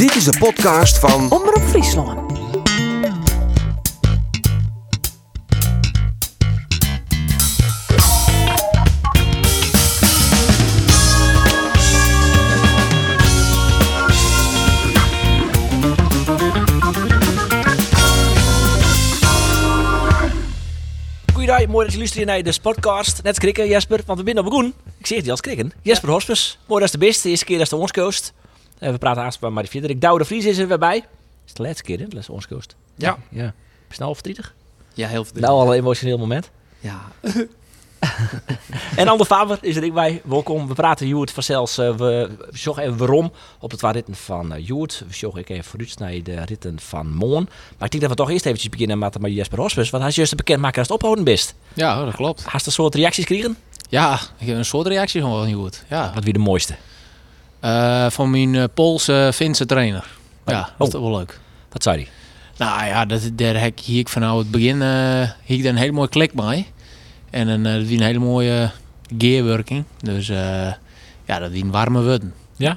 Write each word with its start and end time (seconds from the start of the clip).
Dit 0.00 0.14
is 0.14 0.24
de 0.24 0.38
podcast 0.38 0.98
van 0.98 1.30
Omroep 1.30 1.62
Friesland. 1.62 2.32
Goeiedag, 21.32 21.66
mooi 21.66 21.84
dat 21.84 21.92
je 21.92 21.98
luistert 21.98 22.26
naar 22.26 22.42
de 22.42 22.52
Sportcast. 22.52 23.22
Net 23.22 23.36
skrikken, 23.36 23.68
Jesper, 23.68 24.00
want 24.06 24.18
we 24.18 24.24
zijn 24.24 24.38
op 24.38 24.44
begonnen. 24.44 24.72
Ik 24.98 25.06
zeg 25.06 25.16
het 25.16 25.26
je 25.26 25.30
al 25.30 25.36
skrikken. 25.36 25.72
Jesper 25.82 26.10
Hospes, 26.10 26.58
mooi 26.66 26.80
dat 26.80 26.94
is 26.94 27.00
de 27.00 27.06
beste. 27.06 27.22
De 27.22 27.28
eerste 27.28 27.44
keer 27.44 27.56
dat 27.56 27.64
is 27.64 27.72
de 27.72 27.76
Oorskoost. 27.76 28.32
En 28.80 28.92
we 28.92 28.98
praten 28.98 29.22
haast 29.22 29.40
bij 29.40 29.50
Marie 29.50 29.70
Vierder. 29.70 29.98
Douwe 29.98 30.18
de 30.18 30.24
Vries 30.24 30.44
is 30.44 30.58
er 30.58 30.68
weer 30.68 30.78
bij. 30.78 31.04
Is 31.46 31.52
de 31.54 31.62
laatste 31.62 31.82
keer, 31.82 31.98
hè? 31.98 32.04
Dat 32.08 32.18
is 32.18 32.26
de 32.26 32.32
Oorskoost. 32.32 32.76
Ja. 32.96 33.18
Ja. 33.30 33.54
Snel 33.88 34.14
verdrietig. 34.14 34.54
Ja, 34.94 35.08
heel 35.08 35.24
verdrietig. 35.24 35.50
Nou, 35.50 35.62
al 35.62 35.72
een 35.72 35.78
emotioneel 35.78 36.18
moment. 36.18 36.50
Ja. 36.80 37.00
En 38.96 39.08
Ander 39.08 39.26
Faber 39.26 39.58
is 39.60 39.76
er 39.76 39.84
ook 39.84 39.94
bij. 39.94 40.22
Welkom. 40.24 40.68
We 40.68 40.74
praten 40.74 41.06
Joert 41.06 41.30
vanzelfs. 41.30 41.78
Uh, 41.78 41.96
we 41.96 42.30
zorgen 42.50 42.82
even 42.82 42.96
waarom 42.96 43.32
op 43.58 43.70
het 43.70 43.80
waar 43.80 43.92
ritten 43.92 44.14
van 44.14 44.52
uh, 44.54 44.66
Joert. 44.66 45.04
We 45.08 45.14
zorgen 45.14 45.44
even 45.44 45.64
vooruit 45.64 45.98
naar 45.98 46.22
de 46.22 46.44
ritten 46.44 46.80
van 46.80 47.14
Moon. 47.14 47.48
Maar 47.78 47.84
ik 47.84 47.90
denk 47.90 48.00
dat 48.00 48.10
we 48.10 48.16
toch 48.16 48.30
eerst 48.30 48.46
eventjes 48.46 48.70
beginnen 48.70 48.98
met, 48.98 49.20
met 49.20 49.32
Jesper 49.32 49.58
Hospes. 49.60 49.90
Want 49.90 50.02
hij 50.02 50.10
is 50.10 50.16
juist 50.16 50.36
bekend 50.36 50.60
maken 50.60 50.78
als 50.78 50.86
het 50.86 50.96
ophouden 50.96 51.24
best. 51.24 51.54
Ja, 51.72 52.04
dat 52.04 52.14
klopt. 52.14 52.44
Hast 52.44 52.66
een 52.66 52.72
soort 52.72 52.94
reacties 52.94 53.26
gekregen? 53.26 53.56
Ja, 53.88 54.20
ik 54.38 54.46
heb 54.46 54.56
een 54.56 54.64
soort 54.64 54.86
reactie 54.86 55.20
gewoon 55.20 55.46
heel 55.46 55.60
goed. 55.60 55.84
Ja. 55.88 56.10
Wat 56.14 56.24
wie 56.24 56.32
de 56.32 56.38
mooiste? 56.38 56.74
Uh, 57.64 58.10
van 58.10 58.30
mijn 58.30 58.54
uh, 58.54 58.64
Poolse 58.74 59.30
Finse 59.34 59.66
trainer. 59.66 60.04
Ja, 60.46 60.70
dat 60.78 60.88
is 60.88 60.94
Oh. 60.94 61.00
wel 61.02 61.16
leuk. 61.18 61.40
Wat 61.72 61.82
zei 61.82 61.96
hij? 61.96 62.08
Nou 62.58 62.86
ja, 62.86 63.04
dat, 63.04 63.30
daar 63.34 63.60
heb 63.60 63.78
ik 63.80 64.08
vanaf 64.08 64.38
het 64.38 64.50
begin 64.50 64.76
uh, 64.80 65.30
hier 65.44 65.66
een 65.66 65.76
hele 65.76 65.92
mooie 65.92 66.08
klik 66.08 66.34
mee. 66.34 66.66
En 67.30 67.48
een, 67.48 67.62
dat 67.62 67.80
was 67.82 67.90
een 67.90 68.02
hele 68.02 68.18
mooie 68.18 68.70
gearworking. 69.18 69.84
Dus 70.02 70.28
uh, 70.28 70.36
ja, 71.24 71.38
dat 71.38 71.50
was 71.50 71.60
een 71.60 71.70
warme 71.70 72.00
wudden. 72.00 72.34
Ja? 72.56 72.76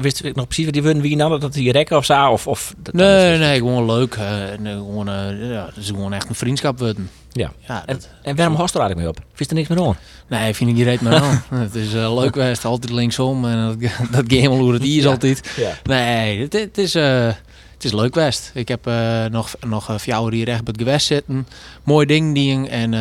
Wist 0.00 0.24
ik 0.24 0.34
nog 0.36 0.44
precies 0.46 0.64
wat 0.64 0.74
die 0.74 0.82
wurden 0.82 1.02
wie 1.02 1.16
nam? 1.16 1.40
Dat 1.40 1.52
die 1.52 1.72
rekken 1.72 1.96
of 1.96 2.04
zo? 2.04 2.30
Of, 2.30 2.46
of, 2.46 2.74
dat- 2.78 2.94
Nee, 2.94 3.30
dat- 3.30 3.40
nee, 3.40 3.58
gewoon 3.58 3.86
leuk. 3.86 4.16
Uh, 4.16 4.50
en, 4.52 4.66
gewoon, 4.66 5.06
ja, 5.38 5.66
het 5.66 5.76
is 5.76 5.86
gewoon 5.86 6.12
echt 6.12 6.28
een 6.28 6.34
vriendschap 6.34 6.78
wudden. 6.78 7.10
Ja. 7.36 7.52
Ja, 7.68 7.82
En, 7.86 7.94
dat, 7.94 8.08
en 8.22 8.36
waarom 8.36 8.54
host 8.56 8.74
er 8.74 8.80
eigenlijk 8.80 9.08
mee 9.10 9.24
op? 9.24 9.30
Vist 9.36 9.50
er 9.50 9.56
niks 9.56 9.68
meer 9.68 9.82
aan? 9.86 9.96
nee, 10.28 10.54
vind 10.54 10.70
ik 10.70 10.76
die 10.76 10.84
reed 10.84 11.00
maar 11.00 11.22
aan. 11.22 11.42
het 11.60 11.74
is 11.74 11.94
uh, 11.94 12.14
leuk 12.14 12.32
geweest, 12.32 12.64
altijd 12.64 12.92
linksom. 12.92 13.44
En 13.44 13.66
dat, 13.66 13.90
dat 14.16 14.24
game 14.38 14.56
hoe 14.56 14.72
het 14.72 14.82
hier 14.82 14.98
is 14.98 15.04
Ja. 15.04 15.10
altijd. 15.10 15.52
Ja. 15.56 15.72
Nee, 15.84 16.40
het, 16.40 16.52
het 16.52 16.78
is, 16.78 16.94
uh, 16.96 17.26
het 17.74 17.84
is 17.84 17.92
leuk 17.92 18.12
geweest. 18.14 18.50
Ik 18.54 18.68
heb 18.68 18.86
uh, 18.88 19.24
nog, 19.24 19.54
nog 19.66 19.90
vier 19.96 20.32
hier 20.32 20.44
recht 20.44 20.64
bij 20.64 20.72
het 20.76 20.82
gewest 20.82 21.06
zitten. 21.06 21.46
Mooi 21.84 22.06
ding, 22.06 22.34
ding. 22.34 22.68
En 22.68 22.94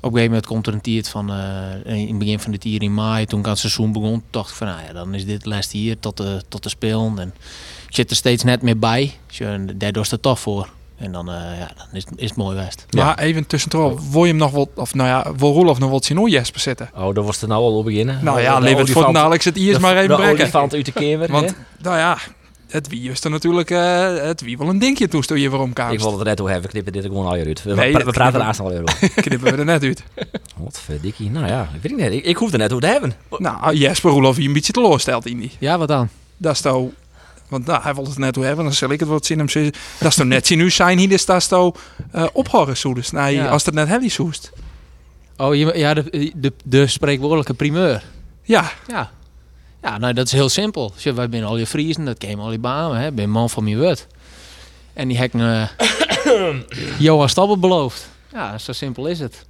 op 0.00 0.12
een 0.12 0.18
gegeven 0.18 0.24
moment 0.24 0.46
komt 0.46 0.66
er 0.66 0.72
een 0.72 0.80
tiert 0.80 1.08
van, 1.08 1.30
uh, 1.30 1.96
in 1.98 2.08
het 2.08 2.18
begin 2.18 2.40
van 2.40 2.52
dit 2.52 2.64
jaar 2.64 2.82
in 2.82 2.94
maai, 2.94 3.26
toen 3.26 3.38
ik 3.38 3.44
aan 3.44 3.50
het 3.50 3.60
seizoen 3.60 3.92
begon, 3.92 4.22
dacht 4.30 4.50
ik 4.50 4.56
van, 4.56 4.66
nou 4.66 4.80
ja, 4.86 4.92
dan 4.92 5.14
is 5.14 5.24
dit 5.24 5.46
les 5.46 5.72
hier 5.72 5.98
tot 5.98 6.16
de, 6.16 6.42
tot 6.48 6.62
de 6.62 6.68
spelen. 6.68 7.18
En 7.18 7.34
ik 7.88 7.94
zit 7.94 8.10
er 8.10 8.16
steeds 8.16 8.42
net 8.44 8.62
meer 8.62 8.78
bij. 8.78 9.12
Dus 9.26 9.38
daardoor 9.74 10.02
is 10.02 10.10
het 10.10 10.22
tof 10.22 10.40
voor. 10.40 10.68
En 10.96 11.12
dan, 11.12 11.28
uh, 11.28 11.34
ja, 11.34 11.70
dan 11.76 11.86
is, 11.92 12.04
is 12.16 12.28
het 12.28 12.38
mooi 12.38 12.56
geweest. 12.56 12.86
Maar 12.90 13.18
even 13.18 13.46
tussendoor, 13.46 14.00
wil 14.10 14.22
je 14.24 14.28
hem 14.30 14.36
nog 14.36 14.50
wat, 14.50 14.68
of 14.74 14.94
nou 14.94 15.08
ja, 15.08 15.32
wil 15.36 15.52
Roelof 15.52 15.78
nog 15.78 15.90
wat 15.90 16.04
zien 16.04 16.16
hoe 16.16 16.30
Jesper 16.30 16.60
zitten? 16.60 16.90
Oh, 16.94 17.14
daar 17.14 17.24
was 17.24 17.40
het 17.40 17.48
nou 17.50 17.62
al 17.62 17.76
op 17.76 17.84
beginnen. 17.84 18.18
Nou 18.24 18.40
ja, 18.40 18.56
De 18.56 18.62
lever 18.62 18.80
het 18.80 18.90
voor 18.90 19.12
de 19.12 19.18
Alex 19.18 19.44
het 19.44 19.56
eerst 19.56 19.80
maar 19.80 19.96
even 19.96 20.08
de 20.08 20.14
brekken. 20.14 20.40
olifant 20.40 20.74
uit 20.74 20.84
de 20.84 20.92
kever. 20.92 21.30
Want, 21.32 21.54
nou 21.82 21.96
ja, 21.96 22.18
het 22.68 22.88
wie 22.88 23.10
is 23.10 23.24
er 23.24 23.30
natuurlijk, 23.30 23.70
uh, 23.70 24.16
het 24.16 24.40
wie 24.40 24.58
wel 24.58 24.68
een 24.68 24.78
dingje 24.78 25.08
toe 25.08 25.22
toen 25.22 25.40
je 25.40 25.50
weer 25.50 25.58
Ik 25.58 25.64
omkwam. 25.64 25.96
wilde 25.98 26.16
het 26.16 26.26
net 26.26 26.38
hoe 26.38 26.50
hebben, 26.50 26.70
knippen 26.70 26.92
dit 26.92 27.04
er 27.04 27.08
gewoon 27.10 27.26
al 27.26 27.36
je 27.36 27.44
uit. 27.44 27.62
We, 27.62 27.74
Nee, 27.74 27.92
we, 27.92 28.10
praten 28.10 28.40
er 28.40 28.58
al 28.58 28.72
je 28.72 28.82
uit. 28.86 29.14
Knippen 29.14 29.52
we 29.52 29.58
er 29.58 29.64
net 29.64 29.82
uit. 29.82 30.02
Wat 30.56 30.80
verdikkie. 30.84 31.30
Nou 31.30 31.46
ja, 31.46 31.68
ik 31.74 31.82
weet 31.82 31.92
ik 31.92 31.98
niet. 31.98 32.12
Ik, 32.12 32.24
ik 32.24 32.36
hoef 32.36 32.52
er 32.52 32.58
net 32.58 32.70
hoe 32.70 32.80
te 32.80 32.86
hebben. 32.86 33.12
Nou, 33.38 33.74
Jesper 33.74 34.10
Roelof 34.10 34.36
hier 34.36 34.46
een 34.46 34.52
beetje 34.52 34.72
teleurstelt 34.72 35.26
in 35.26 35.38
die. 35.38 35.50
Ja, 35.58 35.78
wat 35.78 35.88
dan? 35.88 36.08
Dat 36.36 36.52
is 36.52 36.60
toch... 36.60 36.88
Want 37.48 37.66
nou, 37.66 37.82
hij 37.82 37.94
wil 37.94 38.04
het 38.06 38.18
net 38.18 38.34
hoe 38.36 38.44
hebben, 38.44 38.64
dan 38.64 38.74
zal 38.74 38.90
ik 38.90 39.00
het 39.00 39.08
wat 39.08 39.26
zin 39.26 39.38
hem 39.38 39.48
zeggen. 39.48 39.72
Dat 39.98 40.08
is 40.08 40.14
toch 40.14 40.26
net 40.26 40.46
zien 40.46 40.58
nu 40.58 40.70
zijn 40.70 40.98
hier, 40.98 41.08
dus 41.08 41.24
dat 41.24 41.36
is 41.36 41.46
toch 41.46 41.76
uh, 42.14 42.26
ophoren 42.32 42.76
zoeders. 42.76 43.10
Nou, 43.10 43.30
Ja. 43.30 43.48
als 43.48 43.64
het 43.64 43.74
net 43.74 43.88
heavy 43.88 44.08
zoest. 44.08 44.52
Oh, 45.36 45.54
je, 45.54 45.72
ja, 45.78 45.94
de, 45.94 46.32
de, 46.36 46.52
de 46.64 46.86
spreekwoordelijke 46.86 47.54
primeur. 47.54 48.04
Ja, 48.42 48.70
Ja. 48.86 49.10
Ja, 49.82 49.98
nou 49.98 50.12
dat 50.12 50.26
is 50.26 50.32
heel 50.32 50.48
simpel. 50.48 50.92
Dus 50.94 51.14
wij 51.14 51.26
zijn 51.30 51.44
al 51.44 51.56
je 51.56 51.66
Friesen, 51.66 52.04
dat 52.04 52.18
kennen 52.18 52.38
al 52.44 52.48
die 52.50 52.58
banen, 52.58 52.98
hè. 53.00 53.12
Ben 53.12 53.30
man 53.30 53.50
van 53.50 53.64
mijn 53.64 53.78
wet. 53.78 54.06
En 54.92 55.08
die 55.08 55.18
heb 55.18 55.34
ik 55.34 55.40
uh, 55.40 55.68
Johan 56.98 57.28
Stabbel 57.28 57.58
beloofd. 57.58 58.08
Ja, 58.32 58.58
zo 58.58 58.72
simpel 58.72 59.06
is 59.06 59.18
het. 59.18 59.44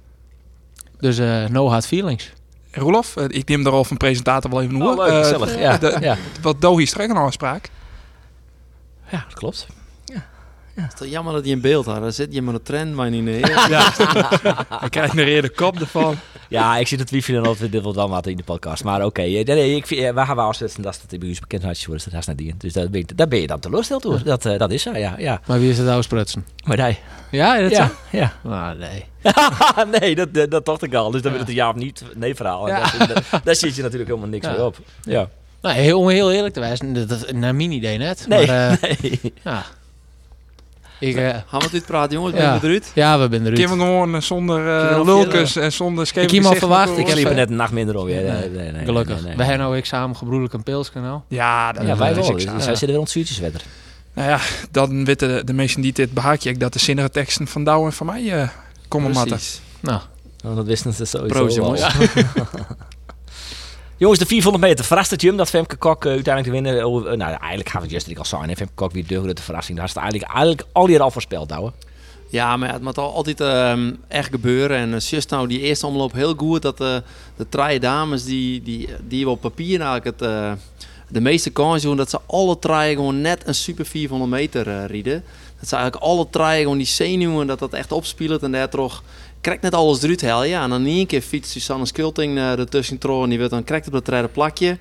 Dus 0.99 1.19
uh, 1.19 1.45
no 1.45 1.69
hard 1.69 1.85
feelings. 1.85 2.31
Roelof, 2.71 3.15
uh, 3.17 3.25
ik 3.27 3.47
neem 3.47 3.63
daar 3.63 3.73
al 3.73 3.83
van 3.83 3.97
presentator 3.97 4.51
wel 4.51 4.61
even 4.61 4.81
Oh, 4.81 4.93
hoe. 4.95 5.05
leuk, 5.05 5.23
gezellig. 5.23 5.59
Ja, 5.59 5.77
de- 5.77 5.97
ja. 6.01 6.17
Wat 6.41 6.61
Dohi 6.61 6.87
afspraak. 7.13 7.69
Ja, 9.11 9.23
dat 9.29 9.33
klopt. 9.33 9.67
Het 10.75 10.93
is 10.93 10.99
toch 10.99 11.07
jammer 11.07 11.33
dat 11.33 11.43
hij 11.43 11.51
in 11.51 11.61
beeld 11.61 11.85
had. 11.85 12.01
Daar 12.01 12.11
zit 12.11 12.33
je 12.33 12.41
maar 12.41 12.53
een 12.53 12.61
trend, 12.63 12.93
maar 12.95 13.09
niet 13.09 13.23
neer. 13.23 13.39
Ja, 13.69 13.91
hij 14.79 14.89
krijgt 14.89 15.17
een 15.17 15.23
rede 15.23 15.49
kop 15.49 15.79
ervan. 15.79 16.15
Ja, 16.49 16.77
ik 16.77 16.87
zit 16.87 16.99
het 16.99 17.09
wifi 17.09 17.33
dan 17.33 17.45
altijd 17.45 17.71
dit 17.71 17.83
wel 17.83 18.09
wat 18.09 18.27
in 18.27 18.37
de 18.37 18.43
podcast. 18.43 18.83
Maar 18.83 19.05
oké, 19.05 19.21
eh, 19.21 19.27
nee, 19.31 19.43
nee, 19.43 19.75
ik 19.75 19.87
vind, 19.87 20.01
eh, 20.01 20.11
waar 20.13 20.25
gaan 20.25 20.35
we 20.35 20.41
afzetten 20.41 20.81
dat 20.81 21.01
het 21.09 21.19
bij 21.19 21.29
ons 21.29 21.39
bekendheid 21.39 21.85
wordt. 21.85 22.11
Dat 22.11 22.19
is 22.19 22.25
net 22.25 22.37
die. 22.37 22.55
Dus 22.57 22.73
daar 22.73 22.89
ben, 22.89 22.99
je, 23.07 23.15
daar 23.15 23.27
ben 23.27 23.39
je 23.39 23.47
dan 23.47 23.59
teleurgesteld 23.59 24.01
door. 24.03 24.23
Dat, 24.23 24.45
uh, 24.45 24.57
dat 24.57 24.71
is 24.71 24.81
zo, 24.81 24.97
ja. 24.97 25.15
ja. 25.17 25.41
Maar 25.47 25.59
wie 25.59 25.69
is 25.69 25.77
het 25.77 25.87
uitsprutsen? 25.87 26.45
Maar 26.65 26.77
nee. 26.77 26.99
Ja, 27.31 27.59
dat 27.59 27.71
Ja, 27.71 27.87
zo? 27.87 27.93
ja. 28.17 28.33
Ah, 28.43 28.71
nee. 28.79 29.05
nee, 29.99 30.15
dat, 30.15 30.33
dat, 30.33 30.51
dat 30.51 30.65
dacht 30.65 30.83
ik 30.83 30.93
al. 30.93 31.11
Dus 31.11 31.21
dan 31.21 31.31
wil 31.31 31.39
het 31.39 31.49
een 31.49 31.55
ja 31.55 31.69
of 31.69 31.75
niet 31.75 32.03
nee 32.15 32.35
verhaal. 32.35 32.69
En 32.69 32.75
Ja. 32.77 32.97
daar, 32.97 33.07
daar, 33.07 33.41
daar 33.43 33.55
zit 33.55 33.75
je 33.75 33.81
natuurlijk 33.81 34.09
helemaal 34.09 34.29
niks 34.29 34.45
Ja. 34.45 34.51
meer 34.51 34.63
op. 34.65 34.77
Ja. 35.03 35.29
Nou, 35.61 35.75
heel, 35.75 35.99
om 35.99 36.09
heel 36.09 36.31
eerlijk 36.31 36.53
te 36.53 36.75
zijn, 36.75 36.93
dat, 36.93 37.09
dat, 37.09 37.31
naar 37.31 37.55
mijn 37.55 37.71
idee 37.71 37.97
net. 37.97 38.25
Nee, 38.27 38.47
Maar, 38.47 38.71
uh, 38.71 38.89
nee. 39.01 39.33
ja. 39.43 39.65
Ik, 40.99 41.15
uh, 41.15 41.35
Gaan 41.47 41.59
we 41.59 41.69
dit 41.71 41.85
praten, 41.85 42.13
jongens? 42.13 42.35
Ja. 42.35 42.51
Ben 42.51 42.59
je 42.61 42.67
eruit? 42.67 42.91
ja, 42.95 43.19
we 43.19 43.27
zijn 43.29 43.41
eruit. 43.45 43.69
we 43.69 43.75
gewoon 43.75 44.15
uh, 44.15 44.21
zonder 44.21 44.91
uh, 44.91 45.01
lulkes 45.05 45.55
en 45.55 45.73
zonder 45.73 46.03
Ik 46.03 46.09
scheef 46.09 46.23
heb 46.31 46.31
hem 46.31 46.45
al 46.45 46.55
verwacht, 46.55 46.97
ik 46.97 47.07
Ik 47.07 47.17
heb 47.17 47.27
er 47.27 47.35
net 47.35 47.49
een 47.49 47.55
nacht 47.55 47.71
minder 47.71 47.97
om. 47.97 48.09
Ja, 48.09 48.21
nee, 48.21 48.49
nee, 48.49 48.71
nee, 48.71 48.85
Gelukkig. 48.85 49.15
nee, 49.15 49.23
nee. 49.23 49.35
We 49.35 49.43
hebben 49.43 49.61
nou 49.61 49.77
ik 49.77 49.85
samen 49.85 50.15
gebroedelijk 50.15 50.53
een 50.53 50.63
pilskanaal. 50.63 51.25
Ja, 51.27 51.71
dat 51.71 51.85
Ja, 51.85 51.97
wij 51.97 52.09
is 52.09 52.15
wel. 52.15 52.29
ik 52.29 52.35
Dus 52.35 52.43
zo. 52.43 52.49
zij 52.49 52.61
zitten 52.61 52.87
weer 52.87 52.99
ontzuurtjes 52.99 53.37
verder. 53.37 53.61
Nou 54.13 54.29
ja, 54.29 54.39
dan 54.71 55.05
weten 55.05 55.35
de, 55.35 55.43
de 55.43 55.53
mensen 55.53 55.81
die 55.81 55.93
dit 55.93 56.13
behaakje 56.13 56.49
ik 56.49 56.59
dat 56.59 56.73
de 56.73 56.79
zinnige 56.79 57.09
teksten 57.09 57.47
van 57.47 57.63
Douw 57.63 57.85
en 57.85 57.93
van 57.93 58.05
mij 58.05 58.21
uh, 58.23 58.49
komen 58.87 59.11
matten. 59.11 59.31
Precies. 59.31 59.61
Nou, 59.79 59.99
Oh, 60.45 60.55
dat 60.55 60.65
wisten 60.65 60.93
ze 60.93 61.05
sowieso 61.05 61.33
Proost, 61.39 61.55
jongens. 61.55 61.81
Jongens, 63.97 64.19
de 64.19 64.25
400 64.25 64.63
meter. 64.63 64.85
Verrast 64.85 65.11
het 65.11 65.21
je 65.21 65.27
hem 65.27 65.37
dat 65.37 65.49
Femke 65.49 65.75
Kok 65.75 66.05
uh, 66.05 66.11
uiteindelijk 66.11 66.55
te 66.55 66.63
winnen? 66.63 66.87
Uh, 66.87 67.17
nou, 67.17 67.37
eigenlijk 67.39 67.69
gaat 67.69 67.81
het 67.81 67.91
juist 67.91 68.07
ik 68.07 68.17
al 68.17 68.25
zijn. 68.25 68.55
Femke 68.55 68.73
Kok 68.73 68.91
weer 68.91 69.07
de 69.07 69.41
verrassing. 69.41 69.77
Daar 69.77 69.87
is 69.87 69.93
het 69.93 70.03
eigenlijk, 70.03 70.31
eigenlijk 70.31 70.67
al 70.71 70.87
hier 70.87 71.01
al 71.01 71.11
voorspeld, 71.11 71.49
Douwe. 71.49 71.71
Ja, 72.29 72.57
maar 72.57 72.73
het 72.73 72.81
moet 72.81 72.97
al 72.97 73.13
altijd 73.13 73.41
ehm, 73.41 73.93
echt 74.07 74.29
gebeuren. 74.29 74.77
En 74.77 74.97
just 74.97 75.29
nou 75.29 75.47
die 75.47 75.59
eerste 75.59 75.87
omloop 75.87 76.13
heel 76.13 76.33
goed. 76.37 76.61
Dat 76.61 76.81
eh, 76.81 76.97
de 77.35 77.49
drie 77.49 77.79
dames 77.79 78.23
die, 78.23 78.61
die, 78.61 78.89
die 79.07 79.29
op 79.29 79.41
papier 79.41 79.81
eigenlijk 79.81 80.05
het, 80.05 80.21
eh, 80.21 80.51
de 81.09 81.21
meeste 81.21 81.49
kans 81.49 81.81
doen. 81.81 81.97
Dat 81.97 82.09
ze 82.09 82.19
alle 82.25 82.59
drie 82.59 82.95
gewoon 82.95 83.21
net 83.21 83.47
een 83.47 83.55
super 83.55 83.85
400 83.85 84.31
meter 84.31 84.67
eh 84.67 84.85
rieden. 84.85 85.23
Dat 85.59 85.69
ze 85.69 85.75
eigenlijk 85.75 86.05
alle 86.05 86.27
drie 86.29 86.61
gewoon 86.61 86.77
die 86.77 86.87
zenuwen. 86.87 87.47
Dat 87.47 87.59
dat 87.59 87.73
echt 87.73 87.91
opspeelt. 87.91 88.43
En 88.43 88.51
daar 88.51 88.69
toch 88.69 89.03
krijgt 89.47 89.63
net 89.63 89.73
alles 89.73 90.01
eruit 90.01 90.21
hel. 90.21 90.43
Ja, 90.43 90.63
en 90.63 90.69
dan 90.69 90.85
in 90.85 90.95
één 90.95 91.05
keer 91.05 91.21
fietst 91.21 91.51
Susanne 91.51 91.85
Skulting 91.85 92.37
uh, 92.37 92.59
ertussen. 92.59 92.99
En 92.99 93.29
die 93.29 93.37
wordt 93.37 93.53
dan 93.53 93.63
krijgt 93.63 93.87
op 93.87 93.93
dat 93.93 94.05
derde 94.05 94.27
plakje. 94.27 94.77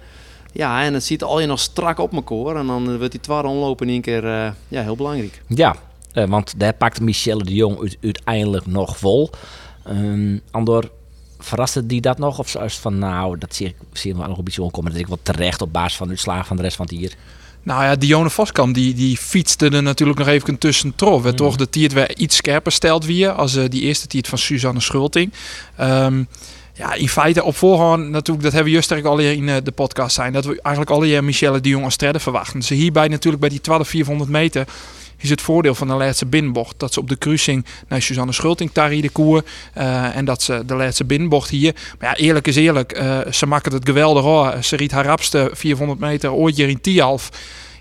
Ja, 0.53 0.83
en 0.83 0.95
het 0.95 1.05
ziet 1.05 1.23
al 1.23 1.41
je 1.41 1.47
nog 1.47 1.61
strak 1.61 1.99
op 1.99 2.13
elkaar. 2.13 2.57
En 2.57 2.67
dan 2.67 2.97
wordt 2.97 3.13
die 3.13 3.21
twaalf 3.21 3.47
omlopen 3.47 3.87
in 3.87 3.93
één 3.93 4.03
keer 4.03 4.25
uh, 4.25 4.51
ja, 4.69 4.83
heel 4.83 4.97
belangrijk. 4.97 5.43
Ja, 5.47 5.77
uh, 6.15 6.25
want 6.25 6.55
daar 6.61 6.73
pakt 6.73 7.01
Michelle 7.01 7.45
de 7.45 7.55
Jong 7.55 7.81
uit, 7.81 7.97
uiteindelijk 8.03 8.67
nog 8.67 8.99
vol. 8.99 9.31
Um, 9.89 10.41
Andor, 10.51 10.91
verraste 11.39 11.87
die 11.87 12.01
dat 12.01 12.19
nog? 12.19 12.39
Of 12.39 12.49
zo 12.49 12.61
is 12.61 12.77
van, 12.77 12.99
nou, 12.99 13.39
dat 13.39 13.55
zie 13.55 13.67
ik, 13.67 13.77
zie 13.93 14.15
nog 14.15 14.39
een 14.39 14.45
beetje 14.45 14.63
onkomen. 14.63 14.91
Dat 14.91 15.01
ik 15.01 15.07
wel 15.07 15.19
terecht 15.23 15.63
op 15.63 15.73
basis 15.73 15.97
van 15.97 16.09
uitslagen 16.09 16.47
van 16.47 16.57
de 16.57 16.63
rest 16.63 16.77
van 16.77 16.87
het 16.87 16.95
hier. 16.95 17.15
Nou 17.67 17.83
ja, 17.83 17.97
Dione 17.97 18.31
Voskamp 18.31 18.75
die, 18.75 18.95
die 18.95 19.17
fietste 19.17 19.69
er 19.69 19.83
natuurlijk 19.83 20.19
nog 20.19 20.29
even 20.29 20.59
tussen 20.59 20.95
trof. 20.95 21.23
Mm. 21.23 21.37
Toch 21.37 21.57
de 21.57 21.69
tiert 21.69 21.93
weer 21.93 22.17
iets 22.17 22.37
scherper 22.37 22.73
stelt 22.73 23.05
weer 23.05 23.31
als 23.31 23.57
uh, 23.57 23.65
die 23.69 23.83
eerste 23.83 24.07
tiert 24.07 24.29
van 24.29 24.39
Suzanne 24.39 24.81
Schulting. 24.81 25.33
Um, 25.81 26.29
ja, 26.73 26.95
in 26.95 27.09
feite 27.09 27.45
op 27.45 27.57
voorhand 27.57 28.09
natuurlijk, 28.09 28.45
dat 28.45 28.53
hebben 28.53 28.65
we 28.65 28.71
juist 28.71 29.05
al 29.05 29.19
hier 29.19 29.33
in 29.33 29.49
uh, 29.49 29.57
de 29.63 29.73
podcast 29.73 30.15
zijn, 30.15 30.33
dat 30.33 30.45
we 30.45 30.61
eigenlijk 30.63 30.97
alle 30.97 31.09
jaar 31.09 31.25
Michelle 31.25 31.61
de 31.61 31.69
Jong 31.69 31.85
als 31.85 31.97
verwachten. 31.99 32.61
Dus 32.61 32.69
hierbij 32.69 33.09
natuurlijk 33.09 33.41
bij 33.41 33.51
die 33.51 33.61
12 33.61 33.89
400 33.89 34.31
meter 34.31 34.67
is 35.17 35.31
het 35.31 35.41
voordeel 35.41 35.75
van 35.75 35.89
de 35.89 35.95
laatste 35.95 36.27
binnenbocht. 36.27 36.79
Dat 36.79 36.93
ze 36.93 37.01
op 37.01 37.09
de 37.09 37.19
cruising 37.19 37.65
naar 37.89 38.03
Suzanne 38.03 38.33
Schulting 38.33 38.73
daar 38.73 38.91
de 38.91 39.09
koer. 39.09 39.45
Uh, 39.79 40.17
en 40.17 40.25
dat 40.25 40.43
ze 40.43 40.63
de 40.67 40.75
laatste 40.75 41.05
binnenbocht 41.05 41.51
hier. 41.51 41.75
Maar 41.99 42.09
ja, 42.09 42.25
eerlijk 42.25 42.47
is 42.47 42.57
eerlijk. 42.57 42.99
Uh, 42.99 43.19
ze 43.33 43.47
maken 43.47 43.73
het 43.73 43.87
geweldig 43.87 44.23
hoor. 44.23 44.63
Ze 44.63 44.77
riet 44.77 44.93
haar 44.93 45.05
rapste 45.05 45.51
400 45.53 46.01
meter 46.01 46.33
ooit 46.33 46.57
hier 46.57 46.69
in 46.69 46.81
Tialf. 46.81 47.31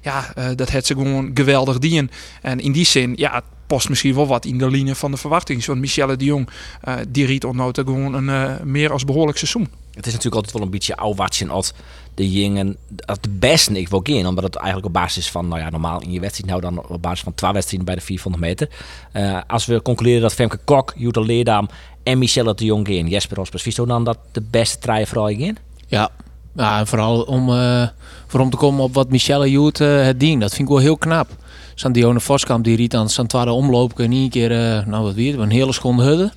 ja, 0.01 0.31
eh, 0.35 0.45
dat 0.55 0.71
het 0.71 0.85
ze 0.85 0.93
gewoon 0.93 1.31
geweldig 1.33 1.77
dien. 1.79 2.11
En 2.41 2.59
in 2.59 2.71
die 2.71 2.85
zin, 2.85 3.13
ja, 3.15 3.41
het 3.65 3.73
past 3.73 3.89
misschien 3.89 4.15
wel 4.15 4.27
wat 4.27 4.45
in 4.45 4.57
de 4.57 4.69
linie 4.69 4.95
van 4.95 5.11
de 5.11 5.17
verwachting. 5.17 5.65
Want 5.65 5.79
Michelle 5.79 6.15
de 6.15 6.25
Jong, 6.25 6.49
eh, 6.81 6.95
die 7.07 7.25
riet 7.25 7.45
ontnoten 7.45 7.85
gewoon 7.85 8.13
een 8.13 8.29
eh, 8.29 8.63
meer 8.63 8.91
als 8.91 9.05
behoorlijk 9.05 9.37
seizoen. 9.37 9.67
Het 9.93 10.05
is 10.05 10.13
natuurlijk 10.13 10.35
altijd 10.35 10.53
wel 10.53 10.61
een 10.61 10.69
beetje 10.69 10.97
ouwatsen 10.97 11.49
als 11.49 11.73
de 12.13 12.31
jingen, 12.31 12.77
als 13.05 13.17
de 13.21 13.29
beste 13.29 13.79
ik 13.79 13.89
wil 13.89 13.99
gaan. 14.03 14.25
Omdat 14.25 14.43
het 14.43 14.55
eigenlijk 14.55 14.85
op 14.85 14.93
basis 14.93 15.29
van, 15.29 15.47
nou 15.47 15.61
ja, 15.61 15.69
normaal 15.69 16.01
in 16.01 16.11
je 16.11 16.19
wedstrijd, 16.19 16.49
nou 16.49 16.61
dan 16.61 16.87
op 16.87 17.01
basis 17.01 17.19
van 17.19 17.33
twee 17.33 17.51
wedstrijden 17.51 17.85
bij 17.85 17.95
de 17.95 18.01
400 18.01 18.43
meter. 18.43 18.69
Eh, 19.11 19.39
als 19.47 19.65
we 19.65 19.81
concluderen 19.81 20.21
dat 20.21 20.33
Femke 20.33 20.59
Kok, 20.63 20.93
Jutta 20.95 21.21
Leerdam 21.21 21.69
en 22.03 22.17
Michelle 22.17 22.55
de 22.55 22.65
Jong 22.65 22.87
gaan, 22.87 23.07
Jesper 23.07 23.37
Hospers, 23.37 23.63
vies 23.63 23.75
dan 23.75 24.03
dat 24.03 24.17
de 24.31 24.41
beste 24.41 24.77
trein 24.77 25.07
voor 25.07 25.31
je 25.31 25.45
gaan? 25.45 25.57
Ja, 25.87 26.09
ja 26.55 26.79
en 26.79 26.87
vooral 26.87 27.21
om, 27.21 27.49
uh, 27.49 27.87
voor 28.27 28.39
om 28.39 28.49
te 28.49 28.57
komen 28.57 28.83
op 28.83 28.93
wat 28.93 29.09
Michelle 29.09 29.51
Joet 29.51 29.79
uh, 29.79 30.03
het 30.03 30.19
dient. 30.19 30.41
Dat 30.41 30.49
vind 30.49 30.61
ik 30.61 30.73
wel 30.73 30.83
heel 30.83 30.97
knap. 30.97 31.27
Zo'n 31.75 31.91
Dione 31.91 32.19
Voskamp 32.19 32.63
die 32.63 32.75
riet 32.75 32.95
aan 32.95 33.09
zijn 33.09 33.27
tweede 33.27 33.51
omloop 33.51 33.99
in 33.99 34.11
één 34.11 34.29
keer, 34.29 34.51
uh, 34.51 34.85
nou 34.85 35.03
wat 35.03 35.13
weer, 35.13 35.39
een 35.39 35.49
hele 35.49 35.73
schone 35.73 36.03
hudde. 36.03 36.31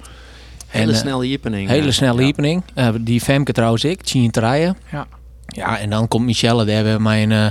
Hele 0.67 0.95
snelle 0.95 1.29
jepening. 1.29 1.69
Hele 1.69 1.93
snelle 1.93 2.25
jepening. 2.25 2.63
Uh, 2.75 2.89
die 3.01 3.21
Femke 3.21 3.53
trouwens 3.53 3.85
ik, 3.85 4.03
Tien 4.03 4.31
Traaien. 4.31 4.77
Ja. 4.93 5.07
Ja, 5.47 5.79
en 5.79 5.91
dan 5.91 6.09
komt 6.09 6.25
Michelle, 6.25 6.65
daar 6.65 6.85
hebben 6.85 7.07
een, 7.07 7.31
uh, 7.31 7.51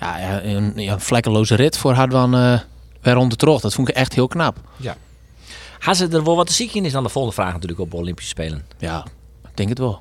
ja, 0.00 0.42
een, 0.42 0.72
een 0.78 1.00
vlekkeloze 1.00 1.54
rit 1.54 1.78
voor 1.78 1.92
had 1.92 2.10
van 2.10 2.34
uh, 2.34 2.58
weer 3.00 3.14
rond 3.14 3.30
de 3.30 3.36
trog. 3.36 3.60
Dat 3.60 3.74
vond 3.74 3.88
ik 3.88 3.94
echt 3.94 4.14
heel 4.14 4.28
knap. 4.28 4.56
Ja. 4.76 4.96
Gaan 5.78 5.94
ze 5.94 6.08
er 6.08 6.24
wel 6.24 6.36
wat 6.36 6.46
te 6.46 6.52
ziek 6.52 6.74
in? 6.74 6.84
Is 6.84 6.92
dan 6.92 7.02
de 7.02 7.08
volgende 7.08 7.36
vraag 7.36 7.52
natuurlijk 7.52 7.80
op 7.80 7.94
Olympische 7.94 8.30
Spelen. 8.30 8.64
Ja, 8.78 9.04
ik 9.44 9.56
denk 9.56 9.68
het 9.68 9.78
wel. 9.78 9.98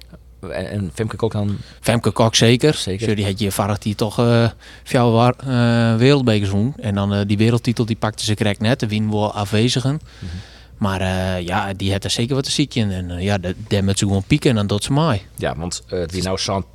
En, 0.50 0.70
en 0.70 0.92
Femke 0.94 1.16
Kok 1.16 1.32
dan? 1.32 1.58
Femke 1.80 2.12
Kok 2.12 2.36
zeker. 2.36 2.74
zeker. 2.74 3.16
die 3.16 3.26
had 3.26 3.40
je 3.40 3.52
varig 3.52 3.78
die 3.78 3.96
toch 3.96 4.20
uh, 4.20 4.50
jouw 4.84 5.34
uh, 5.48 5.96
wereldbeker 5.96 6.48
zoen. 6.48 6.74
En 6.80 6.96
dan 6.96 7.14
uh, 7.14 7.20
die 7.26 7.38
wereldtitel 7.38 7.86
die 7.86 7.96
pakte 7.96 8.24
ze 8.24 8.36
correct 8.36 8.60
net. 8.60 8.80
De 8.80 8.88
win 8.88 9.12
wel 9.12 9.34
afwezigen. 9.34 9.92
Mm 9.92 10.00
-hmm. 10.20 10.40
Maar 10.78 11.02
uh, 11.02 11.42
ja, 11.42 11.74
die 11.74 11.92
had 11.92 12.04
er 12.04 12.10
zeker 12.10 12.36
wat 12.36 12.44
te 12.44 12.52
ziek 12.52 12.76
in. 12.76 12.92
En 12.92 13.10
uh, 13.10 13.22
ja, 13.22 13.38
daar 13.68 13.84
moet 13.84 13.98
ze 13.98 14.06
gewoon 14.06 14.24
pieken 14.24 14.50
en 14.50 14.56
dan 14.56 14.68
doet 14.68 14.84
ze 14.84 14.94
mij. 14.94 15.26
Ja, 15.36 15.56
want 15.56 15.84
uh, 15.94 16.06
die 16.08 16.24
nou 16.24 16.38
San 16.38 16.66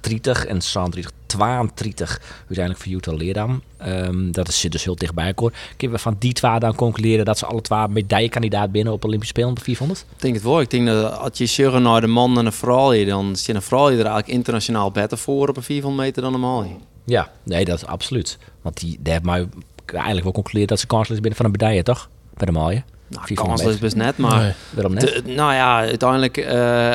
30 0.00 0.46
en 0.46 0.60
San 0.60 0.92
32 1.26 2.20
uiteindelijk 2.38 2.84
voor 2.84 2.92
Utah 2.92 3.16
Leerdam. 3.16 3.62
Um, 3.86 4.32
dat 4.32 4.48
is 4.48 4.60
dus 4.60 4.84
heel 4.84 4.94
dichtbij. 4.94 5.32
Hoor. 5.34 5.52
Kunnen 5.76 5.96
we 5.96 6.02
van 6.02 6.16
die 6.18 6.32
twee 6.32 6.58
dan 6.58 6.74
concluderen 6.74 7.24
dat 7.24 7.38
ze 7.38 7.46
alle 7.46 7.60
twee 7.60 7.88
medaillekandidaat 7.88 8.72
binnen 8.72 8.92
op 8.92 9.04
Olympische 9.04 9.34
Spelen 9.34 9.50
op 9.50 9.62
400? 9.62 10.00
Ik 10.00 10.22
denk 10.22 10.34
het 10.34 10.42
wel. 10.42 10.60
Ik 10.60 10.70
denk 10.70 10.86
dat 10.86 11.18
als 11.18 11.38
je 11.38 11.46
zegt 11.46 11.78
naar 11.78 12.00
de 12.00 12.06
man 12.06 12.38
en 12.38 12.44
de 12.44 12.52
vrouw, 12.52 13.04
dan 13.04 13.36
zit 13.36 13.54
een 13.54 13.62
vrouw 13.62 13.86
er 13.86 13.94
eigenlijk 13.94 14.28
internationaal 14.28 14.90
beter 14.90 15.18
voor 15.18 15.48
op 15.48 15.56
een 15.56 15.62
400 15.62 16.06
meter 16.06 16.22
dan 16.22 16.32
normaal. 16.32 16.66
Ja, 17.04 17.30
nee, 17.42 17.64
dat 17.64 17.76
is 17.76 17.86
absoluut. 17.86 18.38
Want 18.62 18.80
die, 18.80 18.98
daar 19.00 19.12
hebben 19.12 19.32
wij 19.32 19.48
eigenlijk 19.92 20.24
wel 20.24 20.32
concludeerd 20.32 20.68
dat 20.68 20.80
ze 20.80 20.86
kans 20.86 21.10
is 21.10 21.20
binnen 21.20 21.36
van 21.36 21.44
een 21.44 21.50
medaille, 21.50 21.82
toch? 21.82 22.08
Bij 22.34 22.46
de 22.46 22.52
mooie. 22.52 22.82
Nou, 23.08 23.34
kans 23.34 23.62
is 23.62 23.78
best 23.78 23.96
net, 23.96 24.16
maar... 24.16 24.40
Nee. 24.40 24.52
Waarom 24.70 24.94
net? 24.94 25.00
De, 25.00 25.22
nou 25.24 25.52
ja, 25.52 25.78
uiteindelijk 25.78 26.36
uh, 26.36 26.94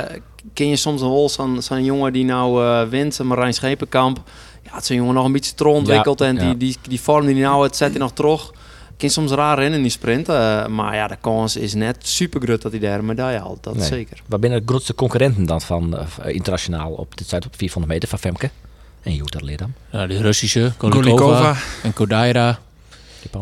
ken 0.54 0.68
je 0.68 0.76
soms 0.76 1.02
een 1.02 1.10
wel 1.10 1.30
zo'n 1.30 1.62
zo 1.62 1.80
jongen 1.80 2.14
die 2.14 2.26
nou 2.26 2.64
uh, 2.64 2.90
wint, 2.90 3.24
Marijn 3.24 3.54
Schepenkamp. 3.54 4.22
Ja, 4.64 4.74
het 4.74 4.84
is 4.84 4.90
een 4.90 4.96
jongen 4.96 5.14
nog 5.14 5.26
een 5.26 5.32
beetje 5.32 5.54
te 5.54 5.68
ontwikkeld 5.68 6.20
ja, 6.20 6.26
en 6.26 6.36
die, 6.36 6.48
ja. 6.48 6.54
die, 6.54 6.78
die 6.88 7.02
vorm 7.02 7.26
die 7.26 7.36
hij 7.36 7.44
nou 7.44 7.64
het 7.64 7.76
zet 7.76 7.90
hij 7.90 8.00
nog 8.00 8.14
terug. 8.14 8.52
Kan 8.98 9.10
soms 9.10 9.32
raar 9.32 9.64
in 9.64 9.74
in 9.74 9.82
die 9.82 9.92
sprint, 9.92 10.30
uh, 10.30 10.68
maar 10.68 10.96
ja, 10.96 11.08
de 11.08 11.18
kans 11.22 11.56
is 11.56 11.74
net 11.74 11.98
super 12.00 12.42
groot 12.42 12.62
dat 12.62 12.72
hij 12.72 12.80
daar 12.80 13.00
een 13.00 13.06
medaille 13.06 13.40
haalt, 13.40 13.64
dat 13.64 13.76
nee. 13.76 13.86
zeker. 13.86 14.22
Wat 14.26 14.40
binnen 14.40 14.60
de 14.60 14.66
grootste 14.68 14.96
concurrenten 14.96 15.46
dan 15.46 15.62
van 15.62 15.98
internationaal 16.26 16.92
op 16.92 17.18
dit 17.18 17.30
tijd 17.30 17.46
op 17.46 17.56
400 17.58 17.94
meter 17.94 18.10
van 18.10 18.20
Femke? 18.20 18.50
En 19.02 19.14
Jutta 19.14 19.40
Leerdam? 19.42 19.74
Ja, 19.90 20.08
de 20.08 20.22
Russische, 20.22 20.72
Golikova 20.78 21.56
en 21.84 21.94
Kodaira. 21.94 22.60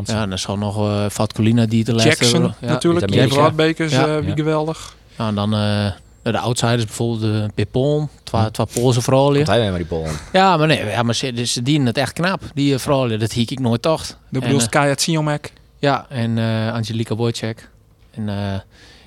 Ja, 0.04 0.22
en 0.22 0.28
dan 0.28 0.38
zal 0.38 0.58
nog 0.58 0.78
uh, 0.78 1.08
Fatkulina 1.08 1.66
die 1.66 1.84
te 1.84 1.92
Jackson 1.92 2.32
hebben. 2.32 2.54
Ja, 2.60 2.66
natuurlijk, 2.66 3.08
die 3.08 3.26
Radbekers, 3.28 3.92
ja, 3.92 4.16
uh, 4.16 4.24
wie 4.24 4.34
geweldig. 4.34 4.96
Ja, 5.18 5.28
en 5.28 5.34
dan 5.34 5.54
uh, 5.54 5.86
de 6.22 6.38
outsiders 6.38 6.84
bijvoorbeeld 6.84 7.20
de 7.20 7.50
Pipon, 7.54 8.08
twee 8.24 8.66
Poolse 8.72 9.02
vrouwen. 9.02 9.38
Wat 9.38 9.46
hij 9.46 9.68
maar 9.68 9.78
die 9.78 9.86
Polen. 9.86 10.14
Ja, 10.32 10.56
maar 10.56 10.66
nee, 10.66 10.86
ja, 10.86 11.02
maar 11.02 11.14
ze, 11.14 11.46
ze 11.46 11.62
dienen 11.62 11.86
het 11.86 11.96
echt 11.96 12.12
knap, 12.12 12.42
die 12.54 12.78
vrouwen. 12.78 13.18
Dat 13.18 13.32
hiek 13.32 13.50
ik 13.50 13.60
nooit 13.60 13.82
tocht. 13.82 14.18
De 14.28 14.40
bedoelt 14.40 14.68
Kaya 14.68 14.94
Tsijomek. 14.94 15.52
Ja, 15.78 16.06
en 16.08 16.38
Angelika 16.72 17.14
Wojcik. 17.14 17.70
En 18.10 18.28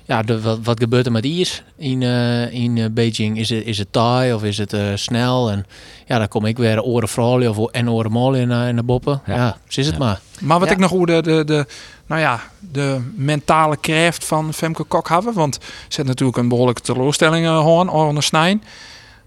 ja, 0.06 0.22
de, 0.22 0.40
wat, 0.40 0.58
wat, 0.62 0.80
gebeurt 0.80 1.06
er 1.06 1.12
met 1.12 1.24
Iers 1.24 1.62
in, 1.76 2.00
uh, 2.00 2.52
in 2.52 2.76
uh, 2.76 2.84
Beijing? 2.90 3.38
Is 3.38 3.48
het, 3.48 3.64
is 3.64 3.78
het 3.78 3.92
taai 3.92 4.32
of 4.32 4.44
is 4.44 4.58
het 4.58 4.72
uh, 4.72 4.80
snel? 4.94 5.50
En 5.50 5.66
ja, 6.06 6.18
dan 6.18 6.28
kom 6.28 6.44
ik 6.44 6.56
weer 6.56 6.82
oren 6.82 7.08
vrouwen 7.08 7.48
of 7.50 7.70
en 7.70 7.90
oren 7.90 8.10
molen 8.10 8.40
in, 8.40 8.50
in 8.50 8.76
de 8.76 8.82
boppen. 8.82 9.20
Ja, 9.26 9.34
ja 9.34 9.56
zo 9.68 9.80
is 9.80 9.86
het 9.86 9.96
ja. 9.96 10.04
maar. 10.04 10.20
Maar 10.40 10.58
wat 10.58 10.68
ja. 10.68 10.74
ik 10.74 10.80
nog 10.80 10.90
hoe 10.90 11.06
de, 11.06 11.22
de, 11.22 11.44
de, 11.44 11.66
nou 12.06 12.20
ja, 12.20 12.40
de 12.58 13.00
mentale 13.14 13.76
kracht 13.76 14.24
van 14.24 14.54
Femke 14.54 14.84
Kok 14.84 15.08
hebben. 15.08 15.34
Want 15.34 15.54
ze 15.62 15.96
heeft 15.96 16.08
natuurlijk 16.08 16.38
een 16.38 16.48
behoorlijke 16.48 16.82
teleurstelling 16.82 17.46
hoorn, 17.46 17.88
Orne 17.88 18.20
Snijn. 18.20 18.62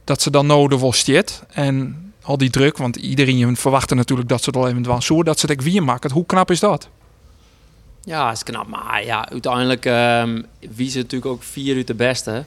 Dat 0.04 0.22
ze 0.22 0.32
dan 0.32 0.46
nodig 0.46 0.80
wel 0.80 0.94
stiet. 0.94 1.44
En 1.50 2.04
al 2.22 2.38
die 2.38 2.50
druk, 2.50 2.78
want 2.78 2.96
iedereen 2.96 3.58
verwachtte 3.58 3.96
natuurlijk 3.96 4.30
dat 4.30 4.44
ze 4.44 4.50
het 4.50 4.58
al 4.58 4.68
even 4.68 5.02
zo 5.02 5.24
dat 5.24 5.40
ze 5.40 5.46
het 5.46 5.64
weer 5.64 5.84
maken. 5.84 6.12
Hoe 6.12 6.26
knap 6.26 6.52
is 6.52 6.60
dat? 6.60 6.90
Ja, 8.04 8.32
is 8.32 8.44
knap. 8.44 8.68
Maar 8.68 9.06
ja, 9.06 9.30
uiteindelijk 9.30 9.86
um, 9.86 10.46
wie 10.60 10.90
ze 10.90 10.98
natuurlijk 10.98 11.32
ook 11.32 11.44
vier 11.44 11.76
uur 11.76 11.86
de 11.86 11.94
beste. 11.94 12.44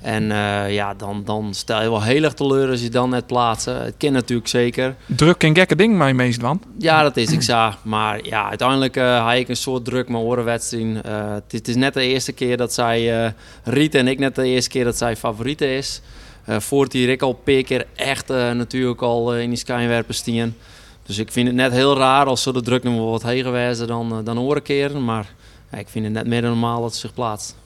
En 0.00 0.22
uh, 0.22 0.74
ja, 0.74 0.94
dan, 0.94 1.22
dan 1.24 1.54
stel 1.54 1.82
je 1.82 1.90
wel 1.90 2.02
heel 2.02 2.22
erg 2.22 2.34
teleur 2.34 2.70
als 2.70 2.82
je 2.82 2.88
dan 2.88 3.10
net 3.10 3.26
plaatsen. 3.26 3.84
Het 3.84 3.94
ken 3.96 4.12
natuurlijk 4.12 4.48
zeker. 4.48 4.94
Druk 5.06 5.42
en 5.42 5.54
gekke 5.54 5.76
ding, 5.76 5.96
mijn 5.96 6.16
meest 6.16 6.40
van. 6.40 6.62
Ja, 6.78 7.02
dat 7.02 7.16
is 7.16 7.32
ik 7.32 7.42
zo. 7.42 7.70
Maar 7.82 8.24
ja, 8.24 8.48
uiteindelijk 8.48 8.96
uh, 8.96 9.26
had 9.26 9.36
ik 9.36 9.48
een 9.48 9.56
soort 9.56 9.84
druk 9.84 10.08
mijn 10.08 10.22
orenwedstrijd. 10.22 10.84
Uh, 10.84 11.32
het, 11.32 11.52
het, 11.52 11.68
is 11.68 11.74
net 11.74 11.94
de 11.94 12.02
eerste 12.02 12.32
keer 12.32 12.56
dat 12.56 12.72
zij 12.72 13.24
uh, 13.24 13.30
Riet 13.64 13.94
en 13.94 14.08
ik 14.08 14.18
net 14.18 14.34
de 14.34 14.46
eerste 14.46 14.70
keer 14.70 14.84
dat 14.84 14.96
zij 14.96 15.16
favoriete 15.16 15.76
is. 15.76 16.00
Uh, 16.48 16.60
voort 16.60 16.90
die 16.90 17.06
Rick 17.06 17.22
al 17.22 17.32
paar 17.32 17.62
keer 17.62 17.86
echt 17.94 18.28
natuurlijk 18.28 19.02
al 19.02 19.36
in 19.36 19.48
die 19.48 19.58
skijnwerpen 19.58 20.14
stien. 20.14 20.54
Dus 21.02 21.18
ik 21.18 21.32
vind 21.32 21.46
het 21.46 21.56
net 21.56 21.72
heel 21.72 21.96
raar 21.96 22.26
als 22.26 22.42
ze 22.42 22.52
de 22.52 22.62
druk 22.62 22.82
nog 22.82 23.10
wat 23.10 23.22
heen 23.22 23.42
gewezen 23.42 23.86
dan, 23.86 24.24
dan 24.24 24.36
horen 24.36 24.62
keren. 24.62 25.04
Maar 25.04 25.26
ik 25.76 25.88
vind 25.88 26.04
het 26.04 26.14
net 26.14 26.26
meer 26.26 26.40
dan 26.40 26.50
normaal 26.50 26.82
dat 26.82 26.94
ze 26.94 27.00
zich 27.00 27.14
plaatst. 27.14 27.56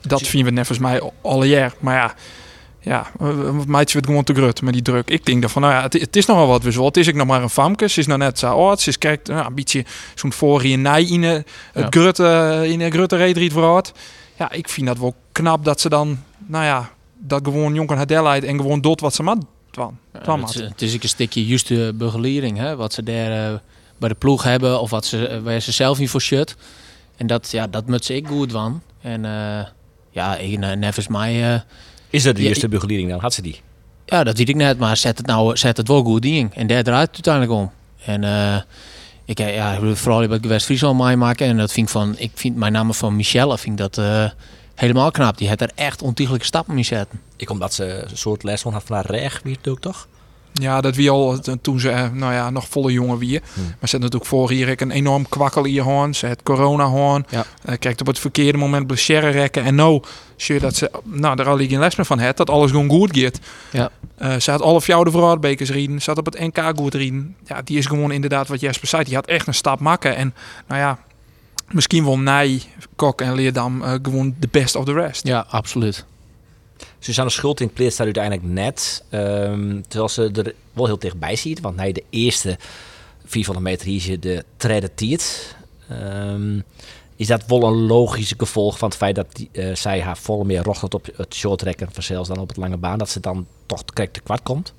Dat 0.00 0.22
vinden 0.22 0.48
we 0.48 0.54
net 0.54 0.66
volgens 0.66 0.88
mij 0.88 1.10
al 1.22 1.44
jaar. 1.44 1.74
Maar 1.80 1.94
ja, 1.94 2.14
ja, 2.80 3.10
meidje 3.66 3.94
werd 3.94 4.06
gewoon 4.06 4.24
te 4.24 4.34
grut 4.34 4.62
met 4.62 4.72
die 4.72 4.82
druk. 4.82 5.10
Ik 5.10 5.26
denk 5.26 5.40
dan 5.40 5.50
van, 5.50 5.62
nou 5.62 5.74
ja, 5.74 5.82
het, 5.82 5.92
het 5.92 6.16
is 6.16 6.26
nogal 6.26 6.46
wat. 6.46 6.62
Het 6.62 6.96
is 6.96 7.06
ik 7.06 7.14
nog 7.14 7.26
maar 7.26 7.42
een 7.42 7.50
famke. 7.50 7.88
Ze 7.88 8.00
is 8.00 8.06
nou 8.06 8.18
net 8.18 8.38
zo 8.38 8.46
oud. 8.46 8.80
Ze 8.80 8.88
is 8.88 8.98
kijkt 8.98 9.28
nou, 9.28 9.46
een 9.46 9.54
beetje 9.54 9.84
zo'n 10.14 10.32
vorige 10.32 10.76
nij 10.76 11.04
in 11.04 11.22
het 11.22 11.46
ja. 11.74 11.86
grutte 11.90 12.60
in 12.66 12.80
een 12.80 12.92
grutte 12.92 13.16
reedriet 13.16 13.52
vooruit. 13.52 13.92
Ja, 14.38 14.52
ik 14.52 14.68
vind 14.68 14.86
dat 14.86 14.98
wel 14.98 15.14
knap 15.32 15.64
dat 15.64 15.80
ze 15.80 15.88
dan, 15.88 16.22
nou 16.46 16.64
ja, 16.64 16.90
dat 17.18 17.40
gewoon 17.44 17.74
jongen 17.74 17.96
hadelheid 17.96 18.44
en 18.44 18.56
gewoon 18.56 18.80
doet 18.80 19.00
wat 19.00 19.14
ze 19.14 19.22
maar 19.22 19.36
Twan. 19.70 19.98
Het, 20.12 20.54
is, 20.54 20.60
het 20.60 20.82
is 20.82 20.92
een 20.92 21.08
stukje 21.08 21.46
juiste 21.46 21.92
begeleiding, 21.94 22.58
hè, 22.58 22.76
wat 22.76 22.92
ze 22.92 23.02
daar 23.02 23.52
uh, 23.52 23.58
bij 23.98 24.08
de 24.08 24.14
ploeg 24.14 24.42
hebben 24.42 24.80
of 24.80 24.90
wat 24.90 25.06
ze, 25.06 25.40
waar 25.42 25.60
ze 25.60 25.72
zelf 25.72 25.98
niet 25.98 26.10
voor 26.10 26.20
shut. 26.20 26.56
En 27.16 27.26
dat, 27.26 27.50
ja, 27.50 27.66
dat 27.66 27.86
moet 27.86 28.04
ze 28.04 28.14
ik 28.14 28.26
goed 28.26 28.52
van. 28.52 28.82
En 29.00 29.24
uh, 29.24 29.60
ja, 30.10 30.36
nevens 30.74 31.08
mij. 31.08 31.62
is 32.10 32.22
dat 32.22 32.36
de 32.36 32.42
juiste 32.42 32.66
ja, 32.66 32.72
begeleiding 32.72 33.10
dan? 33.10 33.20
Had 33.20 33.34
ze 33.34 33.42
die? 33.42 33.60
Ja, 34.06 34.24
dat 34.24 34.38
weet 34.38 34.48
ik 34.48 34.56
net, 34.56 34.78
maar 34.78 34.96
zet 34.96 35.18
het 35.18 35.26
nou 35.26 35.56
zet 35.56 35.76
het 35.76 35.88
wel 35.88 36.02
goed 36.02 36.24
in. 36.24 36.50
En 36.54 36.66
daar 36.66 36.82
draait 36.82 37.16
het 37.16 37.26
uiteindelijk 37.26 37.52
om. 37.52 37.72
En 38.04 38.24
ik, 39.24 39.38
ja, 39.38 39.72
ik 39.72 39.80
wil 39.80 39.96
vooral 39.96 40.28
bij 40.28 40.40
West-Friesland 40.40 40.98
mij 40.98 41.16
maken. 41.16 41.46
En 41.46 41.56
dat 41.56 41.72
vind 41.72 41.86
ik 41.86 41.92
van, 41.92 42.14
ik 42.18 42.30
vind 42.34 42.56
mijn 42.56 42.72
naam 42.72 42.94
van 42.94 43.16
Michelle, 43.16 43.58
vind 43.58 43.80
ik 43.80 43.94
dat 43.94 44.32
helemaal 44.74 45.10
knap. 45.10 45.38
Die 45.38 45.48
had 45.48 45.60
er 45.60 45.70
echt 45.74 46.02
ontiegelijke 46.02 46.46
stappen 46.46 46.74
mee 46.74 46.84
zetten. 46.84 47.20
Ik 47.36 47.50
omdat 47.50 47.74
ze 47.74 48.06
een 48.10 48.16
soort 48.16 48.42
les 48.42 48.62
had 48.62 48.82
van 48.84 48.96
haar 48.96 49.06
reg, 49.06 49.40
wie 49.42 49.56
het 49.56 49.68
ook 49.68 49.80
toch? 49.80 50.08
Ja, 50.52 50.80
dat 50.80 50.94
wie 50.96 51.10
al 51.10 51.38
toen 51.60 51.80
ze 51.80 52.10
nou 52.12 52.32
ja, 52.32 52.50
nog 52.50 52.68
volle 52.68 52.92
jongen 52.92 53.18
wie. 53.18 53.40
Hmm. 53.54 53.64
Maar 53.64 53.88
ze 53.88 53.94
had 53.94 54.00
natuurlijk 54.00 54.30
voor 54.30 54.50
hier 54.50 54.82
een 54.82 54.90
enorm 54.90 55.28
kwakkel 55.28 55.64
in 55.64 55.72
je 55.72 55.80
hoorn. 55.80 56.14
Ze 56.14 56.26
had 56.26 56.42
corona 56.42 56.84
hoorn. 56.84 57.26
Ja. 57.28 57.44
Uh, 57.68 57.74
kijkt 57.78 58.00
op 58.00 58.06
het 58.06 58.18
verkeerde 58.18 58.58
moment 58.58 58.86
blessure 58.86 59.28
rekken. 59.28 59.64
En 59.64 59.74
nou 59.74 60.02
zie 60.36 60.54
je 60.54 60.60
dat 60.60 60.76
ze 60.76 60.90
nou, 61.04 61.36
daar 61.36 61.48
al 61.48 61.56
geen 61.56 61.78
les 61.78 61.96
meer 61.96 62.06
van 62.06 62.18
had. 62.18 62.36
Dat 62.36 62.50
alles 62.50 62.70
gewoon 62.70 62.88
goed 62.88 63.18
gaat. 63.18 63.38
Ja. 63.70 63.90
Uh, 64.22 64.36
ze 64.36 64.50
had 64.50 64.62
alle 64.62 64.80
fjoude 64.80 65.10
vooruitbekers 65.10 65.70
rieden. 65.70 66.02
Ze 66.02 66.10
had 66.10 66.18
op 66.18 66.26
het 66.26 66.38
NK 66.38 66.72
goed 66.76 66.94
rieden. 66.94 67.36
Ja, 67.46 67.62
die 67.62 67.78
is 67.78 67.86
gewoon 67.86 68.12
inderdaad 68.12 68.48
wat 68.48 68.60
Jesper 68.60 68.88
zei. 68.88 69.04
Die 69.04 69.14
had 69.14 69.26
echt 69.26 69.46
een 69.46 69.54
stap 69.54 69.80
maken. 69.80 70.16
En 70.16 70.34
nou 70.66 70.80
ja, 70.80 70.98
misschien 71.70 72.04
wel 72.04 72.18
Nij, 72.18 72.62
Kok 72.96 73.20
en 73.20 73.34
Leerdam 73.34 73.82
uh, 73.82 73.92
gewoon 74.02 74.34
de 74.38 74.48
best 74.50 74.76
of 74.76 74.84
the 74.84 74.92
rest. 74.92 75.26
Ja, 75.26 75.46
absoluut. 75.48 76.04
Suzanne 76.98 77.30
Schulting 77.30 77.72
pleert 77.72 77.96
daar 77.96 78.06
uiteindelijk 78.06 78.46
net. 78.46 79.04
Um, 79.10 79.82
terwijl 79.88 80.08
ze 80.08 80.30
er 80.32 80.54
wel 80.72 80.86
heel 80.86 80.98
dichtbij 80.98 81.36
ziet. 81.36 81.60
Want 81.60 81.76
nee, 81.76 81.92
de 81.92 82.04
eerste 82.10 82.58
400 83.24 83.66
meter 83.66 83.86
hier 83.86 84.10
je 84.10 84.18
de 84.18 84.44
treden 84.56 84.94
tiert. 84.94 85.56
Um, 85.92 86.64
is 87.16 87.26
dat 87.26 87.46
wel 87.46 87.62
een 87.62 87.86
logische 87.86 88.34
gevolg 88.38 88.78
van 88.78 88.88
het 88.88 88.96
feit 88.96 89.14
dat 89.14 89.26
uh, 89.52 89.74
zij 89.74 90.00
haar 90.00 90.18
volle 90.18 90.44
meer 90.44 90.62
rocht 90.62 90.94
op 90.94 91.08
het 91.16 91.34
short 91.34 91.58
trekken 91.58 91.88
van 91.92 92.02
zelfs 92.02 92.28
dan 92.28 92.38
op 92.38 92.48
het 92.48 92.56
lange 92.56 92.76
baan. 92.76 92.98
Dat 92.98 93.10
ze 93.10 93.20
dan 93.20 93.46
toch 93.66 93.84
correct 93.84 94.14
te 94.14 94.20
kwart 94.20 94.42
komt? 94.42 94.72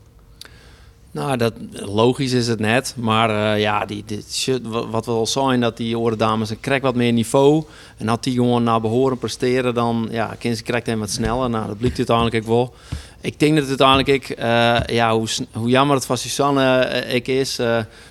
Nou, 1.14 1.38
dat, 1.38 1.54
logisch 1.72 2.32
is 2.32 2.48
het 2.48 2.60
net. 2.60 2.94
Maar 2.98 3.30
uh, 3.30 3.62
ja, 3.62 3.86
die, 3.86 4.04
die 4.06 4.24
shit, 4.30 4.68
wat 4.68 5.06
we 5.06 5.12
al 5.12 5.28
zijn, 5.28 5.60
dat 5.60 5.78
die 5.78 6.00
orendames 6.00 6.50
een 6.50 6.60
krek 6.60 6.82
wat 6.82 6.96
meer 6.96 7.14
niveau. 7.14 7.64
En 7.98 8.08
had 8.08 8.24
die 8.24 8.34
gewoon 8.34 8.64
naar 8.64 8.82
behoren 8.82 9.18
presteren, 9.18 9.74
dan 9.74 10.08
ja, 10.12 10.36
kind 10.40 10.58
ze 10.58 10.64
krijgt 10.64 10.86
hem 10.86 11.00
wat 11.00 11.10
sneller. 11.10 11.50
Nou, 11.50 11.68
dat 11.68 11.78
blijkt 11.78 11.98
uiteindelijk 11.98 12.36
ook 12.36 12.46
wel. 12.46 12.74
Ik 13.22 13.40
denk 13.40 13.56
dat 13.58 13.68
het 13.68 13.82
uiteindelijk 13.82 14.30
ik, 14.30 14.40
uh, 14.40 14.80
ja, 14.86 15.16
hoe, 15.16 15.28
hoe 15.52 15.70
jammer 15.70 15.96
het 15.96 16.06
van 16.06 16.18
Susanne 16.18 16.90
uh, 17.06 17.14
ik 17.14 17.28
is. 17.28 17.60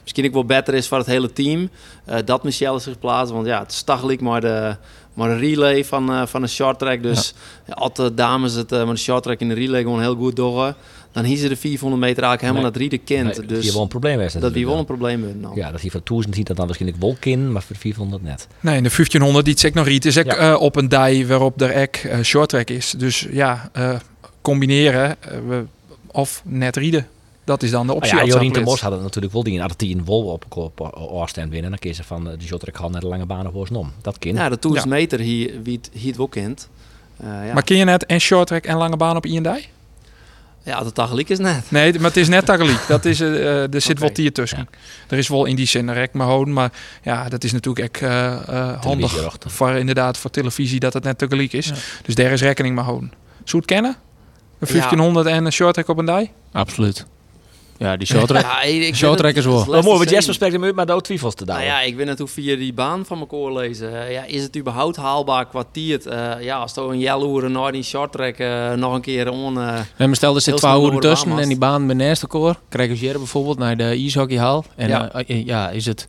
misschien 0.02 0.24
ik 0.24 0.32
wel 0.32 0.44
beter 0.44 0.74
is 0.74 0.88
voor 0.88 0.98
het 0.98 1.06
hele 1.06 1.32
team. 1.32 1.70
dat 2.24 2.44
Michelle 2.44 2.78
zich 2.78 2.98
plaatst. 2.98 3.32
Want 3.32 3.46
ja, 3.46 3.60
het 3.60 3.70
is 3.70 3.82
tachelijk 3.82 4.20
maar 4.20 4.40
de, 4.40 4.76
maar 5.14 5.30
een 5.30 5.38
relay 5.38 5.84
van, 5.84 6.28
van 6.28 6.42
een 6.42 6.48
short 6.48 6.78
track. 6.78 7.02
Dus 7.02 7.34
ja. 7.66 7.74
altijd 7.74 8.16
dames 8.16 8.52
het 8.52 8.70
met 8.70 8.88
een 8.88 8.98
short 8.98 9.22
track 9.22 9.40
in 9.40 9.48
de 9.48 9.54
relay 9.54 9.82
gewoon 9.82 10.00
heel 10.00 10.16
goed 10.16 10.36
door 10.36 10.74
dan 11.12 11.24
hiezen 11.24 11.48
de 11.48 11.56
400 11.56 12.02
meter 12.02 12.22
eigenlijk 12.22 12.40
helemaal 12.40 12.62
nee. 12.62 12.70
naar 12.70 12.88
drie 12.88 12.88
de 12.88 13.14
kind. 13.14 13.38
Nee, 13.38 13.46
dus 13.46 13.64
die 13.64 13.72
wel 13.72 13.82
een 13.82 13.88
probleem 13.88 14.20
is. 14.20 14.32
Dat 14.32 14.54
die 14.54 14.66
wel 14.66 14.78
een 14.78 14.84
probleem 14.84 15.24
is. 15.28 15.34
Nou. 15.40 15.56
Ja, 15.56 15.70
dat 15.70 15.80
hij 15.80 15.90
van 15.90 16.00
1000 16.04 16.34
ziet 16.34 16.46
dat 16.46 16.56
dan 16.56 16.66
waarschijnlijk 16.66 17.02
wel 17.02 17.16
kind, 17.20 17.50
maar 17.50 17.62
voor 17.62 17.76
400 17.76 18.22
net. 18.22 18.46
Nee, 18.60 18.76
in 18.76 18.82
de 18.82 18.90
1500 18.96 19.44
die 19.44 19.54
het 19.54 19.74
nog 19.74 19.86
niet 19.86 20.04
is 20.04 20.14
ja. 20.14 20.50
uh, 20.50 20.60
op 20.60 20.76
een 20.76 20.88
die 20.88 21.26
waarop 21.26 21.58
de 21.58 21.66
ek 21.66 22.04
uh, 22.04 22.20
short 22.20 22.48
track 22.48 22.70
is. 22.70 22.94
Dus 22.98 23.26
ja, 23.30 23.70
uh, 23.78 23.94
combineren 24.40 25.16
of 26.06 26.42
net 26.44 26.76
rieden. 26.76 27.06
Dat 27.44 27.62
is 27.62 27.70
dan 27.70 27.86
de 27.86 27.94
optie. 27.94 28.12
Ah, 28.12 28.18
ja, 28.18 28.32
Jorien 28.32 28.52
de 28.52 28.60
Mos 28.60 28.80
had 28.80 28.92
het 28.92 29.02
natuurlijk 29.02 29.32
wel 29.32 29.42
die 29.42 29.54
in 29.54 29.60
Artien 29.60 30.04
wol 30.04 30.24
op 30.24 30.44
op 30.56 30.92
Oorstand 31.10 31.50
winnen. 31.50 31.70
Dan 31.70 31.78
kiezen 31.78 32.04
van 32.04 32.24
de 32.24 32.36
short 32.44 32.60
track 32.60 32.90
naar 32.90 33.00
de 33.00 33.06
lange 33.06 33.26
banen 33.26 33.52
voor 33.52 33.68
om. 33.72 33.92
Dat 34.02 34.18
kind. 34.18 34.36
Ja, 34.36 34.48
de 34.48 34.58
1000 34.60 34.84
ja. 34.84 34.90
meter 34.90 35.20
hier 35.20 35.62
wie 35.62 35.76
het, 35.76 35.90
hier 35.92 36.06
het 36.06 36.16
wel 36.16 36.28
kent. 36.28 36.68
ja. 37.22 37.52
Maar 37.52 37.62
ken 37.62 37.76
je 37.76 37.84
net 37.84 38.06
en 38.06 38.20
short 38.20 38.46
track 38.46 38.64
en 38.64 38.76
lange 38.76 38.96
baan 38.96 39.16
op 39.16 39.26
IND? 39.26 39.48
Ja, 40.62 40.82
de 40.82 40.92
tageliek 40.92 41.28
is 41.28 41.38
net. 41.38 41.70
Nee, 41.70 41.92
maar 41.92 42.08
het 42.08 42.16
is 42.16 42.28
net 42.28 42.44
tageliek. 42.44 42.86
Dat 42.88 43.04
is, 43.04 43.20
uh, 43.20 43.74
er 43.74 43.80
zit 43.80 43.90
okay. 43.90 44.02
wel 44.02 44.12
tier 44.12 44.32
tussen. 44.32 44.58
Ja. 44.58 44.78
Er 45.08 45.18
is 45.18 45.28
wel 45.28 45.44
in 45.44 45.56
die 45.56 45.66
zin 45.66 45.88
een 45.88 45.94
rek 45.94 46.12
maar 46.12 46.26
houden. 46.26 46.54
Maar 46.54 46.72
ja, 47.02 47.28
dat 47.28 47.44
is 47.44 47.52
natuurlijk 47.52 47.94
echt 47.94 48.02
uh, 48.02 48.38
uh, 48.50 48.82
handig 48.82 49.36
voor, 49.46 49.70
inderdaad, 49.70 50.18
voor 50.18 50.30
televisie 50.30 50.80
dat 50.80 50.92
het 50.92 51.04
net 51.04 51.18
tageliek 51.18 51.52
is. 51.52 51.66
Ja. 51.66 51.74
Dus 52.02 52.14
daar 52.14 52.30
is 52.30 52.40
rekening 52.40 52.74
maar 52.74 52.84
houden. 52.84 53.12
Zou 53.44 53.62
het 53.62 53.70
kennen? 53.72 53.96
Een 54.58 54.68
1500 54.68 55.26
ja. 55.26 55.34
en 55.34 55.44
een 55.44 55.52
short 55.52 55.74
track 55.74 55.88
op 55.88 55.98
een 55.98 56.06
die? 56.06 56.30
Absoluut. 56.52 57.06
Ja, 57.80 57.96
die 57.96 58.06
showtrack, 58.06 58.42
ja, 58.52 58.62
ik 58.62 58.96
showtrackers 58.96 59.44
wel. 59.44 59.66
Wel 59.66 59.82
mooi, 59.82 59.96
want 59.98 60.10
Jesper 60.10 60.34
spreekt 60.34 60.52
hem 60.52 60.64
uit, 60.64 60.74
maar 60.74 60.86
dood 60.86 61.04
twijfels 61.04 61.34
te 61.34 61.44
nou 61.44 61.62
ja, 61.62 61.80
ik 61.80 61.96
weet 61.96 62.18
hoe 62.18 62.28
via 62.28 62.56
die 62.56 62.72
baan 62.72 63.06
van 63.06 63.16
mijn 63.16 63.28
koor 63.28 63.52
lezen. 63.52 64.12
Ja, 64.12 64.24
is 64.24 64.42
het 64.42 64.56
überhaupt 64.56 64.96
haalbaar 64.96 65.46
kwartier? 65.48 66.00
Uh, 66.06 66.42
ja, 66.42 66.56
als 66.56 66.76
er 66.76 66.82
een 66.82 66.98
jaloeren 66.98 67.52
naar 67.52 67.72
die 67.72 67.82
shorttrack 67.82 68.38
uh, 68.38 68.72
nog 68.72 68.94
een 68.94 69.00
keer 69.00 69.30
on. 69.30 69.54
Uh, 69.54 69.80
nee, 69.96 70.06
maar 70.08 70.16
stel 70.16 70.34
er 70.34 70.40
zit 70.40 70.56
twee 70.56 70.92
uur 70.92 71.00
tussen 71.00 71.38
en 71.38 71.48
die 71.48 71.58
baan 71.58 71.86
bij 71.86 71.96
naast 71.96 72.26
koor. 72.26 72.56
Krijg 72.68 73.00
je 73.00 73.12
bijvoorbeeld 73.12 73.58
naar 73.58 73.76
de 73.76 73.84
ijshockeyhal. 73.84 74.64
En 74.76 74.88
ja. 74.88 75.22
ja, 75.26 75.70
is 75.70 75.86
het 75.86 76.06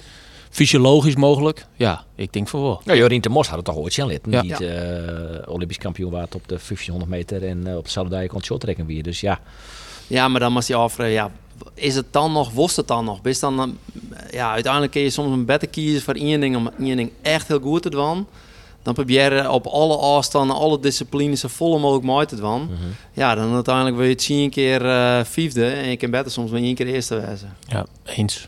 fysiologisch 0.49 1.15
mogelijk? 1.15 1.65
Ja, 1.75 2.03
ik 2.15 2.33
denk 2.33 2.47
voor 2.47 2.61
wel. 2.61 2.81
Ja, 2.85 2.95
Jorien 2.95 3.21
de 3.21 3.29
Mos 3.29 3.47
had 3.47 3.55
het 3.55 3.65
toch 3.65 3.75
ooit. 3.75 3.95
Ja. 3.95 4.41
Die 4.41 4.55
uh, 4.59 4.69
Olympisch 5.45 5.77
kampioen 5.77 6.11
was 6.11 6.23
op 6.23 6.47
de 6.47 6.59
1500 6.67 7.09
meter 7.09 7.47
en 7.47 7.67
uh, 7.67 7.77
op 7.77 7.83
de 7.83 7.89
Saladij 7.89 8.27
kon 8.27 8.43
shorttrekken 8.43 8.85
weer. 8.85 9.03
Dus 9.03 9.21
ja. 9.21 9.39
Ja, 10.07 10.27
maar 10.27 10.39
dan 10.39 10.53
was 10.53 10.67
hij 10.67 10.77
af, 10.77 10.97
ja, 10.97 11.31
is 11.73 11.95
het 11.95 12.05
dan 12.11 12.31
nog, 12.31 12.51
was 12.51 12.75
het 12.75 12.87
dan 12.87 13.05
nog? 13.05 13.21
Bis 13.21 13.39
dan, 13.39 13.77
ja, 14.31 14.51
uiteindelijk 14.51 14.91
kun 14.91 15.01
je 15.01 15.09
soms 15.09 15.33
een 15.33 15.45
beter 15.45 15.67
kiezen 15.67 16.01
voor 16.01 16.13
één 16.13 16.39
ding 16.39 16.55
om 16.55 16.69
één 16.79 16.97
ding 16.97 17.11
echt 17.21 17.47
heel 17.47 17.59
goed 17.59 17.81
te 17.81 17.89
doen. 17.89 18.27
Dan 18.83 18.93
probeer 18.93 19.35
je 19.35 19.51
op 19.51 19.65
alle 19.65 19.97
afstanden, 19.97 20.55
alle 20.55 20.79
disciplines 20.79 21.39
zo 21.39 21.47
vol 21.47 21.79
mogelijk 21.79 22.05
mooi 22.05 22.25
te 22.25 22.35
doen. 22.35 22.61
Mm 22.61 22.67
-hmm. 22.67 22.95
Ja, 23.13 23.35
dan 23.35 23.53
uiteindelijk 23.53 23.95
wil 23.95 24.05
je 24.05 24.11
het 24.11 24.21
zien 24.21 24.43
een 24.43 24.49
keer 24.49 24.85
uh, 24.85 25.23
vijfde 25.23 25.65
en 25.65 25.89
je 25.89 25.97
kan 25.97 26.11
beter 26.11 26.31
soms 26.31 26.51
maar 26.51 26.61
één 26.61 26.75
keer 26.75 26.87
eerste 26.87 27.25
wezen. 27.27 27.55
Ja, 27.67 27.85
eens. 28.05 28.47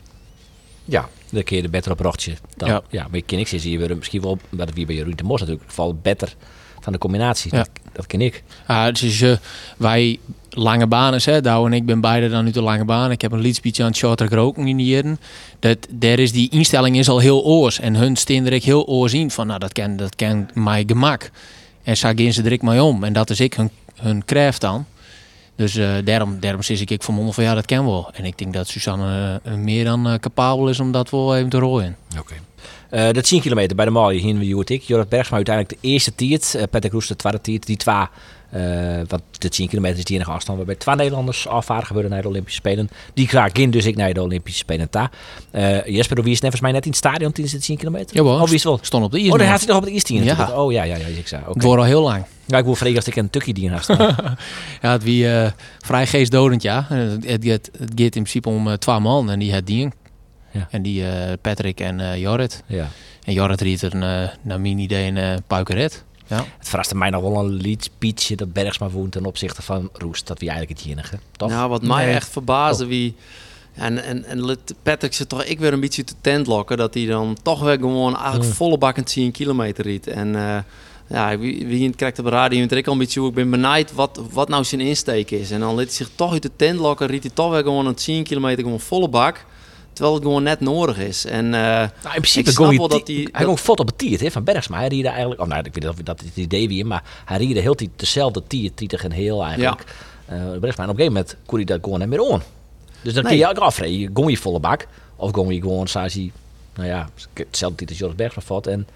Ja, 0.84 1.08
dan 1.30 1.42
kun 1.42 1.56
je 1.56 1.62
er 1.62 1.70
beter 1.70 1.92
op 1.92 2.00
rochtje. 2.00 2.34
Dan, 2.56 2.68
ja. 2.68 2.82
ja, 2.88 3.06
maar 3.10 3.20
ken 3.20 3.38
ik 3.38 3.48
zie 3.48 3.70
je 3.70 3.78
weer 3.78 3.96
misschien 3.96 4.22
wel, 4.22 4.38
dat 4.50 4.72
wie 4.72 4.86
bij 4.86 4.94
Jeroen 4.94 5.16
de 5.16 5.24
Mos 5.24 5.40
natuurlijk, 5.40 5.70
valt 5.70 6.02
beter 6.02 6.34
van 6.80 6.92
de 6.92 6.98
combinatie. 6.98 7.54
Ja. 7.54 7.58
Dat, 7.58 7.70
dat 7.92 8.06
ken 8.06 8.20
ik. 8.20 8.42
Ah, 8.66 8.94
dus 8.94 9.20
uh, 9.20 9.36
wij 9.76 10.18
lange 10.56 10.86
banen, 10.86 11.20
hè, 11.24 11.40
Douw 11.40 11.66
en 11.66 11.72
ik 11.72 11.86
ben 11.86 12.00
beide 12.00 12.28
dan 12.28 12.44
nu 12.44 12.50
de 12.50 12.62
lange 12.62 12.84
baan. 12.84 13.10
Ik 13.10 13.20
heb 13.20 13.32
een 13.32 13.40
liedspietje 13.40 13.82
aan 13.82 13.88
het 13.88 13.98
short 13.98 14.18
track 14.18 14.56
in. 14.56 15.18
Dat, 15.58 15.78
daar 15.90 16.18
is 16.18 16.32
die 16.32 16.50
instelling 16.50 16.96
is 16.96 17.08
al 17.08 17.18
heel 17.18 17.44
oors. 17.44 17.80
En 17.80 17.94
hun 17.94 18.16
staan 18.16 18.46
er 18.46 18.62
heel 18.62 18.86
oors 18.86 19.14
in 19.14 19.30
van, 19.30 19.46
nou, 19.46 19.58
dat 19.58 19.72
ken, 19.72 19.96
dat 19.96 20.16
ken 20.16 20.48
mijn 20.54 20.88
gemak. 20.88 21.30
En 21.82 21.96
zo 21.96 22.12
gaan 22.16 22.32
ze 22.32 22.42
er 22.42 22.52
ik 22.52 22.62
om. 22.62 23.04
En 23.04 23.12
dat 23.12 23.30
is 23.30 23.40
ik 23.40 23.54
hun, 23.54 23.70
hun 23.94 24.24
kracht 24.24 24.60
dan. 24.60 24.86
Dus 25.56 25.74
uh, 25.74 25.94
daarom, 26.04 26.40
daarom 26.40 26.62
zeg 26.62 26.84
ik 26.84 27.02
van 27.02 27.32
van 27.32 27.44
ja, 27.44 27.54
dat 27.54 27.66
ken 27.66 27.84
wel. 27.84 28.10
En 28.12 28.24
ik 28.24 28.38
denk 28.38 28.52
dat 28.52 28.68
Suzanne 28.68 29.40
uh, 29.46 29.54
meer 29.54 29.84
dan 29.84 30.08
uh, 30.08 30.14
capabel 30.14 30.68
is 30.68 30.80
om 30.80 30.92
dat 30.92 31.10
wel 31.10 31.36
even 31.36 31.48
te 31.48 31.58
rooien. 31.58 31.96
Oké. 32.18 32.34
Uh, 32.94 33.10
dat 33.10 33.24
10 33.24 33.40
kilometer 33.40 33.76
bij 33.76 33.84
de 33.84 33.90
Mali 33.90 34.18
hier 34.18 34.28
in 34.28 34.64
ik. 34.66 34.82
Jorrit 34.82 35.08
Bergsma 35.08 35.36
uiteindelijk 35.36 35.80
de 35.80 35.88
eerste 35.88 36.14
tiert. 36.14 36.54
Uh, 36.56 36.62
Patrick 36.70 36.92
Roes 36.92 37.06
de 37.06 37.16
tweede 37.16 37.40
tiert. 37.40 37.66
Die 37.66 37.76
twee 37.76 38.06
uh, 38.54 39.00
want 39.08 39.22
de 39.38 39.48
10 39.48 39.68
kilometer 39.68 39.98
is 39.98 40.04
die 40.04 40.16
enige 40.16 40.30
afstand 40.30 40.56
waarbij 40.56 40.74
twee 40.74 40.94
Nederlanders 40.94 41.48
afvaren 41.48 41.86
gebeuren 41.86 42.10
naar 42.10 42.22
de 42.22 42.28
Olympische 42.28 42.58
Spelen. 42.58 42.88
Die 43.14 43.28
graag 43.28 43.52
in, 43.52 43.70
dus 43.70 43.84
ik 43.84 43.96
naar 43.96 44.14
de 44.14 44.22
Olympische 44.22 44.58
Spelen 44.58 44.90
ta. 44.90 45.10
Uh, 45.52 45.86
Jesper, 45.86 46.22
wie 46.22 46.32
is 46.32 46.38
volgens 46.38 46.60
mij 46.60 46.72
net 46.72 46.84
in 46.84 46.90
het 46.90 46.98
stadion 46.98 47.32
tijdens 47.32 47.54
de 47.54 47.60
10 47.60 47.76
kilometer? 47.76 48.16
Ja, 48.16 48.22
oh, 48.22 48.44
wie 48.44 48.54
is 48.54 48.64
wel? 48.64 48.78
Stond 48.82 49.04
op 49.04 49.10
de 49.10 49.18
eerste. 49.18 49.32
Oh, 49.32 49.38
dan 49.38 49.48
had 49.48 49.58
hij 49.58 49.68
nog 49.68 49.76
op 49.76 49.84
de 49.84 49.90
eerste 49.90 50.14
ja. 50.14 50.50
Oh 50.54 50.72
ja, 50.72 50.82
ja, 50.82 50.96
ja, 50.96 51.06
ik 51.06 51.28
zei. 51.28 51.42
Okay. 51.46 51.70
Al 51.70 51.82
heel 51.82 52.02
lang. 52.02 52.24
Ja, 52.46 52.58
ik 52.58 52.64
wil 52.64 52.74
vregen 52.74 52.96
als 52.96 53.06
ik 53.06 53.16
een 53.16 53.30
tukkie 53.30 53.54
die 53.54 53.70
naast 53.70 53.88
Ja, 54.82 54.90
het 54.92 55.02
wie 55.02 55.24
uh, 55.24 55.50
vrij 55.78 56.06
geestdodend, 56.06 56.62
ja. 56.62 56.86
Het, 56.88 57.24
het, 57.24 57.44
het, 57.44 57.70
gaat 57.78 57.98
in 57.98 58.10
principe 58.10 58.48
om 58.48 58.68
uh, 58.68 58.72
twee 58.72 58.98
man 58.98 59.30
en 59.30 59.38
die 59.38 59.52
had 59.52 59.66
die. 59.66 59.88
Ja. 60.54 60.68
En 60.70 60.82
die 60.82 61.02
uh, 61.02 61.10
Patrick 61.40 61.80
en 61.80 61.98
uh, 61.98 62.16
Jorrit. 62.16 62.62
Ja. 62.66 62.88
En 63.24 63.32
Jorrit 63.32 63.60
riet 63.60 63.82
er 63.82 63.96
naar 64.42 64.60
mijn 64.60 64.78
idee 64.78 65.08
een 65.08 65.16
uh, 65.16 65.34
puikeret. 65.46 66.04
Ja. 66.26 66.36
Het 66.58 66.68
verraste 66.68 66.96
mij 66.96 67.10
nog 67.10 67.22
wel 67.22 67.38
een 67.38 67.52
liedspietje 67.52 68.36
dat 68.36 68.52
Bergsma 68.52 68.90
woont 68.90 69.12
ten 69.12 69.24
opzichte 69.24 69.62
van 69.62 69.88
Roest. 69.92 70.26
Dat 70.26 70.38
wie 70.38 70.48
eigenlijk 70.48 70.80
het 70.80 70.90
enige. 70.90 71.18
Toch? 71.36 71.50
Nou, 71.50 71.68
wat 71.68 71.82
mij 71.82 72.04
nee. 72.04 72.14
echt 72.14 72.28
verbaasde, 72.28 72.84
oh. 72.84 72.90
wie... 72.90 73.14
En, 73.74 74.04
en, 74.04 74.24
en 74.24 74.58
Patrick 74.82 75.12
zit 75.12 75.28
toch 75.28 75.44
ik 75.44 75.58
weer 75.58 75.72
een 75.72 75.80
beetje 75.80 76.04
te 76.04 76.14
tent 76.20 76.46
lokken. 76.46 76.76
Dat 76.76 76.94
hij 76.94 77.06
dan 77.06 77.36
toch 77.42 77.60
weer 77.60 77.78
gewoon 77.78 78.16
eigenlijk 78.16 78.50
mm. 78.50 78.56
volle 78.56 78.78
bakken 78.78 79.04
10 79.04 79.32
kilometer 79.32 79.84
riet. 79.84 80.06
En 80.06 80.34
uh, 80.34 80.58
ja, 81.06 81.38
wie, 81.38 81.66
wie 81.66 81.94
krijgt 81.94 82.18
op 82.18 82.24
de 82.24 82.30
radio 82.30 82.60
en 82.60 82.76
ik 82.76 82.86
al 82.86 82.92
een 82.92 82.98
beetje 82.98 83.20
hoe 83.20 83.28
ik 83.28 83.34
ben 83.34 83.50
benijd 83.50 83.92
wat, 83.92 84.20
wat 84.30 84.48
nou 84.48 84.64
zijn 84.64 84.80
insteek 84.80 85.30
is. 85.30 85.50
En 85.50 85.60
dan 85.60 85.74
liet 85.74 85.86
hij 85.86 85.96
zich 85.96 86.10
toch 86.14 86.32
uit 86.32 86.42
de 86.42 86.50
tent 86.56 86.78
lokken. 86.78 87.06
Riet 87.06 87.22
hij 87.22 87.32
toch 87.34 87.50
weer 87.50 87.62
gewoon 87.62 87.86
een 87.86 87.94
10 87.94 88.24
kilometer 88.24 88.62
gewoon 88.62 88.80
volle 88.80 89.08
bak. 89.08 89.44
Terwijl 89.94 90.14
het 90.14 90.24
gewoon 90.24 90.42
net 90.42 90.60
nodig 90.60 90.98
is. 90.98 91.24
En 91.24 91.44
uh, 91.44 91.52
nou, 91.52 91.88
in 92.04 92.10
principe 92.10 92.48
ik 92.48 92.54
snap 92.54 92.72
wel 92.72 92.88
dat 92.88 93.06
hij... 93.06 93.28
Hij 93.32 93.44
ging 93.44 93.58
foto 93.58 93.82
op 93.82 93.88
het 93.88 93.98
tiert 93.98 94.32
van 94.32 94.44
Bergsma. 94.44 94.78
Hij 94.78 94.88
riede 94.88 95.08
eigenlijk... 95.08 95.40
Oh, 95.40 95.46
nou, 95.46 95.62
ik 95.64 95.74
weet 95.74 95.96
niet 95.96 96.06
dat 96.06 96.20
het 96.20 96.36
idee 96.36 96.68
weer, 96.68 96.86
maar 96.86 97.02
hij 97.24 97.36
riede 97.36 97.60
heel 97.60 97.74
tijd 97.74 97.90
dezelfde 97.96 98.42
tiert, 98.46 98.76
tietig 98.76 99.04
en 99.04 99.10
heel 99.10 99.44
eigenlijk. 99.44 99.84
Ja. 100.28 100.34
Uh, 100.34 100.58
Bergsma. 100.58 100.84
En 100.84 100.90
op 100.90 100.98
een 100.98 101.02
gegeven 101.02 101.12
moment 101.12 101.36
kon 101.46 101.56
hij 101.56 101.66
dat 101.66 101.78
gewoon 101.82 101.98
niet 101.98 102.08
meer 102.08 102.20
on. 102.20 102.42
Dus 103.02 103.14
dan 103.14 103.22
nee. 103.22 103.32
kun 103.32 103.40
je 103.40 103.48
ook 103.48 103.58
afvragen, 103.58 104.10
gewoon 104.14 104.30
je 104.30 104.38
volle 104.38 104.60
bak. 104.60 104.86
Of 105.16 105.30
gewoon 105.30 105.54
je 105.54 105.60
gewoon, 105.60 105.88
zoals 105.88 106.14
hij, 106.14 106.32
nou 106.74 106.88
ja, 106.88 107.08
hetzelfde 107.34 107.76
titel 107.76 107.96
Joris 107.96 108.14
Bergsma 108.14 108.42
vat. 108.42 108.66
En 108.66 108.86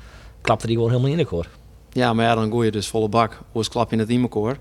klapte 0.40 0.66
hij 0.66 0.74
gewoon 0.74 0.90
helemaal 0.90 1.10
in 1.10 1.16
de 1.16 1.24
koor. 1.24 1.46
Ja, 1.92 2.12
maar 2.12 2.24
ja, 2.24 2.34
dan 2.34 2.50
gooi 2.50 2.66
je 2.66 2.72
dus 2.72 2.88
volle 2.88 3.08
bak. 3.08 3.40
Hoe 3.52 3.68
klap 3.68 3.90
je 3.90 3.96
het 3.96 4.08
in 4.08 4.28
koor. 4.28 4.56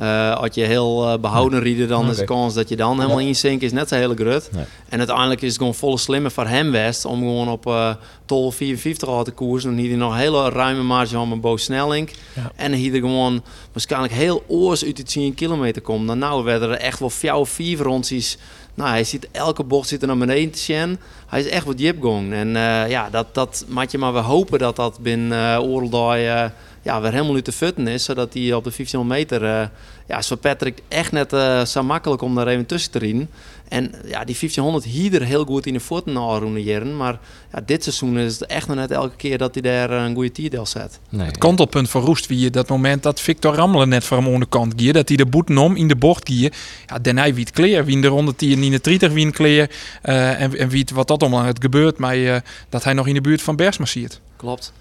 Uh, 0.00 0.36
als 0.36 0.54
je 0.54 0.64
heel 0.64 1.12
uh, 1.12 1.18
behouden 1.18 1.60
rieden, 1.60 1.88
dan 1.88 1.98
okay. 1.98 2.10
is 2.10 2.16
de 2.16 2.24
kans 2.24 2.54
dat 2.54 2.68
je 2.68 2.76
dan 2.76 2.96
helemaal 2.96 3.20
ja. 3.20 3.26
inzinkt 3.26 3.62
is 3.62 3.72
net 3.72 3.88
zo 3.88 3.94
hele 3.94 4.14
grut. 4.14 4.48
Nee. 4.52 4.64
En 4.88 4.98
uiteindelijk 4.98 5.42
is 5.42 5.48
het 5.48 5.58
gewoon 5.58 5.74
volle 5.74 5.98
slimmer 5.98 6.30
voor 6.30 6.46
hem 6.46 6.70
west 6.70 7.04
om 7.04 7.18
gewoon 7.18 7.48
op 7.48 7.66
uh, 7.66 7.94
12, 8.24 8.54
54 8.54 9.22
te 9.22 9.30
koersen. 9.30 9.70
Dan 9.70 9.78
hier 9.78 9.88
hij 9.88 9.98
nog 9.98 10.12
een 10.12 10.18
hele 10.18 10.50
ruime 10.50 10.82
marge 10.82 11.16
aan 11.16 11.28
mijn 11.28 11.40
boos 11.40 11.62
snelling. 11.62 12.10
Ja. 12.32 12.52
En 12.56 12.72
hier 12.72 12.94
er 12.94 13.00
gewoon 13.00 13.42
waarschijnlijk 13.72 14.12
heel 14.12 14.44
oors 14.46 14.84
uit 14.84 14.96
de 14.96 15.02
10 15.02 15.34
kilometer 15.34 15.82
komt. 15.82 16.06
Dan 16.06 16.18
nou 16.18 16.44
werden 16.44 16.70
er 16.70 16.76
echt 16.76 16.98
wel 16.98 17.10
vier, 17.10 17.46
vier 17.46 17.78
rondjes. 17.78 18.38
Nou, 18.74 18.90
hij 18.90 19.04
ziet 19.04 19.28
elke 19.32 19.62
bocht 19.62 19.88
zit 19.88 20.02
er 20.02 20.08
naar 20.08 20.16
beneden 20.16 20.50
te 20.50 20.58
zien. 20.58 20.98
Hij 21.26 21.40
is 21.40 21.48
echt 21.48 21.64
wat 21.64 21.80
jip 21.80 22.02
gong. 22.02 22.32
En 22.32 22.48
ja, 22.88 23.10
dat, 23.10 23.34
dat 23.34 23.64
maak 23.68 23.90
je 23.90 23.98
maar 23.98 24.12
we 24.12 24.18
hopen 24.18 24.58
dat 24.58 24.76
dat 24.76 24.98
binnen 24.98 25.58
uh, 25.60 25.68
Oorldaai 25.68 26.50
ja, 26.86 27.00
weer 27.00 27.12
helemaal 27.12 27.32
nu 27.32 27.42
te 27.42 27.52
futten 27.52 27.86
is. 27.86 28.04
Zodat 28.04 28.34
hij 28.34 28.52
op 28.52 28.64
de 28.64 28.72
1500 28.76 29.08
meter... 29.18 29.42
Uh, 29.42 29.68
ja, 30.08 30.18
is 30.18 30.26
voor 30.26 30.36
Patrick 30.36 30.78
echt 30.88 31.12
net 31.12 31.32
uh, 31.32 31.64
zo 31.64 31.82
makkelijk 31.82 32.22
om 32.22 32.34
daar 32.34 32.46
even 32.46 32.66
tussen 32.66 32.90
te 32.90 32.98
rijden. 32.98 33.30
En 33.68 33.84
ja, 33.84 34.24
die 34.24 34.36
1500 34.38 34.84
hier 34.84 35.14
er 35.14 35.26
heel 35.26 35.44
goed 35.44 35.66
in 35.66 35.72
de 35.72 35.80
voeten 35.80 36.62
jaren. 36.62 36.96
Maar 36.96 37.18
ja, 37.52 37.60
dit 37.66 37.82
seizoen 37.82 38.18
is 38.18 38.38
het 38.38 38.48
echt 38.48 38.66
nog 38.66 38.76
net 38.76 38.90
elke 38.90 39.16
keer 39.16 39.38
dat 39.38 39.54
hij 39.54 39.62
daar 39.62 39.90
een 39.90 40.14
goede 40.14 40.32
tierdeel 40.32 40.66
zet. 40.66 41.00
Nee. 41.08 41.26
Het 41.26 41.38
kantelpunt 41.38 41.90
van 41.90 42.02
Roest 42.02 42.26
wie 42.26 42.38
je 42.38 42.50
dat 42.50 42.68
moment 42.68 43.02
dat 43.02 43.20
Victor 43.20 43.54
Rammelen 43.54 43.88
net 43.88 44.04
voor 44.04 44.16
hem 44.16 44.26
onderkant 44.26 44.72
gier. 44.76 44.92
Dat 44.92 45.08
hij 45.08 45.16
de 45.16 45.26
boet 45.26 45.56
om 45.56 45.76
in 45.76 45.88
de 45.88 45.96
bocht 45.96 46.28
gier. 46.28 46.52
Ja, 46.86 46.98
daarna 46.98 47.32
wie 47.32 47.44
het 47.44 47.50
kleer. 47.50 47.84
Wie 47.84 47.94
in 47.94 48.00
de 48.00 48.08
ronde 48.08 48.32
die 48.36 48.60
in 48.60 48.70
de 48.70 48.80
triter 48.80 49.12
wie 49.12 49.26
een 49.26 49.32
kleer. 49.32 49.70
Uh, 50.04 50.40
en, 50.40 50.58
en 50.58 50.68
wie 50.68 50.80
het, 50.80 50.90
wat 50.90 51.08
dat 51.08 51.20
allemaal 51.20 51.42
het 51.42 51.58
gebeurt. 51.60 51.98
Maar 51.98 52.16
uh, 52.16 52.36
dat 52.68 52.84
hij 52.84 52.92
nog 52.92 53.06
in 53.06 53.14
de 53.14 53.20
buurt 53.20 53.42
van 53.42 53.56
Bergsma 53.56 53.86
ziet. 53.86 54.20
Klopt. 54.36 54.72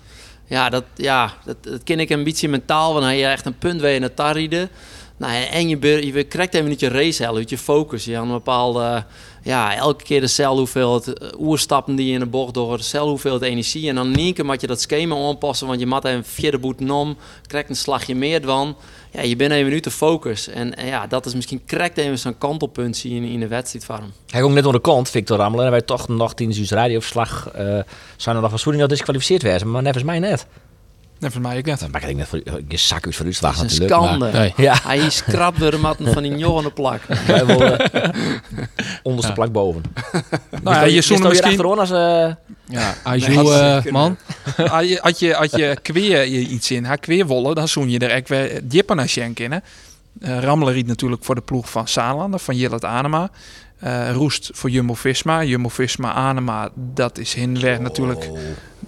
Ja, 0.48 0.70
dat, 0.70 0.84
ja 0.96 1.34
dat, 1.46 1.64
dat 1.64 1.84
ken 1.84 2.00
ik 2.00 2.10
een 2.10 2.24
beetje 2.24 2.50
mentaal. 2.50 2.94
Want 2.94 3.06
hij 3.06 3.32
echt 3.32 3.46
een 3.46 3.58
punt 3.58 3.82
weer 3.82 3.96
in 3.96 4.02
het 4.02 4.16
tarrieden. 4.16 4.70
Nou, 5.18 5.44
en 5.44 5.70
je, 5.70 6.06
je 6.14 6.24
krijgt 6.24 6.54
even 6.54 6.70
niet 6.70 6.80
je 6.80 6.88
race 6.88 7.28
uit 7.28 7.50
je 7.50 7.58
focus. 7.58 8.06
Je 8.06 8.12
hebt 8.12 8.24
een 8.24 8.32
bepaalde, 8.32 9.06
ja, 9.44 9.76
elke 9.76 10.04
keer 10.04 10.22
dezelfde 10.22 10.58
hoeveelheid 10.58 11.14
eh, 11.14 11.40
oerstappen 11.40 11.96
die 11.96 12.08
je 12.08 12.14
in 12.14 12.20
de 12.20 12.26
bocht 12.26 12.54
door, 12.54 12.78
dezelfde 12.78 13.10
hoeveelheid 13.10 13.44
energie. 13.44 13.90
En 13.90 13.96
dan 13.96 14.08
in 14.08 14.20
één 14.20 14.34
keer 14.34 14.46
moet 14.46 14.62
je 14.62 14.68
dat 14.68 14.82
schema 14.82 15.16
aanpassen, 15.16 15.68
want 15.68 15.80
je 15.80 15.86
moet 15.86 16.06
even 16.06 16.24
vierde 16.26 16.58
boeten 16.58 16.92
om, 16.92 17.18
krijgt 17.48 17.70
een 17.70 17.76
slagje 17.76 18.16
meer 18.16 18.42
dan. 18.42 18.76
Ja, 19.12 19.22
je 19.22 19.36
bent 19.36 19.52
even 19.52 19.72
nu 19.72 19.82
te 19.82 19.92
focus. 19.92 20.48
En, 20.48 20.74
ja, 20.86 21.08
dat 21.08 21.26
is 21.26 21.36
misschien 21.36 21.66
krijgt 21.66 21.98
even 21.98 22.20
zo'n 22.20 22.38
kantelpunt 22.38 22.98
zie 22.98 23.14
je 23.14 23.16
in, 23.16 23.24
in 23.24 23.40
de 23.40 23.48
wedstrijd 23.48 23.86
van. 23.86 24.12
Hij 24.30 24.42
komt 24.42 24.54
net 24.54 24.66
onder 24.66 24.82
de 24.82 24.90
kant, 24.90 25.10
Victor 25.10 25.38
Rammelen. 25.38 25.66
En 25.66 25.72
wij 25.72 25.82
toch 25.82 26.08
nog 26.08 26.34
tijdens 26.34 26.58
uw 26.58 26.66
radioverslag 26.78 27.50
eh 27.54 27.80
zijn 28.18 28.36
er 28.36 28.42
nog 28.42 28.50
van 28.50 28.60
Soening 28.60 28.84
dat 28.84 28.98
disqualificeerd 28.98 29.42
werden. 29.42 29.72
Maar 29.72 29.82
nevens 29.82 30.04
mij 30.04 30.20
net. 30.20 30.48
Nee, 31.20 31.32
voor 31.32 31.42
mij 31.42 31.58
ook 31.58 31.66
net. 31.66 31.80
Dan 31.80 31.92
maak 31.92 32.04
ik 32.04 32.16
net 32.16 32.28
voor 32.28 32.42
je 32.68 32.78
zak 32.78 33.06
uit 33.06 33.16
voor 33.16 33.26
is 33.28 33.42
een 33.42 33.52
natuurlijk. 33.52 33.92
schande. 33.92 34.32
Nee. 34.32 34.54
Maar, 34.56 34.66
ja, 34.66 34.80
Hij 34.88 34.98
is 34.98 35.24
krap 35.24 35.60
door 35.60 35.72
de 35.72 35.78
matten 35.78 36.14
van 36.14 36.24
die 36.24 36.36
jongen 36.38 36.74
plak. 36.74 37.02
wij 37.28 37.46
willen 37.46 37.92
onderste 39.04 39.34
plak 39.34 39.52
boven. 39.52 39.82
Nou 40.64 40.76
ja, 40.76 40.84
je 40.84 41.02
zoen 41.02 41.22
misschien... 41.22 41.50
achterom 41.50 41.80
als... 41.80 41.92
eh, 41.92 42.32
Ja, 42.68 42.94
als 43.04 43.28
Nee, 43.28 43.44
je, 43.44 43.54
eh, 43.54 43.74
kunnen. 43.82 43.94
man. 43.94 44.18
Had 44.68 44.90
je, 44.90 45.00
had 45.02 45.20
je, 45.20 45.34
had 45.34 45.52
je 45.52 45.78
kweer 45.82 46.26
je 46.28 46.40
iets 46.40 46.72
in, 46.72 46.84
haar 46.86 46.98
kweerwollen, 46.98 47.56
dan 47.56 47.68
zoen 47.68 47.90
je 47.90 48.00
er 48.00 48.10
echt 48.12 48.30
weer 48.30 48.60
dippen 48.64 49.00
als 49.00 49.14
je 49.14 49.22
een 49.22 49.34
kennen. 49.34 49.64
Uh, 50.20 50.40
Rammelen 50.40 50.74
riet 50.74 50.88
natuurlijk 50.88 51.24
voor 51.24 51.36
de 51.36 51.42
ploeg 51.42 51.70
van 51.70 51.88
Saalanden, 51.88 52.40
van 52.40 52.56
Jillet 52.56 52.86
Anema. 52.86 53.30
Eh, 53.80 54.12
Roest 54.12 54.50
voor 54.54 54.70
Jumbo-Visma. 54.70 55.44
Jumbo-Visma 55.44 56.14
Anema, 56.14 56.70
dat 56.74 57.18
is 57.18 57.34
hinweg 57.34 57.80
natuurlijk 57.80 58.28
oh. 58.32 58.38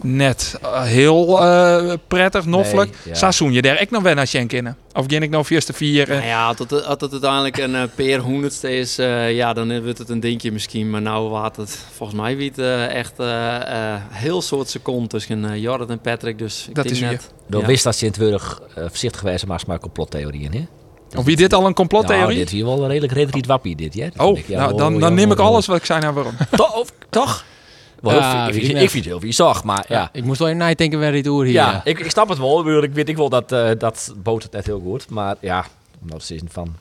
net 0.01 0.57
eh, 0.61 0.81
heel 0.83 1.43
eh, 1.43 1.93
prettig, 2.07 2.45
noffelijk. 2.45 2.89
Nee, 3.05 3.15
ja. 3.15 3.31
Zoen 3.31 3.53
je 3.53 3.61
daar 3.61 3.75
echt 3.75 3.91
nog 3.91 4.03
wel 4.03 4.15
als 4.15 4.31
je 4.31 4.39
een 4.39 4.47
kennen. 4.47 4.77
Of 4.93 5.05
ging 5.07 5.23
ik 5.23 5.29
nou 5.29 5.45
eerste 5.47 5.73
vier? 5.73 6.09
eh, 6.09 6.15
Nou 6.15 6.27
ja, 6.27 6.47
als 6.47 6.59
het, 6.59 6.71
als 6.85 7.01
het 7.01 7.11
uiteindelijk 7.11 7.57
een 7.57 7.89
peer 7.95 8.19
honderdste 8.19 8.75
is, 8.77 8.97
eh, 8.97 9.35
ja, 9.35 9.53
dan 9.53 9.83
wordt 9.83 9.97
het 9.97 10.09
een 10.09 10.19
dingetje 10.19 10.51
misschien. 10.51 10.89
Maar 10.89 11.01
nou 11.01 11.29
waard 11.29 11.55
het 11.55 11.79
volgens 11.95 12.19
mij 12.19 12.37
wie 12.37 12.51
het 12.55 12.89
echt 12.91 13.19
eh, 13.19 13.93
eh, 13.93 14.01
heel 14.09 14.41
soort 14.41 14.69
seconden 14.69 15.09
tussen 15.09 15.59
Jorrit 15.59 15.89
en 15.89 15.99
Patrick. 15.99 16.37
Dus 16.37 16.65
ik 16.69 16.75
Dat 16.75 16.87
denk 16.87 17.11
is. 17.11 17.27
Dan 17.47 17.61
ja. 17.61 17.67
wist 17.67 17.83
dat 17.83 17.95
ze 17.95 18.05
in 18.05 18.11
het 18.11 18.19
wurg 18.19 18.61
voorzichtig 18.75 19.19
geweest 19.19 19.45
maar 19.45 19.61
maar 19.67 19.79
complottheorieën, 19.79 20.53
hè? 20.53 20.65
Of 21.17 21.25
wie 21.25 21.35
dit 21.35 21.53
al 21.53 21.65
een 21.65 21.73
complottheorie? 21.73 22.25
Nou, 22.25 22.37
dit 22.37 22.49
hier 22.49 22.65
wel 22.65 22.81
een 22.81 22.87
redelijk 22.87 23.13
redelijk 23.13 23.45
wappie, 23.45 23.75
dit, 23.75 23.93
hè? 23.93 24.07
Dat 24.13 24.27
oh, 24.27 24.37
ik, 24.37 24.47
ja, 24.47 24.59
nou, 24.59 24.77
dan, 24.77 24.93
ja, 24.93 24.99
dan 24.99 25.13
neem 25.13 25.31
ik 25.31 25.39
alles 25.39 25.65
wat 25.65 25.77
ik 25.77 25.85
zei 25.85 25.99
nou 25.99 26.13
waarom. 26.13 26.33
Toch? 26.51 26.75
of- 26.79 26.91
Toch? 27.09 27.45
Wel, 28.01 28.13
Ja, 28.13 28.45
heel- 28.45 28.47
ik, 28.55 28.61
vind, 28.61 28.73
net. 28.73 28.81
ik 28.83 28.89
vind 28.89 29.03
het 29.03 29.13
heel 29.13 29.21
viezig, 29.21 29.63
maar 29.63 29.85
ja. 29.87 29.95
Ja. 29.95 30.09
Ik 30.13 30.23
moest 30.23 30.39
wel 30.39 30.47
even 30.47 30.59
nadenken 30.59 30.99
waar 30.99 31.11
dit 31.11 31.27
oer 31.27 31.43
hier. 31.43 31.53
Ja, 31.53 31.71
ja. 31.71 31.81
ik, 31.83 31.99
ik 31.99 32.09
snap 32.11 32.29
het 32.29 32.37
wel. 32.37 32.83
Ik, 32.83 32.93
weet 32.93 33.09
ik 33.09 33.15
wel 33.17 33.29
dat, 33.29 33.51
eh 33.51 33.69
dat 33.77 34.13
boot 34.23 34.43
het 34.43 34.51
net 34.51 34.65
heel 34.65 34.79
goed. 34.79 35.09
Maar 35.09 35.35
ja, 35.41 35.65
omdat 36.01 36.23
ze 36.23 36.39
van... 36.47 36.75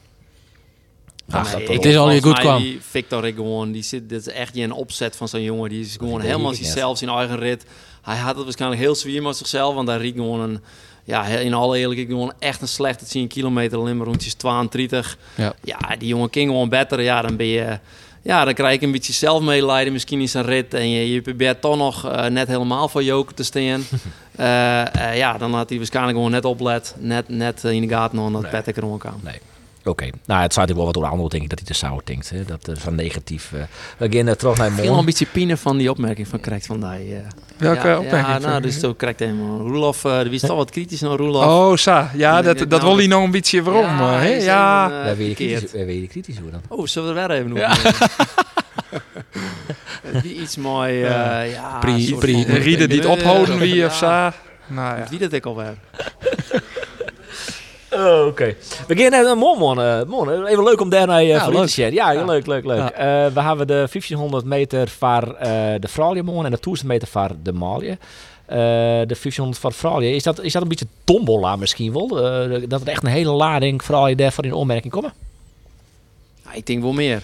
Ja, 1.26 1.38
Ach, 1.38 1.52
Het 1.52 1.85
is 1.85 1.97
al 1.97 2.11
je 2.11 2.23
goed 2.23 2.38
kwam. 2.38 2.62
Die 2.62 2.78
Victor 2.80 3.26
ik 3.26 3.35
gewoon, 3.35 3.73
die 3.73 3.83
zit, 3.83 4.09
dit 4.09 4.26
is 4.26 4.33
echt 4.33 4.54
niet 4.54 4.64
een 4.64 4.73
opzet 4.73 5.16
van 5.16 5.28
zo'n 5.28 5.42
jongen. 5.42 5.71
Die 5.71 5.80
is 5.80 5.97
gewoon 5.99 6.21
helemaal 6.21 6.54
zichzelf, 6.54 6.99
zijn 6.99 7.11
eigen 7.11 7.38
rit. 7.38 7.64
Hij 8.02 8.16
had 8.16 8.35
het 8.35 8.45
waarschijnlijk 8.45 8.80
heel 8.80 8.95
zwier 8.95 9.23
met 9.23 9.37
zichzelf, 9.37 9.75
want 9.75 9.88
hij 9.88 9.97
riet 9.97 10.14
gewoon 10.14 10.40
een, 10.40 10.61
ja, 11.07 11.25
in 11.27 11.55
alle 11.55 11.79
eerlijkheid 11.79 12.09
gewoon 12.09 12.33
echt 12.39 12.61
een 12.61 12.69
slechte 12.69 13.05
10 13.05 13.29
kilometer, 13.29 13.97
maar 13.97 14.07
rondjes 14.07 14.35
32. 14.35 15.19
Ja. 15.35 15.55
ja, 15.65 15.79
die 15.99 16.09
jongen 16.09 16.29
ging 16.31 16.51
gewoon 16.51 16.69
beter. 16.69 17.01
Ja, 17.01 17.23
dan 17.23 17.37
ben 17.37 17.47
je, 17.47 17.79
ja, 18.23 18.45
dan 18.45 18.55
krijg 18.55 18.81
je 18.81 18.87
een 18.87 18.93
beetje 18.93 19.13
zelfmedelijden 19.13 19.93
misschien 19.93 20.21
in 20.21 20.29
zijn 20.29 20.45
rit 20.45 20.75
en 20.75 20.91
je, 20.91 21.13
je 21.13 21.21
probeert 21.21 21.61
toch 21.61 21.77
nog 21.77 22.07
eh, 22.07 22.27
net 22.27 22.49
helemaal 22.49 22.89
voor 22.89 23.03
Joker 23.03 23.35
te 23.35 23.43
staan. 23.43 23.83
Eh, 24.37 24.95
eh, 24.95 25.17
ja, 25.17 25.39
dan 25.39 25.55
had 25.55 25.69
hij 25.69 25.79
waarschijnlijk 25.79 26.17
gewoon 26.17 26.31
net 26.31 26.45
oplet, 26.45 26.95
net, 26.99 27.29
net 27.29 27.65
in 27.65 27.81
de 27.81 27.89
gaten 27.89 28.17
nog 28.17 28.33
dat 28.33 28.43
Nee. 28.43 28.51
Patrick 28.51 28.77
er 28.77 28.99
kwam. 28.99 29.21
Nee. 29.23 29.41
Oké, 29.87 30.05
nou 30.05 30.43
het 30.43 30.52
zou 30.52 30.66
natuurlijk 30.66 30.76
wel 30.76 30.85
wat 30.85 30.95
door 30.95 31.02
de 31.02 31.09
andere 31.11 31.28
denk 31.28 31.43
ik 31.43 31.49
dat 31.49 31.59
hij 31.59 31.69
te 31.69 31.75
sauer 31.75 32.00
denkt. 32.05 32.31
Hè? 32.31 32.45
Dat 32.45 32.69
is 32.69 32.78
van 32.78 32.95
negatief. 32.95 33.52
eh 33.52 33.61
we 33.99 34.16
gaan 34.16 34.28
eh, 34.28 34.35
terug 34.35 34.57
naar 34.57 34.71
Veel 34.73 34.99
een 34.99 35.05
beetje 35.05 35.26
pine 35.26 35.57
van 35.57 35.76
die 35.76 35.90
opmerking 35.90 36.28
van 36.28 36.40
krijgt 36.40 36.66
van 36.66 36.81
die. 36.81 37.14
eh. 37.14 37.21
Welke 37.57 37.88
ja, 37.88 37.99
opmerking? 37.99 38.43
Ja, 38.43 38.49
nou, 38.49 38.61
dus 38.62 38.78
zo 38.78 38.95
krijgt 38.95 39.19
helemaal. 39.19 39.59
Roelof, 39.59 40.05
eh 40.05 40.21
wie 40.21 40.31
is 40.33 40.40
toch 40.40 40.56
wat 40.56 40.71
kritisch 40.71 41.00
naar 41.00 41.11
Roelof? 41.17 41.45
Oh, 41.45 41.76
sa. 41.76 42.11
Ja, 42.15 42.43
dat, 42.43 42.58
dat 42.58 42.69
nou- 42.69 42.82
wil 42.82 42.97
hij 42.97 43.06
nog 43.06 43.23
een 43.25 43.30
beetje 43.30 43.63
waarom. 43.63 43.84
Ja, 43.84 44.13
eh, 44.15 44.19
hè? 44.21 44.28
ja. 44.34 44.91
eh, 45.04 45.17
weet 45.17 45.28
je 45.28 45.34
verkeerd. 45.34 45.71
kritisch, 45.71 46.08
kritisch 46.08 46.39
hoe 46.39 46.50
dan. 46.50 46.61
Oh, 46.69 46.87
zullen 46.87 47.15
we 47.15 47.21
er 47.21 47.28
weer 47.28 47.37
even 47.37 47.52
nog? 47.52 47.63
Die 50.23 50.34
iets 50.41 50.56
mooi, 50.56 51.02
eh, 51.02 51.52
ja... 51.52 51.78
Pri- 51.80 52.15
pri- 52.15 52.43
Rieden 52.43 52.89
die 52.89 52.99
het 52.99 53.06
Eh, 53.06 53.13
ophouden 53.13 53.58
wie 53.58 53.75
ja. 53.75 53.87
of 53.87 53.95
zo. 53.97 54.06
Nou 54.06 54.32
ja. 54.99 55.06
Wie 55.11 55.19
dat 55.19 55.32
ik 55.32 55.47
alweer? 55.47 55.75
Oh, 57.93 58.27
Oké. 58.27 58.55
We 58.89 58.97
gaan 58.97 59.13
eh 59.81 60.07
Mormon. 60.07 60.45
Even 60.47 60.65
leuk 60.65 60.81
om 60.81 60.89
daar 60.89 61.07
naar 61.07 61.23
je 61.23 61.29
Ja, 61.29 61.45
te. 61.45 61.93
Ja, 61.93 62.11
Ja. 62.13 62.25
leuk, 62.25 62.47
leuk, 62.47 62.65
leuk. 62.65 62.79
Ja. 62.79 62.93
Eh, 62.93 63.33
we 63.33 63.41
hebben 63.41 63.67
de 63.67 63.87
1500 63.91 64.45
meter 64.45 64.89
voor 64.89 65.35
eh, 65.35 65.51
de 65.81 65.89
Fralje 65.89 66.23
en 66.45 66.51
de 66.51 66.59
1000 66.61 66.89
meter 66.89 67.09
voor 67.09 67.31
de 67.43 67.53
Malje. 67.53 67.91
Eh, 68.47 68.57
de 69.07 69.17
1500 69.21 69.59
voor 69.59 69.73
Fralje. 69.73 70.15
Is 70.15 70.23
dat, 70.23 70.41
is 70.43 70.53
dat 70.53 70.63
een 70.63 70.69
beetje 70.69 70.87
tombola 71.05 71.57
misschien 71.57 71.93
wel? 71.93 72.25
Eh, 72.27 72.63
dat 72.69 72.81
er 72.81 72.89
echt 72.89 73.03
een 73.03 73.09
hele 73.11 73.31
lading 73.31 73.83
Fralje 73.83 74.17
daarvoor 74.17 74.45
in 74.45 74.53
opmerking 74.53 74.93
komen? 74.93 75.13
Ja, 76.45 76.53
ik 76.53 76.67
denk 76.67 76.83
wel 76.83 76.93
meer. 76.93 77.23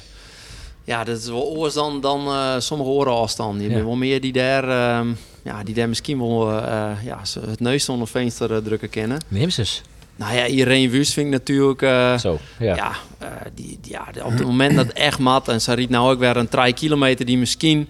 Ja, 0.85 1.05
dat 1.05 1.19
is 1.19 1.27
wel 1.29 1.43
oors 1.57 1.75
dan, 1.75 2.01
dan 2.01 2.27
eh, 2.27 2.55
sommige 2.59 2.91
oren 2.91 3.13
afstand. 3.15 3.61
Je 3.63 3.69
bent 3.69 3.85
wel 3.85 3.95
meer 3.97 4.21
die 4.21 4.33
daar, 4.33 4.69
ehm, 4.69 5.09
ja, 5.43 5.63
die 5.63 5.75
daar 5.75 5.89
misschien 5.89 6.19
wel 6.19 6.51
eh, 6.51 6.57
eh, 6.91 7.05
ja, 7.05 7.19
het 7.49 7.61
neus 7.61 7.89
onder 7.89 8.09
venster 8.09 8.53
eh, 8.53 8.57
drukken 8.59 8.91
kennen. 8.91 9.19
Neem 9.29 9.51
ze 9.51 9.61
eens. 9.61 9.83
Nou 10.17 10.35
ja, 10.37 10.47
Irene 10.47 10.89
Wust 10.89 11.13
vind 11.13 11.27
ik 11.27 11.33
natuurlijk... 11.33 11.83
eh, 11.83 12.19
Zo, 12.19 12.39
ja. 12.59 12.75
Ja, 12.75 12.93
eh, 13.19 13.29
die, 13.55 13.79
die- 13.81 13.93
ja 13.93 14.07
op 14.25 14.31
het 14.33 14.45
moment 14.45 14.77
dat 14.77 14.89
echt 14.89 15.19
mat 15.19 15.49
en 15.49 15.61
ze 15.61 15.73
riet 15.73 15.91
nou 15.91 16.13
ook 16.13 16.19
weer 16.19 16.37
een 16.37 16.49
3 16.49 16.73
kilometer 16.73 17.27
die 17.27 17.39
misschien 17.39 17.89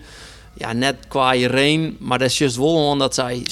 ja, 0.55 0.73
net 0.73 0.97
qua 1.09 1.33
Irene, 1.35 1.93
maar 1.99 2.19
dat 2.19 2.29
is 2.29 2.39
juist 2.39 2.57
wel 2.57 2.89
omdat 2.91 3.15
zij 3.15 3.43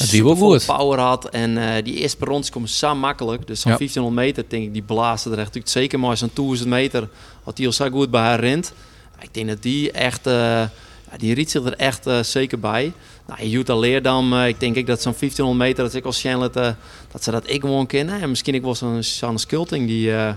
goed. 0.66 0.76
power 0.76 0.98
had 0.98 1.28
en 1.28 1.58
eh, 1.58 1.84
die 1.84 1.94
eerste 1.94 2.24
rondes 2.24 2.50
komen 2.50 2.68
zo 2.68 2.94
makkelijk. 2.94 3.46
Dus 3.46 3.60
zo'n 3.60 3.70
Ja. 3.70 3.76
1500 3.78 4.26
meter 4.26 4.44
denk 4.48 4.64
ik 4.66 4.72
die 4.72 4.82
blazen 4.82 5.30
er 5.32 5.36
echt 5.38 5.46
natuurlijk 5.46 5.72
zeker 5.72 6.00
maar 6.00 6.16
zo'n 6.16 6.30
1000 6.34 6.68
meter 6.68 7.08
had 7.44 7.56
die 7.56 7.66
al 7.66 7.72
zo 7.72 7.88
goed 7.90 8.10
bij 8.10 8.20
haar 8.20 8.40
rent. 8.40 8.72
Ik 9.20 9.34
denk 9.34 9.48
dat 9.48 9.62
die 9.62 9.90
echt, 9.92 10.24
ja, 10.24 10.70
die 11.16 11.34
riet 11.34 11.50
zich 11.50 11.64
er 11.64 11.76
echt 11.76 12.06
zeker 12.22 12.58
bij. 12.60 12.92
Nou, 13.36 13.48
Jutta 13.48 13.76
Leerdam, 13.76 14.32
eh, 14.32 14.48
ik 14.48 14.60
denk 14.60 14.76
ik 14.76 14.86
dat 14.86 15.02
zo'n 15.02 15.14
1500 15.14 15.68
meter, 15.68 15.84
dat 15.84 15.94
ik 15.94 16.04
als 16.04 16.18
Shanlet, 16.18 16.56
eh 16.56 16.68
dat 17.12 17.22
ze 17.22 17.30
dat 17.30 17.42
ik 17.46 17.60
gewoon 17.60 17.86
kennen. 17.86 18.20
En 18.20 18.28
misschien 18.28 18.54
ik 18.54 18.62
was 18.62 18.78
zo'n 18.78 19.02
Sanne 19.02 19.38
Skulting 19.38 19.86
die, 19.86 20.12
eh, 20.12 20.32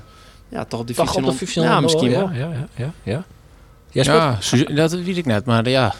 ja, 0.49 0.65
toch 0.65 0.79
op 0.79 0.88
die 0.88 0.95
Toch 0.95 1.15
op 1.15 1.23
de 1.23 1.34
1500 1.34 1.38
1500 1.38 1.73
Ja, 1.73 1.79
misschien 1.79 2.10
ja, 2.10 2.17
wel. 2.17 2.32
Ja, 2.32 2.67
ja, 2.75 2.93
ja. 3.03 3.23
ja. 3.93 4.38
Ja, 4.67 4.73
dat 4.75 4.91
weet 4.91 5.17
ik 5.17 5.25
net. 5.25 5.45
Maar 5.45 5.69
ja, 5.69 5.93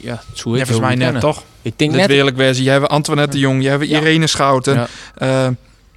ja 0.00 0.22
het 0.28 0.38
ik 0.38 0.44
Ja, 0.44 0.56
volgens 0.56 0.78
mij 0.78 0.94
net 0.94 1.04
kennen. 1.04 1.20
toch. 1.20 1.42
Ik 1.62 1.78
denk 1.78 1.92
net... 1.92 2.06
wil 2.06 2.26
ik 2.26 2.36
wezen. 2.36 2.64
Jij 2.64 2.72
hebt 2.74 2.88
Antoinette 2.88 3.32
de 3.32 3.38
Jong, 3.38 3.62
jij 3.62 3.70
hebt 3.70 3.88
Ja. 3.88 4.00
Irene 4.00 4.26
Schouten. 4.26 4.88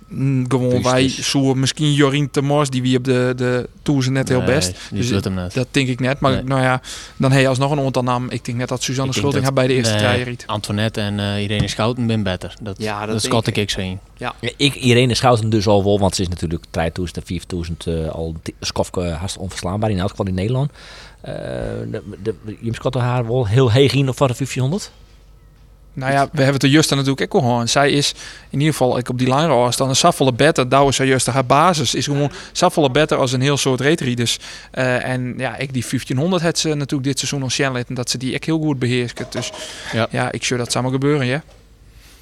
Eh, 0.09 0.17
mm, 0.17 0.45
gewoon 0.47 0.81
wij 0.81 1.03
dus. 1.03 1.33
misschien 1.55 1.93
Jorien 1.93 2.31
Temors, 2.31 2.69
die 2.69 2.81
wie 2.81 2.97
op 2.97 3.03
de, 3.03 3.33
de 3.35 3.69
toer 3.81 4.11
net 4.11 4.29
heel 4.29 4.41
Nee, 4.41 4.47
best. 4.47 4.77
Dus 4.91 5.09
doet 5.09 5.23
hem 5.23 5.33
net. 5.33 5.53
Dat 5.53 5.67
denk 5.71 5.87
ik 5.87 5.99
net. 5.99 6.19
Maar 6.19 6.31
Nee. 6.31 6.43
nou 6.43 6.61
ja, 6.61 6.81
dan 7.17 7.31
heb 7.31 7.41
je 7.41 7.47
alsnog 7.47 7.71
een 7.71 7.79
aantal 7.79 8.03
naam. 8.03 8.29
Ik 8.29 8.45
denk 8.45 8.57
net 8.57 8.67
dat 8.67 8.83
Suzanne 8.83 9.13
Schulting 9.13 9.43
haar 9.43 9.53
bij 9.53 9.67
de 9.67 9.73
eerste 9.73 9.95
nee, 9.95 10.23
riet. 10.23 10.43
Antoinette 10.47 11.01
en 11.01 11.19
eh, 11.19 11.41
Irene 11.41 11.67
Schouten 11.67 12.07
ben 12.07 12.23
beter. 12.23 12.55
Dat, 12.61 12.75
Ja, 12.77 13.05
dat 13.05 13.21
dat 13.21 13.47
ik. 13.47 13.57
ik 13.57 13.69
zien. 13.69 13.99
Ja, 14.17 14.33
ik, 14.57 14.75
Irene 14.75 15.15
Schouten 15.15 15.49
dus 15.49 15.67
al 15.67 15.83
wel, 15.83 15.99
want 15.99 16.15
ze 16.15 16.21
is 16.21 16.27
natuurlijk 16.27 16.65
3000 16.69 17.17
en 17.17 17.25
4000 17.25 17.87
eh, 17.87 18.09
al 18.09 18.35
skofke 18.59 19.01
haast 19.01 19.37
onverslaanbaar 19.37 19.89
in 19.89 19.99
elk 19.99 20.09
geval 20.09 20.25
in 20.25 20.33
Nederland. 20.33 20.71
Eh 21.21 21.33
de, 21.91 22.01
de, 22.23 22.35
je 22.59 22.73
schat 22.73 22.93
haar 22.93 23.27
wel 23.27 23.47
heel 23.47 23.71
heeg 23.71 23.93
in 23.93 24.13
voor 24.13 24.27
de 24.27 24.33
1500. 24.37 24.91
Nou 25.95 26.11
ja, 26.11 26.21
we 26.23 26.37
hebben 26.37 26.53
het 26.53 26.63
er 26.63 26.69
juist 26.69 26.91
aan 26.91 26.97
natuurlijk 26.97 27.35
ook 27.35 27.41
al 27.41 27.47
gehoord. 27.47 27.69
Zij 27.69 27.91
is 27.91 28.13
in 28.49 28.59
ieder 28.59 28.73
geval 28.73 28.97
ik 28.97 29.09
op 29.09 29.17
die 29.17 29.35
line 29.35 29.47
afstand 29.47 29.89
een 29.89 29.95
saffolle 29.95 30.33
better. 30.33 30.69
Douwe 30.69 30.91
zij 30.91 31.07
juist 31.07 31.27
haar 31.27 31.45
basis 31.45 31.95
is 31.95 32.05
gewoon 32.05 32.31
saffolle 32.51 32.89
better 32.89 33.17
als 33.17 33.31
een 33.31 33.41
heel 33.41 33.57
soort 33.57 33.81
retrieders. 33.81 34.39
Uh, 34.73 35.07
en 35.07 35.33
ja, 35.37 35.55
ik 35.57 35.73
die 35.73 35.85
1500 35.89 36.43
het 36.43 36.59
ze 36.59 36.67
natuurlijk 36.67 37.03
dit 37.03 37.19
seizoen 37.19 37.43
al 37.43 37.49
Shanlet 37.49 37.87
en 37.87 37.95
dat 37.95 38.09
ze 38.09 38.17
die 38.17 38.33
ik 38.33 38.43
heel 38.43 38.59
goed 38.59 38.79
beheerst. 38.79 39.23
Dus 39.29 39.51
Ja. 39.93 40.07
ja, 40.11 40.31
ik 40.31 40.43
zou 40.43 40.59
dat 40.59 40.71
samen 40.71 40.91
gebeuren, 40.91 41.25
ja. 41.25 41.43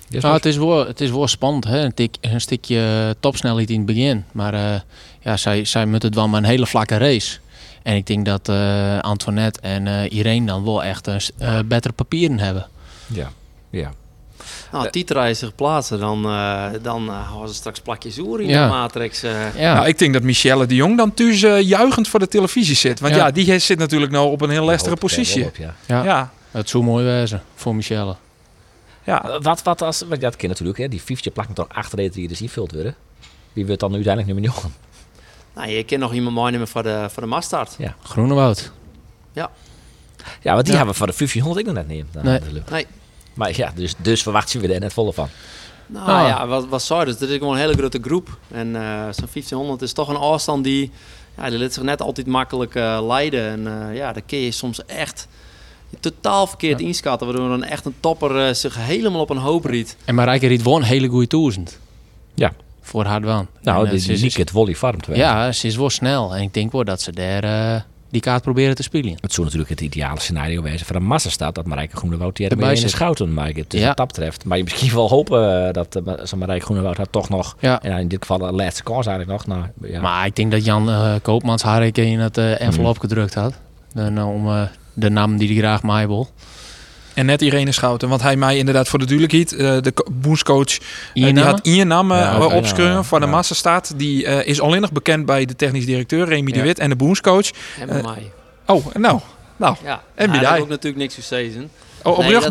Nou, 0.10 0.34
het, 0.34 0.46
is 0.46 0.58
wel, 0.58 0.88
het 0.88 1.02
is 1.02 1.10
wel 1.10 1.28
spannend, 1.28 1.64
hè? 1.64 1.80
Een, 1.80 1.94
tik, 1.94 2.16
een 2.22 2.42
stukje 2.42 3.16
topsnelheid 3.20 3.70
in 3.70 3.78
het 3.78 3.86
begin. 3.86 4.26
Maar 4.32 4.54
eh, 4.54 4.80
ja, 5.20 5.38
zij, 5.38 5.66
zij 5.66 5.86
moeten 5.86 6.10
het 6.10 6.18
wel 6.18 6.28
maar 6.28 6.40
een 6.40 6.50
hele 6.50 6.66
vlakke 6.66 6.98
race. 6.98 7.38
En 7.84 7.96
ik 7.96 8.08
denk 8.08 8.26
dat 8.26 8.50
eh, 8.50 9.00
Antoinette 9.00 9.60
en 9.62 9.88
eh, 9.88 10.12
Irene 10.12 10.46
dan 10.46 10.64
wel 10.64 10.84
echt 10.84 11.08
een 11.08 11.22
uh, 11.42 11.60
betere 11.66 11.94
papieren 11.94 12.40
hebben. 12.40 12.68
Ja, 13.08 13.32
ja. 13.80 13.92
Nou, 14.72 15.34
zich 15.36 15.56
plaatsen, 15.56 16.00
dan, 16.00 16.26
uh, 16.26 16.66
dan 16.82 17.06
uh, 17.06 17.30
hadden 17.30 17.50
ze 17.50 17.54
straks 17.56 17.80
plakjes 17.80 18.18
oer 18.20 18.42
in 18.42 18.48
Ja. 18.48 18.64
de 18.64 18.70
Matrix. 18.74 19.24
Uh. 19.24 19.56
Ja. 19.60 19.74
Nou, 19.74 19.88
ik 19.88 19.98
denk 19.98 20.14
dat 20.14 20.24
Michelle 20.24 20.66
de 20.66 20.76
Jong 20.76 20.98
dan 20.98 21.14
thuis 21.14 21.44
uh, 21.44 21.62
juichend 21.62 22.08
voor 22.08 22.20
de 22.20 22.28
televisie 22.28 22.76
zit. 22.76 23.00
Want 23.00 23.16
ja, 23.16 23.26
Ja. 23.26 23.32
die 23.32 23.60
zit 23.60 23.78
natuurlijk 23.78 24.12
nou 24.12 24.32
op 24.32 24.42
een 24.42 24.50
heel 24.50 24.66
lastige 24.66 24.96
positie. 24.96 25.46
Op, 25.46 25.56
ja. 25.56 25.76
Ja. 25.86 26.04
Ja, 26.04 26.32
Het 26.52 26.70
zou 26.70 26.84
mooi 26.84 27.06
wezen 27.06 27.44
voor 27.56 27.76
Michelle. 27.76 28.16
ja. 29.04 29.40
Wat, 29.42 29.64
wat 29.64 29.82
als, 29.82 30.00
want 30.00 30.14
ja, 30.22 30.30
dat 30.30 30.36
ken 30.36 30.50
natuurlijk, 30.50 30.78
hè, 30.78 30.88
die 30.88 31.00
fiefje 31.02 31.32
plakken 31.32 31.56
toch 31.56 31.70
achter 31.70 31.98
de 31.98 32.10
die 32.10 32.28
dus 32.28 32.42
invult 32.42 32.72
worden. 32.72 32.96
Wie 33.54 33.66
wordt 33.66 33.80
dan 33.80 33.90
nu 33.90 33.96
uiteindelijk 34.06 34.34
nummer 34.36 34.54
9? 34.54 34.74
Nou, 35.56 35.70
je 35.70 35.84
kan 35.84 36.00
nog 36.00 36.14
iemand 36.14 36.36
meenemen 36.36 36.68
voor 36.68 36.84
de, 36.84 37.06
voor 37.10 37.24
de 37.24 37.30
mastart. 37.30 37.78
Groenewoud. 38.04 38.72
Ja, 40.42 40.54
want 40.54 40.64
die 40.66 40.72
Ja. 40.72 40.78
hebben 40.78 40.96
we 40.96 41.00
voor 41.00 41.08
de 41.08 41.14
1500 41.18 41.60
ik 41.60 41.66
nog 41.66 41.76
net 41.76 41.88
nemen. 41.88 42.08
Nee. 42.42 42.64
Nee. 42.70 42.88
Maar 43.34 43.58
ja, 43.58 43.72
dus, 43.76 43.94
dus 43.98 44.22
verwachten 44.24 44.62
we 44.62 44.74
er 44.74 44.80
net 44.80 44.94
volle 44.94 45.14
van. 45.14 45.28
Nou 45.88 46.10
Ah. 46.10 46.28
ja, 46.28 46.48
wat, 46.48 46.68
wat 46.68 46.82
zou 46.84 47.06
dus? 47.06 47.18
Dit 47.18 47.30
is 47.30 47.38
gewoon 47.38 47.54
een 47.54 47.60
hele 47.60 47.74
grote 47.74 48.00
groep. 48.02 48.38
En 48.52 48.76
eh, 48.76 48.82
zo'n 49.02 49.28
1500 49.34 49.82
is 49.82 49.94
toch 49.94 50.10
een 50.10 50.16
afstand 50.16 50.64
die, 50.64 50.92
ja, 51.38 51.50
die 51.50 51.70
zich 51.72 51.84
net 51.84 52.02
altijd 52.02 52.28
makkelijk 52.28 52.76
eh, 52.76 53.00
leiden. 53.08 53.48
En 53.50 53.90
eh, 53.90 53.96
ja, 53.96 54.14
daar 54.14 54.24
kun 54.26 54.38
je 54.38 54.52
soms 54.52 54.86
echt 54.86 55.28
totaal 56.00 56.48
verkeerd 56.48 56.80
inschatten. 56.82 57.28
Waardoor 57.28 57.50
dan 57.50 57.64
echt 57.64 57.86
een 57.86 57.96
topper 58.00 58.48
eh, 58.48 58.54
zich 58.54 58.76
helemaal 58.78 59.22
op 59.22 59.30
een 59.30 59.38
hoop 59.38 59.66
riet. 59.66 59.96
En 60.06 60.16
Marijke 60.16 60.48
riet 60.48 60.64
won 60.64 60.82
een 60.82 60.88
hele 60.88 61.08
goede 61.08 61.28
toezend. 61.28 61.80
Ja. 62.34 62.52
Voor 62.82 63.06
Hardwaan. 63.06 63.48
Nou, 63.62 63.88
En, 63.88 63.94
is- 63.94 64.06
Lieke 64.08 64.40
het 64.42 64.52
volley 64.52 64.76
farm 64.76 65.02
te 65.02 65.12
werken. 65.12 65.28
Ja, 65.28 65.52
ze 65.52 65.68
is 65.68 65.76
wel 65.76 65.90
snel. 65.90 66.36
En 66.36 66.42
ik 66.42 66.54
denk 66.54 66.72
wel 66.72 66.84
dat 66.84 67.02
ze 67.02 67.12
daar 67.12 67.44
eh, 67.76 67.82
die 68.14 68.22
kaart 68.22 68.42
proberen 68.44 68.76
te 68.76 68.84
spelen. 68.84 69.16
Het 69.22 69.34
zou 69.34 69.44
natuurlijk 69.46 69.72
het 69.72 69.82
ideale 69.82 70.20
scenario 70.20 70.62
wezen 70.62 70.86
voor 70.86 70.96
een 70.96 71.04
massastaat 71.06 71.56
dat 71.56 71.66
Marijke 71.66 71.96
Groenewoud 71.96 72.36
die 72.36 72.46
er 72.46 72.52
Erbij 72.52 72.76
in 72.76 72.90
schouten. 72.90 73.34
Maar 73.34 73.48
het 73.50 73.74
is 73.74 73.80
Ja. 73.82 73.88
wat 73.88 73.98
dat 73.98 74.08
betreft. 74.08 74.46
Maar 74.46 74.58
je 74.58 74.64
misschien 74.64 74.94
wel 74.94 75.10
hopen 75.10 75.68
eh, 75.68 75.74
dat 75.74 76.00
uh, 76.08 76.34
Marijke 76.40 76.66
Groenewoud 76.66 76.98
haar 76.98 77.10
toch 77.10 77.30
nog, 77.30 77.56
Ja. 77.60 77.82
en 77.82 77.98
in 78.00 78.08
dit 78.08 78.22
geval 78.22 78.38
de 78.38 78.52
laatste 78.52 78.84
kans 78.84 79.06
eigenlijk 79.08 79.38
nog. 79.48 79.58
Nou, 79.58 79.70
ja. 79.92 80.02
Maar 80.02 80.26
ik 80.26 80.36
denk 80.36 80.52
dat 80.52 80.66
Jan 80.66 80.90
eh, 80.90 81.14
Koopmans 81.22 81.64
haar 81.64 81.84
in 81.98 82.20
het 82.20 82.38
eh, 82.38 82.62
envelop 82.62 83.00
gedrukt 83.00 83.34
had. 83.34 83.54
En, 83.94 84.24
om 84.24 84.68
de 84.94 85.10
naam 85.10 85.38
die 85.38 85.48
hij 85.48 85.58
graag 85.58 85.84
mij 85.84 86.08
wil. 86.08 86.30
En 87.14 87.26
net 87.26 87.42
Irene 87.42 87.72
Schouten, 87.72 88.10
want 88.10 88.22
hij 88.22 88.36
mij 88.36 88.58
inderdaad 88.58 88.88
voor 88.88 89.00
de 89.00 89.06
duidelijkheid, 89.06 89.54
eh 89.54 89.78
de 89.82 89.94
boenscoach, 90.12 90.78
eh, 91.14 91.34
die 91.34 91.44
had 91.44 91.60
Ian 91.68 91.88
Nam 91.88 92.12
eh, 92.12 92.18
Ja, 92.18 92.46
opschreven 92.46 92.92
ja, 92.92 93.04
voor 93.04 93.20
de 93.20 93.26
ja. 93.26 93.32
massastaat. 93.32 93.94
Die 94.00 94.26
eh, 94.26 94.48
is 94.48 94.62
alleen 94.62 94.82
nog 94.82 94.92
bekend 94.92 95.26
bij 95.26 95.46
de 95.46 95.56
technisch 95.56 95.86
directeur 95.86 96.28
Remy 96.28 96.52
de. 96.52 96.62
Wit 96.62 96.80
en 96.80 96.90
de 96.90 96.96
boenscoach. 96.96 97.50
En 97.80 97.88
bij 97.88 97.98
Eh, 97.98 98.04
mij. 98.04 98.32
Oh, 98.66 98.86
nou, 98.94 99.20
nou. 99.58 99.76
Ja. 99.84 100.04
en 100.16 100.32
ook 100.62 100.68
natuurlijk 100.68 101.04
niks 101.04 101.16
in. 101.56 101.70
Oh, 102.04 102.12
op 102.18 102.20
Nee, 102.24 102.28
rug 102.32 102.44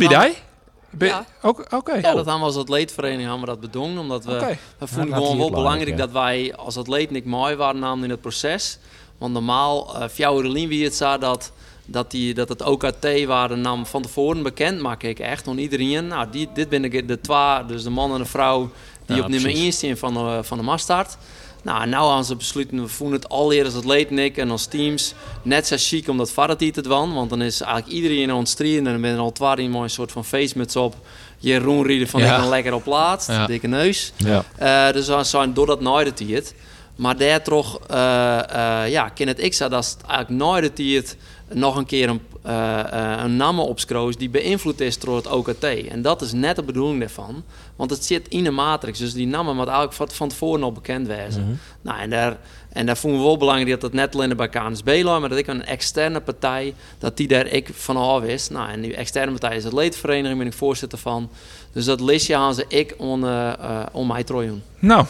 Ja. 1.11 1.25
Ook- 1.43 1.67
Oké. 1.71 1.93
Ja, 1.95 2.01
dat 2.01 2.15
hebben 2.15 2.39
we 2.39 2.45
als 2.45 2.57
atleetvereniging 2.57 3.23
hebben 3.29 3.41
we 3.41 3.47
dat 3.47 3.61
bedongen. 3.61 3.99
Omdat 3.99 4.25
we, 4.25 4.33
Oké. 4.33 4.59
we 4.79 4.87
gewoon 5.15 5.39
wel 5.39 5.51
belangrijk 5.51 5.97
dat 5.97 6.11
wij 6.13 6.55
als 6.57 6.77
atleet 6.77 7.11
niet 7.11 7.25
mooi 7.25 7.55
waren 7.55 7.81
namen 7.81 8.05
in 8.05 8.11
het 8.11 8.21
proces. 8.21 8.79
Want 9.19 9.33
normaal, 9.33 9.97
uh, 10.03 10.09
Fjouwerlien 10.13 10.69
wie 10.69 10.85
het 10.85 10.95
zei 10.95 11.19
dat, 11.19 11.53
dat, 11.87 12.11
die, 12.11 12.35
dat 12.35 12.49
het 12.49 12.63
OKT 12.63 13.25
waren 13.27 13.61
nam 13.61 13.87
van 13.87 14.03
tevoren 14.03 14.43
bekend, 14.43 14.81
maak 14.81 15.03
ik 15.03 15.19
echt 15.19 15.49
aan 15.49 15.59
iedereen. 15.59 16.07
Nou, 16.07 16.27
die, 16.31 16.49
dit 16.55 16.69
ben 16.69 16.85
ik 16.85 17.09
de 17.09 17.21
twee, 17.21 17.67
dus 17.67 17.83
de 17.83 17.91
man 17.91 18.13
en 18.13 18.19
de 18.19 18.25
vrouw 18.25 18.71
die 19.07 19.17
Ja, 19.17 19.23
op 19.23 19.29
nummer 19.29 19.51
precies. 19.51 19.83
1 19.83 19.97
staan 19.97 20.13
van 20.13 20.27
de, 20.27 20.45
van 20.45 20.59
de 20.59 20.65
maststart. 20.65 21.17
Nou, 21.63 21.87
nou 21.87 22.13
aan 22.13 22.25
ze 22.25 22.37
besluiten, 22.37 22.83
we 22.83 22.89
voelen 22.89 23.21
het 23.21 23.29
al 23.29 23.53
eerder 23.53 23.73
als 23.73 23.83
atleet 23.83 24.11
Nick 24.11 24.37
en 24.37 24.51
als 24.51 24.67
teams 24.67 25.15
net 25.43 25.67
zo 25.67 25.77
chic 25.79 26.09
om 26.09 26.17
dat 26.17 26.33
varret 26.33 26.59
te 26.75 26.81
doen. 26.81 27.15
Want 27.15 27.31
dan 27.31 27.43
is 27.43 27.61
eigenlijk 27.61 27.93
iedereen 27.93 28.33
ons 28.33 28.55
drieën 28.55 28.87
en 28.87 28.93
dan 28.93 29.01
ben 29.01 29.13
er 29.13 29.19
al 29.19 29.33
twee 29.33 29.69
mooi 29.69 29.85
een 29.85 29.91
soort 29.91 30.13
van 30.13 30.25
feestmuts 30.25 30.77
op. 30.77 30.95
Jeroen 31.39 31.83
rieden 31.83 32.09
van 32.09 32.21
Ja. 32.21 32.35
ik 32.35 32.41
ben 32.41 32.49
lekker 32.49 32.75
op 32.75 32.87
laatst, 32.87 33.29
Ja. 33.29 33.47
dikke 33.47 33.67
neus. 33.67 34.13
ja. 34.17 34.45
Eh, 34.57 34.93
dus 34.93 35.09
we 35.09 35.25
zijn 35.25 35.55
door 35.55 35.67
dat 35.67 35.81
nooit 35.81 36.07
het 36.07 36.55
Maar 36.97 37.17
daar 37.17 37.43
toch, 37.43 37.81
eh, 37.89 38.83
eh, 38.85 38.91
ja, 38.91 39.09
ken 39.09 39.29
het 39.29 39.43
ik 39.43 39.59
dat 39.59 39.73
het 39.73 39.97
eigenlijk 40.07 40.45
nooit 40.45 40.65
het 40.97 41.17
nog 41.53 41.77
een 41.77 41.87
keer 41.87 42.09
een, 42.09 42.21
eh 42.43 42.81
eh, 42.93 43.25
een 43.25 43.59
opskroos 43.59 44.17
die 44.17 44.31
beïnvloed 44.31 44.81
is 44.81 44.99
door 44.99 45.17
het 45.17 45.27
OKT. 45.31 45.65
En 45.65 46.03
dat 46.03 46.23
is 46.23 46.33
net 46.33 46.57
de 46.57 46.63
bedoeling 46.63 47.01
daarvan. 47.01 47.45
Want 47.77 47.91
het 47.91 48.05
zit 48.05 48.29
in 48.29 48.45
de 48.45 48.51
matrix. 48.51 48.99
Dus 48.99 49.13
die 49.13 49.27
namen 49.27 49.57
moet 49.57 49.67
eigenlijk 49.67 49.97
van, 49.97 50.11
van 50.11 50.29
tevoren 50.29 50.63
al 50.63 50.73
bekend 50.73 51.07
wezen. 51.07 51.61
Nou, 51.83 52.01
en 52.01 52.11
daar, 52.11 52.37
en 52.73 52.87
daar 52.87 52.97
vonden 52.97 53.21
we 53.21 53.27
wel 53.27 53.37
belangrijk 53.37 53.71
dat 53.71 53.83
het 53.83 53.93
net 53.93 54.15
alleen 54.15 54.37
bij 54.37 54.49
KNSB 54.49 55.01
lag, 55.03 55.21
maar 55.21 55.29
dat 55.29 55.39
ik 55.39 55.47
een 55.47 55.65
externe 55.65 56.21
partij, 56.21 56.75
dat 56.99 57.17
die 57.17 57.29
daar 57.29 57.47
ik 57.47 57.71
van 57.73 57.97
af 57.97 58.23
is. 58.23 58.49
Nou, 58.49 58.71
en 58.71 58.81
die 58.81 58.95
externe 58.95 59.31
partij 59.31 59.57
is 59.57 59.65
het 59.65 59.73
leedvereniging, 59.73 60.39
ben 60.39 60.47
ik 60.47 60.53
voorzitter 60.53 60.99
van. 60.99 61.31
Dus 61.73 61.85
dat 61.85 62.01
listje 62.01 62.37
aan 62.37 62.55
ze 62.55 62.65
ik 62.69 62.95
om, 62.99 63.25
eh 63.25 63.53
eh, 63.53 63.87
om 63.93 64.07
mij 64.07 64.25
trojen. 64.25 64.63
Nou, 64.79 65.05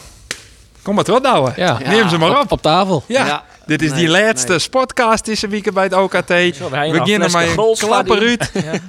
kom 0.81 0.95
maar 0.95 1.03
terug 1.03 1.21
douwen. 1.21 1.53
Ja. 1.55 1.79
Neem 1.79 2.09
ze 2.09 2.17
maar 2.17 2.39
op. 2.39 2.51
Op 2.51 2.61
tafel. 2.61 3.03
Ja, 3.07 3.25
Ja. 3.25 3.43
Dit 3.65 3.81
is 3.81 3.89
Nee, 3.91 3.99
die 3.99 4.09
laatste 4.09 4.49
nee. 4.49 4.59
sportcast 4.59 5.25
deze 5.25 5.47
week 5.47 5.73
bij 5.73 5.83
het 5.83 5.93
OKT. 5.93 6.27
Zo, 6.55 6.69
we 6.69 6.91
beginnen 6.91 7.31
met 7.31 7.47
een 7.57 7.75
klapper. 7.77 8.37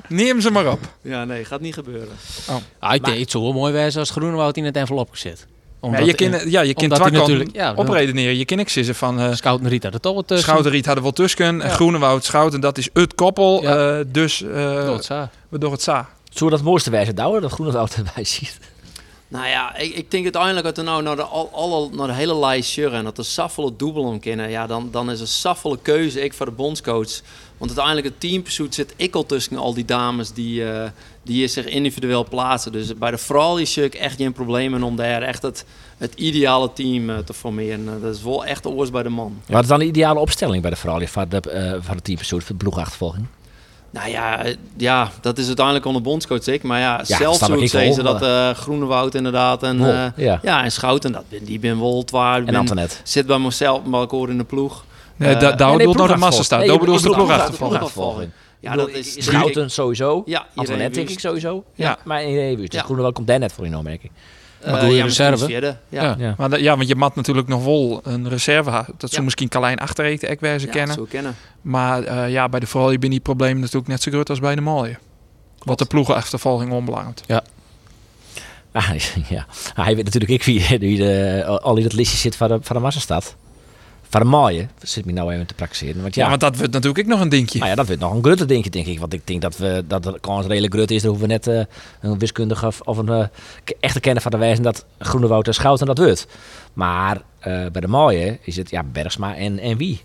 Neem 0.08 0.40
ze 0.40 0.50
maar 0.50 0.66
op. 0.70 0.78
Ja, 1.02 1.24
nee, 1.24 1.44
gaat 1.44 1.60
niet 1.60 1.74
gebeuren. 1.74 2.08
Ah, 2.46 2.56
ik 2.56 3.00
Maar- 3.00 3.10
denk 3.10 3.18
het 3.18 3.30
zou 3.30 3.44
wel 3.44 3.52
mooi 3.52 3.72
wezen 3.72 4.00
als 4.00 4.10
Groenewoud 4.10 4.56
in 4.56 4.64
het 4.64 4.76
envelop 4.76 5.10
gezet. 5.10 5.46
Ja, 5.90 5.98
je 5.98 6.14
kan, 6.14 6.50
ja, 6.50 6.60
je 6.60 6.74
kan 6.74 6.88
natuurlijk- 6.88 7.50
ja, 7.52 7.72
opredeneren. 7.74 8.36
Je 8.36 8.44
kan 8.44 8.56
niks 8.56 8.72
zeggen 8.72 8.94
van 8.94 9.20
eh 9.20 9.32
Schouten 9.32 9.68
Riet 9.68 9.82
had 9.82 9.94
er 9.94 10.00
toch 10.00 10.14
wat 10.14 10.26
tussen. 10.26 10.48
Schouderriet 10.48 10.84
hadden 10.86 11.02
wel 11.02 11.12
tussen. 11.12 11.56
Ja. 11.56 11.68
Groenewoud, 11.68 12.24
Schouten, 12.24 12.60
dat 12.60 12.78
is 12.78 12.88
het 12.92 13.14
koppel. 13.14 13.62
Ja. 13.62 13.98
eh, 13.98 14.04
dus 14.06 14.42
eh 14.42 14.86
Tot 14.86 15.04
zo. 15.04 15.28
we 15.48 15.58
doen 15.58 15.72
het. 15.72 15.82
Zou 15.82 16.50
dat 16.50 16.62
mooiste 16.62 16.90
wijze 16.90 17.14
douwen, 17.14 17.42
dat 17.42 17.52
Groenewoud 17.52 17.94
erbij 17.94 18.24
ziet? 18.24 18.58
Nou 19.34 19.46
ja, 19.46 19.76
ik, 19.76 19.94
ik 19.94 20.10
denk 20.10 20.22
uiteindelijk 20.22 20.64
dat 20.64 20.78
er 20.78 20.84
nou 20.84 21.02
naar 21.02 21.16
de, 21.16 21.22
al, 21.22 21.50
alle, 21.52 21.88
naar 21.92 22.06
de 22.06 22.12
hele 22.12 22.36
lijst 22.36 22.78
en 22.78 23.04
dat 23.04 23.18
er 23.18 23.24
saffele 23.24 23.76
dubbel 23.76 24.02
om 24.02 24.20
kennen, 24.20 24.50
ja, 24.50 24.66
dan, 24.66 24.88
dan 24.90 25.10
is 25.10 25.20
een 25.20 25.26
saffele 25.26 25.78
keuze 25.82 26.20
ik 26.20 26.34
voor 26.34 26.46
de 26.46 26.52
bondscoach. 26.52 27.20
Want 27.58 27.70
uiteindelijk 27.70 28.06
het 28.06 28.20
teampursuit 28.20 28.74
zit 28.74 28.94
ik 28.96 29.14
al 29.14 29.26
tussen 29.26 29.56
al 29.56 29.74
die 29.74 29.84
dames 29.84 30.32
die, 30.32 30.70
eh, 30.70 30.90
die 31.22 31.46
zich 31.46 31.66
individueel 31.66 32.24
plaatsen. 32.28 32.72
Dus 32.72 32.94
bij 32.94 33.10
de 33.10 33.18
vrouw 33.18 33.56
is 33.56 33.76
ik 33.76 33.94
echt 33.94 34.16
geen 34.16 34.32
probleem 34.32 34.82
om 34.82 34.96
daar 34.96 35.22
echt 35.22 35.42
het, 35.42 35.64
het 35.98 36.14
ideale 36.14 36.72
team 36.72 37.10
eh, 37.10 37.18
te 37.18 37.34
formeren. 37.34 37.88
Eh, 37.88 38.02
dat 38.02 38.14
is 38.14 38.22
wel 38.22 38.44
echt 38.44 38.66
oors 38.66 38.90
bij 38.90 39.02
de 39.02 39.08
man. 39.08 39.40
Wat 39.46 39.62
is 39.62 39.68
dan 39.68 39.78
de 39.78 39.86
ideale 39.86 40.20
opstelling 40.20 40.62
bij 40.62 40.70
de 40.70 40.76
vrouwen 40.76 41.08
voor 41.08 41.28
de, 41.28 41.40
eh 41.40 41.72
voor 41.80 41.94
het 41.94 42.04
teampersoon, 42.04 42.40
voor 42.40 42.56
de 42.56 42.64
ploegachtervolging? 42.64 43.26
Nou 43.94 44.08
ja, 44.10 44.44
eh, 44.44 44.54
ja, 44.76 45.10
dat 45.20 45.38
is 45.38 45.46
uiteindelijk 45.46 45.86
onder 45.86 46.02
bondscoach 46.02 46.46
ik. 46.46 46.62
Maar 46.62 46.78
ja, 46.80 46.98
Ja, 47.06 47.16
zelf 47.16 47.36
snap 47.36 47.48
zou 47.48 47.58
ik 47.60 47.64
ik 47.66 47.72
wel, 47.72 47.82
zeggen 47.82 48.04
maar- 48.04 48.12
dat 48.12 48.54
eh 48.54 48.62
Groenewoud 48.62 49.14
inderdaad 49.14 49.62
en, 49.62 49.78
Wol, 49.78 49.86
eh, 49.88 50.06
ja. 50.16 50.38
ja, 50.42 50.64
en 50.64 50.72
Schouten, 50.72 51.12
dat 51.12 51.24
ben, 51.28 51.44
die 51.44 51.58
ben 51.58 51.80
wel 51.80 52.02
twaar. 52.04 52.44
En 52.44 52.54
Antoinette. 52.54 52.96
Zit 53.02 53.26
bij 53.26 53.38
mezelf, 53.38 53.84
maar 53.84 54.02
ik 54.02 54.10
hoor 54.10 54.30
in 54.30 54.38
de 54.38 54.44
ploeg. 54.44 54.84
Nee, 55.16 55.34
Eh, 55.34 55.40
da- 55.40 55.52
daar 55.52 55.76
bedoelt 55.76 55.96
nog 55.96 56.06
de 56.08 56.14
ploegachtervolging. 56.14 56.20
massa 56.20 56.42
staat. 56.42 56.58
Daar 56.58 56.68
de 56.68 56.78
bedoelt 56.78 57.00
ploegachtervolging. 57.02 57.68
ploegachtervolging. 57.68 58.30
Ja, 58.60 58.74
dat 58.76 58.88
is... 58.88 59.24
Schouten 59.24 59.70
sowieso. 59.70 60.22
Ja, 60.26 60.46
Antoinette 60.54 60.94
denk 60.94 61.08
ik 61.08 61.20
sowieso. 61.20 61.64
Ja. 61.74 61.98
Maar 62.04 62.22
dus 62.22 62.66
Ja. 62.70 62.82
Groenewoud 62.82 63.14
komt 63.14 63.26
daar 63.26 63.38
net 63.38 63.52
voor 63.52 63.66
in 63.66 63.76
opmerking. 63.76 64.12
Uh, 64.12 64.20
Maar 64.66 64.80
doe 64.80 64.90
je 64.90 64.96
ja, 64.96 65.04
reserve? 65.04 65.44
Vierde. 65.44 65.76
Ja, 65.88 66.02
Ja. 66.02 66.14
ja. 66.18 66.26
Ja. 66.26 66.34
Maar 66.38 66.60
ja, 66.60 66.76
want 66.76 66.88
je 66.88 66.94
mat 66.94 67.14
natuurlijk 67.14 67.48
nog 67.48 67.64
wel 67.64 68.00
een 68.04 68.28
reserve. 68.28 68.70
Dat 68.70 68.86
zou 68.98 69.12
Ja. 69.12 69.22
misschien 69.22 69.48
Carlijn 69.48 69.78
Achtereten 69.78 70.30
ook 70.30 70.40
wijze 70.40 70.66
kennen. 70.66 70.94
zo 70.94 71.06
kennen. 71.08 71.36
Maar 71.60 72.02
eh, 72.02 72.30
ja, 72.30 72.48
bij 72.48 72.60
de 72.60 72.66
vrouw 72.66 72.98
ben 72.98 73.10
die 73.10 73.20
probleem 73.20 73.58
natuurlijk 73.58 73.86
net 73.88 74.02
zo 74.02 74.10
groot 74.10 74.30
als 74.30 74.40
bij 74.40 74.54
de 74.54 74.60
mooie. 74.60 74.96
Wat 75.58 75.78
de 75.78 75.84
ploegenachtervolging 75.84 76.72
onbelangrijk. 76.72 77.20
Ah, 77.26 77.26
ja. 77.26 77.42
Ah, 78.72 78.88
hij 79.84 79.96
weet 79.96 80.04
natuurlijk 80.04 80.32
ik 80.32 80.42
wie, 80.42 80.78
wie 80.78 80.98
de, 80.98 81.44
al 81.62 81.76
in 81.76 81.84
het 81.84 81.92
listje 81.92 82.16
zit 82.16 82.36
van 82.36 82.48
de, 82.48 82.58
van 82.62 82.76
de 82.76 82.82
massastad. 82.82 83.36
Van 84.14 84.22
de 84.22 84.28
mooie. 84.28 84.68
Dat 84.78 84.88
zit 84.88 85.04
me 85.04 85.12
nou 85.12 85.32
even 85.32 85.46
te 85.46 85.54
praktiseren. 85.54 86.02
Want 86.02 86.14
Ja, 86.14 86.22
ja, 86.22 86.28
want 86.28 86.40
dat 86.40 86.56
wordt 86.56 86.72
natuurlijk 86.72 87.04
ook 87.04 87.10
nog 87.10 87.20
een 87.20 87.28
dingetje. 87.28 87.58
Maar 87.58 87.68
ja, 87.68 87.74
dat 87.74 87.86
wordt 87.86 88.00
nog 88.00 88.12
een 88.12 88.24
grote 88.24 88.44
dingetje, 88.44 88.70
denk 88.70 88.86
ik. 88.86 88.98
Want 88.98 89.12
ik 89.12 89.26
denk 89.26 89.42
dat, 89.42 89.56
we, 89.56 89.84
dat 89.86 90.02
de 90.02 90.20
kans 90.20 90.46
redelijk 90.46 90.74
groot 90.74 90.90
is. 90.90 91.02
Dan 91.02 91.10
hoeven 91.10 91.28
we 91.28 91.32
net 91.32 91.46
eh, 91.46 91.60
een 92.00 92.18
wiskundige 92.18 92.66
of, 92.66 92.80
of 92.80 92.96
een 92.98 93.08
eh, 93.08 93.26
echte 93.80 94.00
kenner 94.00 94.22
van 94.22 94.30
de 94.30 94.36
wijze 94.36 94.62
dat 94.62 94.84
Groenewoud 94.98 95.46
en 95.46 95.54
Schouten 95.54 95.86
dat 95.86 95.98
wordt. 95.98 96.26
Maar 96.72 97.22
eh, 97.38 97.66
bij 97.72 97.80
de 97.80 97.88
mooie 97.88 98.38
is 98.42 98.56
het 98.56 98.70
ja, 98.70 98.82
Bergsma 98.82 99.36
en, 99.36 99.58
en 99.58 99.76
wie? 99.76 100.00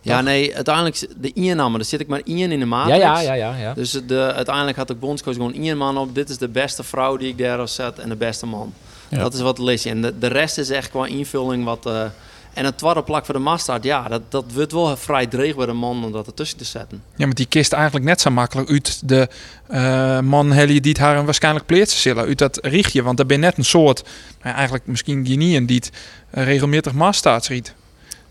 Ja, 0.00 0.20
nee, 0.20 0.54
uiteindelijk 0.54 1.08
de 1.16 1.32
inname, 1.32 1.76
daar 1.76 1.86
zit 1.86 2.00
ik 2.00 2.08
maar 2.08 2.22
één 2.24 2.52
in 2.52 2.58
de 2.58 2.66
maat. 2.66 2.88
Ja, 2.88 2.94
ja, 2.94 3.20
ja, 3.20 3.34
ja. 3.34 3.56
ja. 3.56 3.74
Dus 3.74 3.90
de, 3.90 4.32
uiteindelijk 4.34 4.76
had 4.76 4.90
ik 4.90 5.00
bondscoach 5.00 5.34
gewoon 5.34 5.54
één 5.54 5.76
man 5.76 5.98
op. 5.98 6.14
Dit 6.14 6.28
is 6.28 6.38
de 6.38 6.48
beste 6.48 6.82
vrouw 6.82 7.16
die 7.16 7.28
ik 7.28 7.38
daar 7.38 7.68
zet 7.68 7.98
en 7.98 8.08
de 8.08 8.16
beste 8.16 8.46
man. 8.46 8.72
Ja. 9.08 9.18
Dat 9.18 9.34
is 9.34 9.40
wat 9.40 9.58
lees 9.58 9.82
je. 9.82 9.90
En 9.90 10.02
de, 10.02 10.18
de 10.18 10.26
rest 10.26 10.58
is 10.58 10.70
echt 10.70 10.90
qua 10.90 11.06
invulling 11.06 11.64
wat... 11.64 11.88
en 12.56 12.64
het 12.64 12.78
tweede 12.78 13.02
plak 13.02 13.24
voor 13.24 13.34
de 13.34 13.40
mastart, 13.40 13.84
ja, 13.84 14.08
dat, 14.08 14.22
dat 14.28 14.44
wordt 14.54 14.72
wel 14.72 14.96
vrij 14.96 15.26
dreig 15.26 15.56
bij 15.56 15.66
de 15.66 15.72
man 15.72 16.04
om 16.04 16.12
dat 16.12 16.26
ertussen 16.26 16.58
te 16.58 16.64
zetten. 16.64 17.02
Ja, 17.16 17.26
maar 17.26 17.34
die 17.34 17.46
kist 17.46 17.72
eigenlijk 17.72 18.04
net 18.04 18.20
zo 18.20 18.30
makkelijk 18.30 18.70
uit 18.70 19.08
de 19.08 19.28
eh, 19.66 20.20
man 20.20 20.52
Helly 20.52 20.80
die 20.80 20.92
het 20.92 21.00
haar 21.00 21.24
waarschijnlijk 21.24 21.66
pleert 21.66 21.90
zullen. 21.90 22.24
Uit 22.24 22.38
dat 22.38 22.58
richtje. 22.62 23.02
Want 23.02 23.18
er 23.18 23.26
ben 23.26 23.40
net 23.40 23.58
een 23.58 23.64
soort, 23.64 24.02
nou 24.42 24.54
eigenlijk 24.54 24.86
misschien 24.86 25.26
Guinean 25.26 25.66
die 25.66 25.76
het 25.76 25.90
eh, 26.30 26.44
regelmatig 26.44 26.92
maststaats 26.92 27.48
riet. 27.48 27.74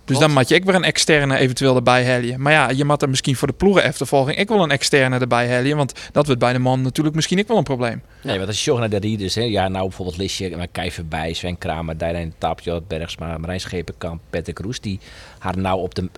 Dus 0.06 0.18
Klopt. 0.18 0.34
dan 0.34 0.40
moet 0.44 0.50
je 0.50 0.56
ook 0.56 0.64
weer 0.66 0.76
een 0.76 0.84
externe 0.84 1.38
eventueel 1.38 1.76
erbij 1.76 2.04
helien. 2.04 2.42
Maar 2.42 2.52
ja, 2.54 2.70
je 2.70 2.86
moet 2.86 3.02
er 3.02 3.10
misschien 3.10 3.36
voor 3.36 3.48
de 3.48 3.54
ploegen 3.54 3.84
eftervolging 3.84 4.38
ik 4.38 4.48
wel 4.48 4.64
een 4.64 4.72
externe 4.72 5.20
erbij 5.20 5.48
helien. 5.48 5.78
Want 5.78 5.94
dat 6.12 6.26
wordt 6.26 6.40
bij 6.42 6.54
de 6.54 6.60
man 6.60 6.82
natuurlijk 6.82 7.16
misschien 7.16 7.40
ook 7.40 7.48
wel 7.48 7.58
een 7.58 7.64
probleem. 7.64 8.02
Nee, 8.24 8.36
want 8.36 8.48
als 8.48 8.58
je 8.58 8.64
zorgt 8.64 8.80
naar 8.80 8.90
de 9.02 9.08
rieders, 9.08 9.36
hè, 9.36 9.42
ja, 9.42 9.68
nou 9.68 9.84
bijvoorbeeld 9.88 10.18
Lisje, 10.18 10.54
maar 10.58 10.68
Kijver 10.68 11.08
bij, 11.08 11.34
Sven 11.34 11.58
Kramer, 11.58 11.98
Dijlijn 11.98 12.34
Tapje, 12.38 12.82
Bergsma, 12.88 13.38
Marijn 13.38 13.60
Schepenkamp, 13.60 14.22
Patrick 14.30 14.60
Roes, 14.60 14.80
die 14.80 15.00
haar 15.40 15.58
nou 15.58 15.80
op 15.82 15.96
de 15.96 16.10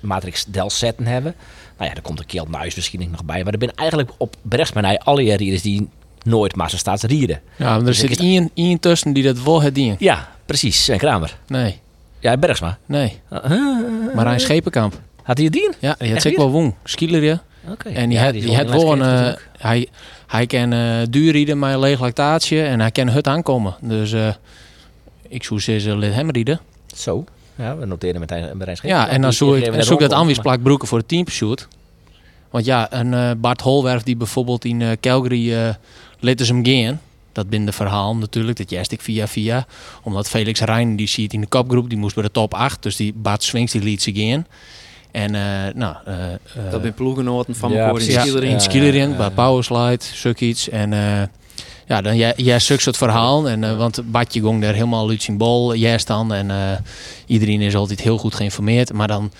Matrix 0.00 0.44
Del 0.44 0.70
zetten 0.70 1.06
hebben. 1.06 1.34
Nou 1.76 1.88
ja, 1.88 1.94
daar 1.94 2.02
komt 2.04 2.18
een 2.18 2.26
Kjeld 2.26 2.48
Nuis 2.48 2.74
misschien 2.74 3.08
nog 3.10 3.24
bij. 3.24 3.44
Maar 3.44 3.52
er 3.52 3.58
zijn 3.58 3.74
eigenlijk 3.76 4.10
op 4.16 4.36
Bergsma 4.42 4.80
en 4.80 4.86
hij 4.86 4.98
alle 4.98 5.36
rieders 5.36 5.62
die 5.62 5.88
nooit 6.22 6.56
massa 6.56 6.76
staat 6.76 7.02
rieden. 7.02 7.40
Ja, 7.56 7.64
maar 7.68 7.78
er 7.78 7.84
Dus 7.84 7.98
zit 7.98 8.10
ik- 8.10 8.18
één, 8.18 8.50
één 8.54 8.80
tussen 8.80 9.12
die 9.12 9.22
dat 9.22 9.42
wel 9.42 9.62
het 9.62 9.74
ding. 9.74 9.96
Ja, 9.98 10.28
precies, 10.46 10.84
Sven 10.84 10.98
Kramer. 10.98 11.38
Nee. 11.46 11.82
Ja, 12.24 12.36
Bergsma. 12.36 12.78
Nee, 12.86 13.20
Uh, 13.32 13.38
uh, 13.50 14.14
Marijn 14.14 14.40
Schepenkamp. 14.40 14.94
had 15.22 15.36
hij 15.36 15.44
het 15.44 15.54
dien? 15.54 15.74
Ja, 15.80 15.96
die 15.98 16.12
had 16.12 16.22
zeker 16.22 16.38
wel 16.38 16.50
woen. 16.50 16.74
Skieler, 16.84 17.40
Oké. 17.70 17.88
En 17.88 18.08
die 18.08 18.18
Ja, 18.18 18.24
had, 18.24 18.32
die 18.32 18.56
had 18.56 18.66
in 18.66 18.70
wel 18.70 18.92
een... 18.92 18.98
Lesker 18.98 19.28
eh, 19.28 19.34
hij, 19.58 19.88
hij 20.26 20.46
kan 20.46 20.72
eh 20.72 21.02
duurrieden 21.10 21.58
met 21.58 21.72
een 21.72 21.80
leeg 21.80 22.00
lactaatje 22.00 22.62
en 22.62 22.80
hij 22.80 22.90
kan 22.90 23.08
het 23.08 23.28
aankomen. 23.28 23.74
Dus 23.80 24.12
eh, 24.12 24.28
ik 25.28 25.44
zou 25.44 25.60
zeggen, 25.60 25.98
laat 25.98 26.12
hem 26.12 26.30
rieden. 26.30 26.60
Zo. 26.96 27.24
Ja, 27.54 27.76
we 27.76 27.86
noteren 27.86 28.20
meteen 28.20 28.50
een 28.50 28.58
bereid 28.58 28.80
Ja, 28.82 29.08
en 29.08 29.20
dan 29.20 29.32
zoek 29.32 29.56
ik, 29.56 29.66
en 29.66 29.84
zoek 29.84 30.00
ik 30.00 30.08
dat 30.08 30.18
aanwiesplak 30.18 30.62
broeken 30.62 30.88
voor 30.88 30.98
het 30.98 31.08
teampursuit. 31.08 31.68
Want 32.50 32.64
ja, 32.64 32.92
een 32.92 33.14
eh, 33.14 33.30
Bart 33.36 33.60
Holwerf 33.60 34.02
die 34.02 34.16
bijvoorbeeld 34.16 34.64
in 34.64 34.82
eh, 34.82 34.88
Calgary 35.00 35.54
eh 35.54 35.74
liet 36.20 36.40
ze 36.40 36.54
hem 36.54 36.66
gaan. 36.66 37.00
Dat 37.34 37.48
binnen 37.48 37.68
de 37.68 37.74
verhaal 37.76 38.16
natuurlijk, 38.16 38.56
dat 38.56 38.70
juist 38.70 38.92
ik 38.92 39.00
via 39.00 39.26
via. 39.28 39.66
Omdat 40.02 40.28
Felix 40.28 40.60
Rijn, 40.60 40.96
die 40.96 41.08
ziet 41.08 41.32
in 41.32 41.40
de 41.40 41.46
kopgroep, 41.46 41.88
die 41.88 41.98
moest 41.98 42.14
bij 42.14 42.24
de 42.24 42.30
top 42.30 42.54
8. 42.54 42.82
Dus 42.82 42.96
die 42.96 43.12
Bart 43.16 43.42
Swings, 43.42 43.72
die 43.72 43.82
liet 43.82 44.02
ze 44.02 44.12
gaan. 44.14 44.46
En 45.10 45.34
eh 45.34 45.74
nou... 45.74 45.96
eh, 46.04 46.32
eh, 46.32 46.38
Dat 46.70 46.82
ben 46.82 46.94
ploegenoten 46.94 47.56
van 47.56 47.72
Ja, 47.72 47.86
in 47.88 47.94
precies. 47.94 48.14
ja, 48.14 48.40
in 48.40 48.60
Skielerink, 48.60 49.10
ja, 49.10 49.16
bij. 49.16 49.30
Powerslide, 49.30 50.04
zoiets. 50.14 50.68
En 50.68 50.92
eh, 50.92 51.22
ja, 51.86 52.00
dan 52.00 52.16
jij, 52.16 52.32
jij 52.36 52.58
zoekt 52.58 52.82
soort 52.82 52.96
verhaal. 52.96 53.48
En, 53.48 53.76
want 53.78 54.10
Bartje 54.10 54.40
ging 54.42 54.62
daar 54.62 54.74
helemaal 54.74 55.08
uit 55.10 55.22
zijn 55.22 55.36
bol, 55.36 55.74
jij 55.74 56.00
dan. 56.04 56.32
En 56.32 56.50
eh, 56.50 56.56
iedereen 57.26 57.60
is 57.60 57.74
altijd 57.74 58.00
heel 58.00 58.18
goed 58.18 58.34
geïnformeerd. 58.34 58.92
Maar 58.92 59.08
dan, 59.08 59.32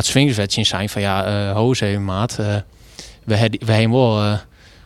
Swings 0.00 0.36
werd 0.36 0.52
zien 0.52 0.66
zijn 0.66 0.88
van, 0.88 1.02
ja, 1.02 1.24
eh 1.24 1.56
hoes 1.56 1.80
even 1.80 2.04
maat. 2.04 2.38
eh, 2.38 2.54
we 3.24 3.34
hebben 3.36 3.66
we 3.66 3.72
hebben 3.72 3.90
wel 3.98 4.24
uh, 4.24 4.38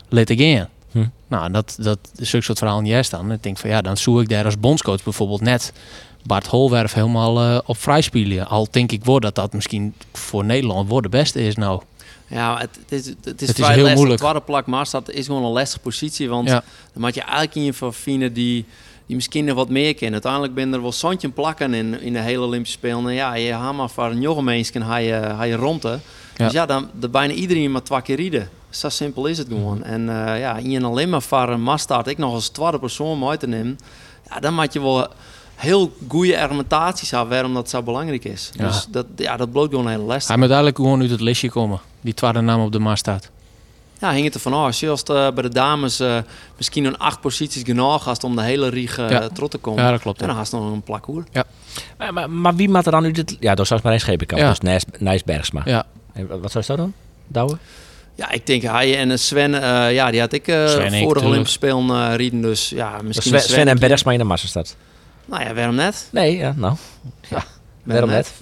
laten 0.08 0.38
gaan. 0.38 0.68
Hm. 0.92 1.04
Nou, 1.28 1.50
dat, 1.50 1.76
dat 1.78 1.98
zulke 2.16 2.44
soort 2.44 2.58
verhaal 2.58 2.82
dan. 2.82 3.04
En 3.12 3.30
ik 3.30 3.42
denk 3.42 3.58
van, 3.58 3.70
ja, 3.70 3.80
dan 3.80 3.96
zoek 3.96 4.20
ik 4.20 4.28
daar 4.28 4.44
als 4.44 4.58
bondscoach 4.60 5.02
bijvoorbeeld 5.02 5.40
net... 5.40 5.72
Bart 6.26 6.46
Holwerf 6.46 6.92
helemaal 6.92 7.40
eh, 7.40 7.58
op 7.66 7.76
vrij 7.76 8.00
spelen. 8.00 8.46
Al 8.48 8.68
denk 8.70 8.92
ik 8.92 9.04
wel 9.04 9.20
dat 9.20 9.34
dat 9.34 9.52
misschien 9.52 9.94
voor 10.12 10.44
Nederland 10.44 10.88
voor 10.88 11.02
de 11.02 11.08
beste 11.08 11.42
is 11.46 11.56
nou. 11.56 11.82
Ja, 12.26 12.58
het, 12.58 12.78
het 12.82 12.92
is, 12.92 13.06
het 13.06 13.16
is, 13.24 13.30
Het 13.30 13.42
is 13.42 13.54
vrij 13.54 13.68
heel 13.68 13.76
lastig. 13.78 13.94
moeilijk. 13.98 14.20
Tweede 14.20 14.40
plak 14.40 14.66
Maastad 14.66 15.10
is 15.10 15.26
gewoon 15.26 15.44
een 15.44 15.50
lastige 15.50 15.80
positie. 15.80 16.28
Want 16.28 16.48
Ja. 16.48 16.62
dan 16.92 17.02
moet 17.02 17.14
je 17.14 17.20
eigenlijk 17.20 17.54
in 17.54 17.62
je 17.62 17.74
van 17.74 17.94
vinden 17.94 18.32
die, 18.32 18.64
die 19.06 19.16
misschien 19.16 19.44
nog 19.44 19.56
wat 19.56 19.68
meer 19.68 19.92
kennen. 19.94 20.12
Uiteindelijk 20.12 20.54
ben 20.54 20.72
er 20.72 20.82
wel 20.82 20.92
zandje 20.92 21.28
plakken 21.28 21.74
in, 21.74 22.00
in 22.00 22.12
de 22.12 22.18
hele 22.20 22.44
Olympische 22.44 22.78
Spelen. 22.78 23.06
En 23.06 23.14
ja, 23.14 23.34
je 23.34 23.52
haalt 23.52 23.76
maar 23.76 23.90
voor 23.90 24.04
een 24.10 24.20
jonge 24.20 24.42
mensen 24.42 24.84
ga 24.84 24.96
je, 24.96 25.20
ga 25.36 25.42
je 25.42 25.56
rondte. 25.56 25.98
Ja. 26.36 26.44
Dus 26.44 26.52
ja, 26.52 26.66
dan 26.66 26.88
de 27.00 27.08
bijna 27.08 27.32
iedereen 27.32 27.72
maar 27.72 27.82
twee 27.82 28.02
keer 28.02 28.16
rieden. 28.16 28.48
Zo 28.70 28.88
simpel 28.88 29.26
is 29.26 29.38
het 29.38 29.46
gewoon. 29.48 29.82
En 29.84 30.08
eh, 30.26 30.40
ja, 30.40 30.56
in 30.56 30.84
alleen 30.84 31.08
maar 31.08 31.22
voor 31.22 31.48
een 31.48 31.62
Maastad, 31.62 32.06
ik 32.06 32.18
nog 32.18 32.34
als 32.34 32.48
tweede 32.48 32.78
persoon 32.78 33.18
mee 33.18 33.36
te 33.36 33.46
nemen. 33.46 33.78
Ja, 34.30 34.40
dan 34.40 34.54
moet 34.54 34.72
je 34.72 34.80
wel 34.80 35.08
heel 35.54 35.92
goede 36.08 36.40
argumentaties 36.40 37.10
hebben 37.10 37.28
waarom 37.30 37.54
dat 37.54 37.70
zo 37.70 37.82
belangrijk 37.82 38.24
is. 38.24 38.50
Ja. 38.52 38.66
Dus 38.66 38.86
dat, 38.90 39.06
ja, 39.16 39.36
dat 39.36 39.52
bloot 39.52 39.70
gewoon 39.70 39.84
een 39.86 39.92
hele 39.92 40.04
les. 40.06 40.26
Hij 40.28 40.36
moet 40.36 40.46
eigenlijk 40.46 40.76
gewoon 40.76 41.00
uit 41.00 41.10
het 41.10 41.20
listje 41.20 41.50
komen. 41.50 41.80
Die 42.00 42.14
tweede 42.14 42.40
naam 42.40 42.60
op 42.60 42.72
de 42.72 42.78
mast 42.78 42.98
staat. 42.98 43.30
Ja, 43.98 44.12
hing 44.12 44.24
het 44.24 44.34
ervan 44.34 44.52
af. 44.52 44.64
Als 44.64 44.80
je 44.80 44.88
als 44.88 45.02
eh, 45.02 45.30
bij 45.30 45.42
de 45.42 45.48
dames 45.48 46.00
eh, 46.00 46.16
misschien 46.56 46.84
een 46.84 46.98
acht 46.98 47.20
posities 47.20 47.62
genoeg 47.62 48.04
had 48.04 48.24
om 48.24 48.36
de 48.36 48.42
hele 48.42 48.68
rieg 48.68 48.96
Ja. 48.96 49.28
terug 49.28 49.48
te 49.48 49.58
komen. 49.58 49.84
Ja, 49.84 49.90
dat 49.90 50.00
klopt. 50.00 50.20
En 50.20 50.26
ja. 50.26 50.32
dan 50.32 50.42
had 50.42 50.50
je 50.50 50.56
nog 50.56 50.72
een 50.72 50.82
plak 50.82 51.04
hoor. 51.04 51.24
Maar, 51.98 52.12
maar, 52.12 52.30
maar 52.30 52.54
wie 52.54 52.68
maakt 52.68 52.86
er 52.86 52.92
dan 52.92 53.02
nu 53.02 53.10
dit... 53.10 53.36
Ja, 53.40 53.54
door 53.54 53.64
straks 53.64 53.82
maar 53.82 53.92
een 53.92 54.00
schepenkamp. 54.00 54.40
Ja. 54.42 54.48
Dus 54.48 54.60
Nijs, 54.60 54.84
Nijs 54.98 55.24
Bergsma. 55.24 55.62
Ja. 55.64 55.84
En 56.12 56.40
wat 56.40 56.50
zou 56.50 56.64
je 56.66 56.70
dat 56.76 56.76
doen? 56.76 56.94
Douwe? 57.26 57.56
Ja, 58.14 58.30
ik 58.30 58.46
denk 58.46 58.62
hij 58.62 58.98
en 58.98 59.18
Sven, 59.18 59.54
eh, 59.62 59.92
ja, 59.92 60.10
die 60.10 60.20
had 60.20 60.32
ik 60.32 60.48
eh 60.48 60.54
ik, 60.62 60.68
vorige 60.68 60.94
tuurlijk. 60.96 61.24
Olympische 61.24 61.58
Spelen 61.58 61.90
eh 62.10 62.16
rieden. 62.16 62.42
Dus 62.42 62.68
ja, 62.68 62.96
Dus 62.96 63.02
misschien 63.02 63.40
Sven, 63.40 63.68
en. 63.68 63.78
Bergsma 63.78 64.12
in 64.12 64.18
de 64.18 64.24
massastad. 64.24 64.76
Nou 65.24 65.44
ja, 65.44 65.54
waarom 65.54 65.74
net? 65.74 66.08
Nee, 66.10 66.36
ja, 66.36 66.54
nou. 66.56 66.76
Waarom 67.82 68.10
net? 68.10 68.32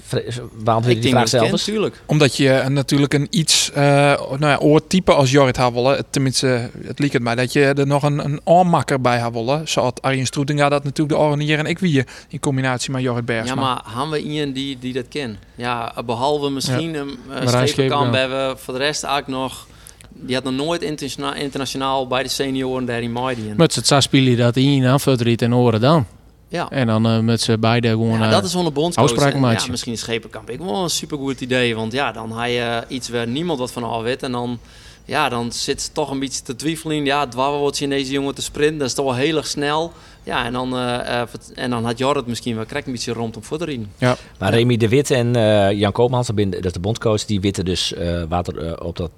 Waarom 0.52 0.88
je 0.88 0.98
die 0.98 1.10
vraag 1.10 1.20
het 1.20 1.30
zelf? 1.30 1.48
kan, 1.48 1.58
tuurlijk. 1.58 2.02
Omdat 2.06 2.36
je 2.36 2.50
eh, 2.50 2.68
natuurlijk 2.68 3.14
een 3.14 3.26
iets 3.30 3.70
eh 3.72 3.82
nou 4.18 4.46
ja, 4.46 4.58
oortype 4.58 5.12
als 5.12 5.30
Jorrit 5.30 5.56
had 5.56 5.72
willen. 5.72 6.04
Tenminste, 6.10 6.70
het 6.86 6.98
liep 6.98 7.12
het 7.12 7.22
mij 7.22 7.34
dat 7.34 7.52
je 7.52 7.64
er 7.64 7.86
nog 7.86 8.02
een, 8.02 8.24
een 8.24 8.40
aanmakker 8.44 9.00
bij 9.00 9.18
had 9.18 9.32
willen. 9.32 9.68
Zoals 9.68 9.92
Arjen 10.00 10.26
Stroetinga 10.26 10.68
dat 10.68 10.84
natuurlijk 10.84 11.18
de 11.18 11.24
oranier 11.24 11.58
en 11.58 11.66
ik 11.66 11.78
wie 11.78 12.04
in 12.28 12.40
combinatie 12.40 12.90
met 12.92 13.02
Jorrit 13.02 13.28
Ja, 13.28 13.34
Bergsma. 13.34 13.54
maar 13.54 13.82
hebben 13.86 14.10
we 14.10 14.22
iemand 14.22 14.54
die, 14.54 14.78
die 14.78 14.92
dat 14.92 15.08
kent? 15.08 15.38
Ja, 15.54 15.94
behalve 16.06 16.50
misschien 16.50 16.94
een 16.94 17.08
uh, 17.08 17.36
Schepenkamp 17.36 17.68
Schepenkamp. 17.68 18.14
hebben 18.14 18.48
we 18.48 18.56
voor 18.56 18.74
de 18.74 18.80
rest 18.80 19.02
eigenlijk 19.02 19.42
nog... 19.42 19.66
Die 20.12 20.34
had 20.34 20.44
nog 20.44 20.54
nooit 20.54 20.82
interna- 20.82 21.34
internationaal 21.34 22.06
bij 22.06 22.22
de 22.22 22.28
senioren 22.28 22.84
daar 22.84 23.02
in. 23.38 23.54
Met 23.56 23.72
z'n 23.72 23.80
twee 23.80 24.00
spelen 24.00 24.36
dat 24.36 24.56
in 24.56 24.86
aanvultriet 24.86 25.42
en 25.42 25.54
oren 25.54 25.80
dan. 25.80 26.06
Ja. 26.50 26.70
En 26.70 26.86
dan 26.86 27.06
eh, 27.06 27.18
met 27.18 27.40
z'n 27.40 27.58
beiden 27.58 27.90
gewoon... 27.90 28.18
Ja, 28.18 28.24
eh, 28.24 28.30
dat 28.30 28.44
is 28.44 28.54
wel 28.54 28.66
een 28.66 28.72
bondscoach. 28.72 29.32
Ja, 29.32 29.66
misschien 29.70 29.92
is 29.92 30.00
Schepenkamp 30.00 30.50
ik 30.50 30.58
wel 30.58 30.82
een 30.82 30.90
supergoed 30.90 31.40
idee. 31.40 31.74
Want 31.74 31.92
ja, 31.92 32.12
dan 32.12 32.32
ga 32.32 32.44
je 32.44 32.84
iets 32.88 33.08
waar 33.08 33.26
niemand 33.26 33.58
wat 33.58 33.72
van 33.72 33.84
af 33.84 34.02
weet. 34.02 34.22
En 34.22 34.32
dan, 34.32 34.58
ja, 35.04 35.28
dan 35.28 35.52
zit 35.52 35.82
ze 35.82 35.92
toch 35.92 36.10
een 36.10 36.18
beetje 36.18 36.42
te 36.42 36.56
twijfelen. 36.56 37.04
Ja, 37.04 37.26
dwarren 37.26 37.58
wordt 37.58 37.78
je 37.78 37.84
in 37.84 37.90
deze 37.90 38.12
jongen 38.12 38.34
te 38.34 38.42
sprinten. 38.42 38.78
Dat 38.78 38.88
is 38.88 38.94
toch 38.94 39.04
wel 39.04 39.14
heel 39.14 39.36
erg 39.36 39.46
snel. 39.46 39.92
Ja, 40.22 40.44
en 40.44 40.52
dan, 40.52 40.76
eh, 40.76 41.20
eh, 41.20 41.28
en 41.54 41.70
dan 41.70 41.84
had 41.84 41.98
Jorrit 41.98 42.26
misschien 42.26 42.56
wel 42.56 42.64
krijgt 42.64 42.86
een 42.86 42.92
beetje 42.92 43.12
rond 43.12 43.36
om 43.36 43.42
voor 43.42 43.58
te 43.58 43.64
rijden. 43.64 43.90
Maar 44.38 44.54
Remy 44.54 44.76
de 44.76 44.88
Wit 44.88 45.10
en 45.10 45.36
eh, 45.36 45.78
Jan 45.78 45.92
Koopmans, 45.92 46.26
dat 46.26 46.64
is 46.64 46.72
de 46.72 46.80
bondscoach, 46.80 47.24
die 47.24 47.40
weten 47.40 47.64
dus 47.64 47.94
eh, 47.94 48.22
wat 48.28 48.48
er 48.48 48.66
eh, 48.66 48.86
op 48.86 48.96
dat 48.96 49.10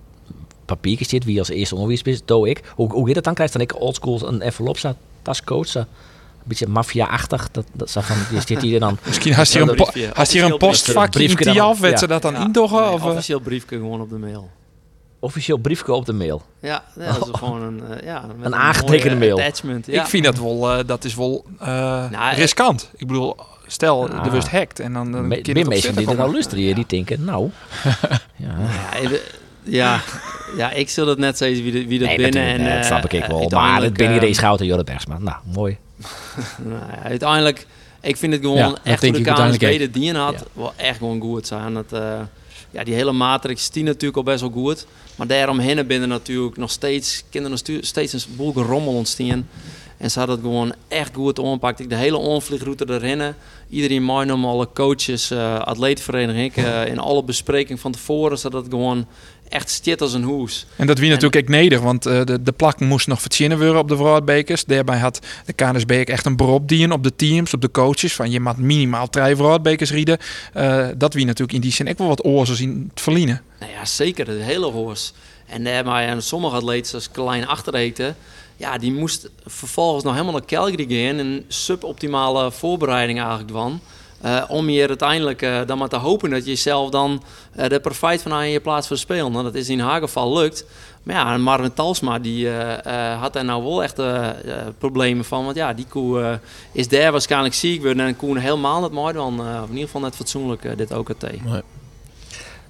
papiertje 0.64 1.04
zit. 1.04 1.24
Wie 1.24 1.38
als 1.38 1.48
eerste 1.48 1.74
onderwijs 1.74 2.02
is, 2.02 2.24
doe 2.24 2.48
ik. 2.48 2.72
Hoe, 2.74 2.92
hoe 2.92 3.06
gaat 3.06 3.14
dat 3.14 3.24
dan? 3.24 3.34
Krijgt 3.34 3.52
dan 3.52 3.62
ik 3.62 3.80
oldschool 3.80 4.28
een 4.28 4.40
envelop, 4.42 4.78
tascoach, 5.22 5.86
beetje 6.44 6.66
maffia-achtig. 6.66 7.48
Dat, 7.50 7.64
dat, 7.72 7.90
zo 7.90 8.00
van, 8.00 8.16
die 8.30 8.40
zit 8.40 8.60
hier 8.62 8.80
dan. 8.80 8.98
Misschien 9.06 9.32
had 9.32 9.52
je 9.52 9.58
hier 9.58 9.68
een, 9.68 9.74
po- 9.76 9.90
had 10.14 10.30
hier 10.30 10.44
een 10.44 10.56
postvakje 10.56 11.24
in 11.24 11.36
die 11.36 11.62
af, 11.62 11.80
werd 11.80 11.98
ze 11.98 12.06
dat 12.06 12.22
dan 12.22 12.32
Ja. 12.32 12.40
indoggen? 12.40 12.80
Nee, 12.80 12.90
of, 12.90 13.00
eh? 13.00 13.06
officieel 13.06 13.40
briefje 13.40 13.76
gewoon 13.76 14.00
op 14.00 14.10
de 14.10 14.18
mail. 14.18 14.50
Officieel 15.20 15.56
briefje 15.58 15.92
op 15.92 16.06
de 16.06 16.12
mail. 16.12 16.42
Ja, 16.60 16.84
ja, 16.98 17.12
dat 17.12 17.28
is 17.32 17.38
gewoon 17.38 17.62
een, 17.62 17.82
eh, 17.90 18.04
ja, 18.06 18.24
met 18.36 18.46
Een 18.46 18.54
aangetekende 18.54 19.16
mail. 19.16 19.38
Attachment. 19.38 19.86
Ja. 19.86 20.00
Ik 20.02 20.06
vind 20.08 20.24
dat 20.24 20.38
wel, 20.38 20.70
eh, 20.72 20.78
dat 20.86 21.04
is 21.04 21.14
wel 21.14 21.44
eh, 21.60 21.66
Nou, 22.10 22.34
riskant. 22.34 22.90
Ik 22.96 23.06
bedoel, 23.06 23.36
stel, 23.66 24.08
Ah. 24.08 24.24
de 24.24 24.30
wust 24.30 24.48
hackt 24.50 24.80
en 24.80 24.92
dan... 24.92 25.12
dan 25.12 25.28
Me- 25.28 25.40
kun 25.40 25.44
je 25.44 25.52
Ben 25.52 25.54
het 25.56 25.64
op 25.66 25.72
mensen 25.72 25.94
die 25.96 26.08
er 26.08 26.16
nou 26.16 26.32
luisteren 26.32 26.74
die 26.74 26.84
denken, 26.86 27.24
nou... 27.24 27.50
ja. 28.36 28.54
Ja, 28.58 28.98
eh, 29.00 29.10
ja, 29.62 30.00
ja, 30.56 30.70
ik 30.70 30.88
zal 30.90 31.06
het 31.06 31.18
net 31.18 31.38
zeggen 31.38 31.62
wie, 31.62 31.72
de- 31.72 31.86
wie 31.86 31.98
dat 31.98 32.08
Nee, 32.08 32.16
binnen. 32.16 32.42
En, 32.44 32.66
eh, 32.70 32.76
dat 32.76 32.84
snap 32.84 33.04
ik 33.04 33.12
ik 33.12 33.24
wel. 33.24 33.48
Maar 33.50 33.82
het 33.82 34.00
eh, 34.00 34.20
deze 34.20 34.34
Schouten 34.34 34.60
en 34.64 34.66
Jorrit 34.70 34.86
Bergsma. 34.86 35.18
Nou, 35.18 35.36
mooi. 35.44 35.76
Nou 36.68 36.82
uiteindelijk, 37.02 37.66
ik 38.00 38.16
vind 38.16 38.32
het 38.32 38.42
gewoon 38.42 38.56
Ja, 38.56 38.68
dat 38.68 38.80
echt 38.82 39.02
hoe 39.02 39.12
de 39.12 39.22
KNSB 39.22 39.78
de 39.78 39.90
dien 39.90 40.14
had, 40.14 40.46
wel 40.52 40.72
echt 40.76 40.98
gewoon 40.98 41.20
goed 41.20 41.46
zijn. 41.46 41.74
Het, 41.74 41.92
eh, 41.92 42.20
ja, 42.70 42.84
die 42.84 42.94
hele 42.94 43.12
matrix 43.12 43.70
die 43.70 43.84
natuurlijk 43.84 44.16
al 44.16 44.22
best 44.22 44.40
wel 44.40 44.50
goed. 44.50 44.86
Maar 45.16 45.26
daaromheen 45.26 45.86
binnen 45.86 46.08
natuurlijk 46.08 46.56
nog 46.56 46.70
steeds, 46.70 47.24
kinderen 47.30 47.58
nog 47.66 47.78
steeds 47.84 48.12
een 48.12 48.36
boel 48.36 48.52
rommel 48.52 48.92
ontstaan. 48.92 49.48
En 50.02 50.10
ze 50.10 50.18
hadden 50.18 50.36
het 50.36 50.44
gewoon 50.44 50.72
echt 50.88 51.14
goed 51.14 51.38
ompakt. 51.38 51.80
Ik 51.80 51.88
de 51.88 51.96
hele 51.96 52.16
onvliegroute 52.16 52.84
erin. 52.88 53.34
Iedereen 53.68 54.04
mijn 54.04 54.30
alle 54.30 54.68
coaches, 54.74 55.30
eh 55.30 55.58
atleetvereniging, 55.58 56.54
eh, 56.56 56.86
in 56.86 56.98
alle 56.98 57.24
bespreking 57.24 57.80
van 57.80 57.92
tevoren, 57.92 58.38
zodat 58.38 58.62
het 58.62 58.72
gewoon 58.72 59.06
echt 59.52 59.70
stit 59.70 60.00
als 60.00 60.12
een 60.12 60.22
hoes. 60.22 60.66
En 60.76 60.86
dat 60.86 60.98
wie 60.98 61.08
natuurlijk 61.08 61.42
ook 61.42 61.48
neder, 61.48 61.80
want 61.80 62.06
eh, 62.06 62.24
de, 62.24 62.42
de 62.42 62.52
plak 62.52 62.80
moest 62.80 63.06
nog 63.06 63.22
verzinnen 63.22 63.58
worden 63.58 63.78
op 63.78 63.88
de 63.88 63.96
vrouwenbekers. 63.96 64.64
Daarbij 64.64 64.98
had 64.98 65.18
de 65.46 65.52
KNSB 65.52 65.90
echt 65.90 66.26
een 66.26 66.36
beroep 66.36 66.68
dienen 66.68 66.92
op 66.92 67.02
de 67.02 67.16
teams, 67.16 67.54
op 67.54 67.60
de 67.60 67.70
coaches. 67.70 68.14
Van 68.14 68.30
je 68.30 68.40
mag 68.40 68.56
minimaal 68.56 69.08
drie 69.08 69.36
vrouwenbekers 69.36 69.90
rieden. 69.90 70.18
Eh, 70.52 70.86
dat 70.96 71.14
wie 71.14 71.24
natuurlijk 71.24 71.52
in 71.52 71.60
die 71.60 71.72
zin 71.72 71.88
ook 71.88 71.98
wel 71.98 72.08
wat 72.08 72.24
oorzaak 72.24 72.58
in 72.58 72.86
het 72.90 73.00
verliezen. 73.00 73.42
Nou 73.60 73.72
ja, 73.72 73.84
zeker. 73.84 74.24
De 74.24 74.32
hele 74.32 74.66
hoors. 74.66 75.12
En 75.46 75.64
daar 75.64 75.84
maar 75.84 76.02
en 76.02 76.22
sommige 76.22 76.56
atleten, 76.56 76.90
zoals 76.90 77.10
Klein 77.10 77.46
Achtereten, 77.46 78.16
ja, 78.56 78.78
die 78.78 78.92
moest 78.92 79.30
vervolgens 79.46 80.04
nog 80.04 80.12
helemaal 80.12 80.34
naar 80.34 80.44
Calgary 80.46 80.86
gaan. 80.88 81.18
Een 81.18 81.44
suboptimale 81.48 82.52
voorbereiding 82.52 83.18
eigenlijk 83.18 83.50
van. 83.50 83.80
Eh, 84.22 84.42
om 84.48 84.66
hier 84.66 84.88
uiteindelijk 84.88 85.42
eh, 85.42 85.60
dan 85.66 85.78
maar 85.78 85.88
te 85.88 85.96
hopen 85.96 86.30
dat 86.30 86.46
je 86.46 86.54
zelf 86.54 86.90
dan 86.90 87.22
eh 87.56 87.68
de 87.68 87.80
profijt 87.80 88.22
van 88.22 88.32
aan 88.32 88.48
je 88.48 88.60
plaats 88.60 88.86
voor 88.86 88.96
spelen. 88.98 89.32
Nou, 89.32 89.44
dat 89.44 89.54
is 89.54 89.68
in 89.68 89.80
haar 89.80 90.00
geval 90.00 90.36
lukt. 90.38 90.64
Maar 91.02 91.14
ja, 91.16 91.36
Marvin 91.36 91.72
Talsma 91.72 92.18
die, 92.18 92.48
eh, 92.48 93.10
eh, 93.12 93.20
had 93.20 93.32
daar 93.32 93.44
nou 93.44 93.62
wel 93.62 93.82
echt 93.82 94.00
problemen 94.78 95.24
van. 95.24 95.44
Want 95.44 95.56
ja, 95.56 95.72
die 95.72 95.86
koe 95.88 96.20
eh, 96.22 96.32
is 96.72 96.88
daar 96.88 97.12
waarschijnlijk 97.12 97.54
ziek 97.54 97.76
geworden. 97.80 98.06
En 98.06 98.16
koe 98.16 98.38
helemaal 98.38 98.80
niet 98.80 98.90
mooi. 98.92 99.14
Want, 99.14 99.40
eh, 99.40 99.46
of 99.62 99.62
in 99.68 99.70
ieder 99.72 99.84
geval 99.84 100.00
net 100.00 100.14
fatsoenlijk 100.16 100.64
eh, 100.64 100.76
dit 100.76 100.92
ook 100.92 101.08
het 101.08 101.20
thee. 101.20 101.40
Eh, 101.44 101.52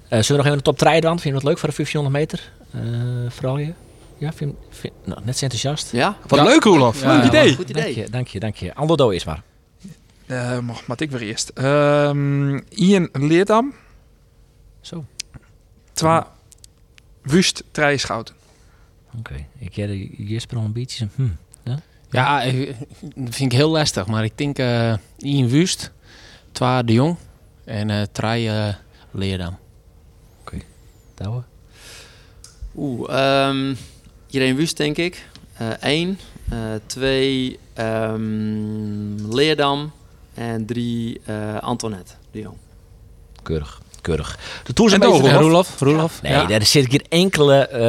zullen 0.09 0.25
we 0.27 0.33
nog 0.33 0.45
even 0.45 0.57
een 0.57 0.61
top 0.61 0.77
3 0.77 1.01
dan? 1.01 1.19
Vind 1.19 1.23
je 1.23 1.33
het 1.33 1.43
leuk 1.43 1.57
voor 1.57 1.69
de 1.69 1.75
1500 1.75 2.15
meter? 2.15 2.51
Eh 2.71 3.31
vooral 3.31 3.57
je? 3.57 3.73
Ja, 4.17 4.33
vind, 4.33 4.55
vind, 4.69 4.93
nou, 5.03 5.19
net 5.23 5.37
zo 5.37 5.43
enthousiast. 5.45 5.91
Ja? 5.91 6.15
Wat 6.27 6.39
Ja. 6.39 6.45
leuk, 6.45 6.63
Roelof. 6.63 7.01
Ja, 7.01 7.13
Leuk 7.13 7.21
ja, 7.21 7.27
idee. 7.27 7.55
Goed 7.55 7.69
idee. 7.69 7.83
Dank 7.83 7.95
je, 7.95 8.09
dank 8.11 8.27
je, 8.27 8.39
dank 8.39 8.55
je. 8.55 8.75
Aldo 8.75 9.09
is 9.09 9.25
maar. 9.25 9.41
Eh, 10.25 10.59
mag, 10.59 10.87
mag 10.87 10.97
ik 10.97 11.11
weer 11.11 11.21
eerst. 11.21 11.49
Ehm, 11.49 12.59
Ian 12.69 13.09
Leerdam, 13.11 13.73
Zo. 14.81 15.05
twa 15.93 16.31
wust 17.21 17.63
drie 17.71 17.97
schouten. 17.97 18.35
Oké. 19.17 19.45
Ik 19.59 19.75
heb 19.75 19.87
de 19.87 20.23
Jesper 20.23 20.57
al 20.57 20.63
een 20.63 20.71
beetje... 20.73 20.97
zo, 21.15 21.23
Hm. 21.23 21.27
Ja, 22.09 22.41
ik- 22.41 22.75
dat 22.99 23.35
vind 23.35 23.51
ik 23.51 23.57
heel 23.57 23.69
lastig. 23.69 24.07
Maar 24.07 24.23
ik 24.23 24.37
denk 24.37 24.57
eh 24.57 24.93
Ian 25.17 25.47
Wust. 25.49 25.91
Twa 26.51 26.83
de 26.83 26.93
Jong 26.93 27.17
en 27.65 27.89
eh 27.89 28.01
Trij 28.11 28.67
eh, 28.67 28.73
Leerdam. 29.11 29.57
Douwe? 31.15 31.43
Oeh, 32.75 33.09
ehm, 33.09 33.75
iedereen 34.29 34.55
wust 34.55 34.77
denk 34.77 34.97
ik. 34.97 35.27
Eén. 35.79 36.17
twee, 36.85 37.59
ehm, 37.73 39.33
Leerdam. 39.35 39.91
En 40.33 40.65
drie, 40.65 41.21
eh, 41.25 41.57
Antoinette 41.57 42.13
de 42.31 42.39
Jong. 42.39 42.57
Keurig. 43.43 43.81
Keurig. 44.01 44.35
De 44.63 44.67
En 44.67 44.73
toersmeester... 44.73 45.09
Dogo. 45.21 45.27
En 45.27 45.39
Roelof? 45.41 45.79
Roelof? 45.79 46.21
Nee, 46.21 46.31
ja. 46.31 46.45
daar 46.45 46.65
zit 46.65 46.85
ik 46.85 46.91
hier 46.91 47.03
enkele 47.09 47.67
eh 47.67 47.79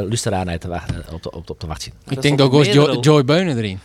uh, 0.00 0.08
luisteraar 0.08 0.44
naar 0.44 0.58
te 0.58 0.68
wachten, 0.68 1.04
op, 1.12 1.22
de, 1.22 1.30
op, 1.30 1.46
de, 1.46 1.52
op 1.52 1.60
de 1.60 1.66
wacht 1.66 1.82
zitten. 1.82 2.00
Ik 2.00 2.14
Dat 2.14 2.22
denk 2.22 2.34
is 2.40 2.40
dat 2.74 2.86
ook 2.96 3.04
Joy, 3.04 3.24
Beunen 3.24 3.56
erin. 3.56 3.80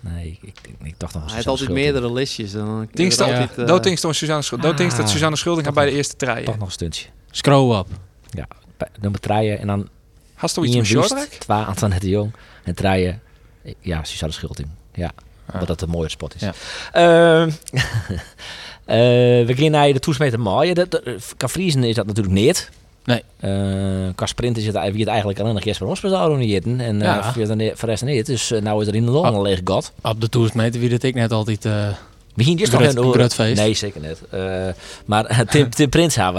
Nee, 0.00 0.38
ik, 0.42 0.58
ik, 0.62 0.74
ik 0.82 0.94
dacht 0.98 1.14
nog 1.14 1.24
Hij 1.24 1.34
heeft 1.34 1.46
altijd 1.46 1.70
meerdere 1.70 2.12
listjes. 2.12 2.52
Dan 2.52 2.88
Dingst 2.92 3.18
Ja. 3.18 3.24
altijd, 3.24 3.58
eh, 3.58 3.66
dat 3.66 3.84
Suzanne 4.14 4.42
Schulding. 4.42 4.76
Dat 4.76 4.76
Ah. 5.06 5.06
Suzanne 5.06 5.36
Schulding 5.36 5.72
bij 5.72 5.84
de 5.84 5.90
eerste 5.90 6.16
trein. 6.16 6.44
Toch 6.44 6.58
nog 6.58 6.66
een 6.66 6.72
stuntje. 6.72 7.06
Scroll 7.30 7.76
up. 7.78 7.86
Bij- 8.76 8.88
Nummer 9.00 9.20
draaien 9.20 9.58
en 9.58 9.66
dan 9.66 9.88
Hast 10.34 10.54
du 10.54 10.62
iets 10.64 10.76
Wust, 10.76 10.90
Sjordrek? 10.90 11.28
Twa 11.28 11.62
Antoinette 11.62 12.04
de 12.06 12.10
Jong 12.12 12.32
en 12.64 12.74
draaien. 12.74 13.20
Ja, 13.80 14.04
Suzanne 14.04 14.34
Schulting. 14.34 14.68
Ja, 14.94 15.10
omdat 15.52 15.68
dat 15.68 15.80
een 15.82 15.88
mooie 15.88 16.08
spot 16.08 16.34
is. 16.34 16.40
Ja. 16.40 16.52
Ehm, 16.92 17.50
eh, 18.84 18.96
we 19.46 19.52
gaan 19.56 19.70
naar 19.70 19.92
de 19.92 19.98
toesmeten 20.00 20.40
maaien. 20.40 20.74
Dat- 20.74 20.90
dat- 20.90 21.02
Kan 21.36 21.50
vriezen 21.50 21.84
is 21.84 21.94
dat 21.94 22.06
natuurlijk 22.06 22.34
niet. 22.34 22.70
Nee. 23.04 23.22
Eh 23.40 24.14
qua 24.14 24.26
sprint 24.26 24.56
is 24.56 24.66
het, 24.66 24.74
wie 24.90 25.00
het 25.00 25.08
eigenlijk 25.08 25.40
alleen 25.40 25.54
nog 25.54 25.64
Jesper 25.64 25.86
Hosper 25.86 26.10
zou 26.10 26.30
doen 26.30 26.46
jitten. 26.46 26.80
En 26.80 26.98
Ja. 26.98 27.14
ja. 27.14 27.32
voor 27.32 27.46
de 27.46 27.74
rest 27.86 28.04
niet. 28.04 28.26
Dus 28.26 28.50
eh, 28.50 28.62
nou 28.62 28.82
is 28.82 28.88
er 28.88 28.94
in 28.94 29.04
de 29.04 29.10
long 29.10 29.36
een 29.36 29.42
leeg 29.42 29.60
gat. 29.64 29.92
Op 30.02 30.20
de 30.20 30.28
toersmeter 30.28 30.80
wie 30.80 30.88
dat 30.90 31.02
ik 31.02 31.14
net 31.14 31.32
altijd... 31.32 31.64
eh, 31.64 31.88
Misschien 32.34 32.58
is 32.58 32.68
Grut- 32.68 32.96
toch 32.96 33.04
een 33.06 33.12
grutfeest. 33.12 33.60
Nee, 33.60 33.74
zeker 33.74 34.00
niet. 34.00 34.22
Eh, 34.30 34.66
maar 35.04 35.24
eh, 35.24 35.38
Tim, 35.38 35.70
Tim 35.90 35.90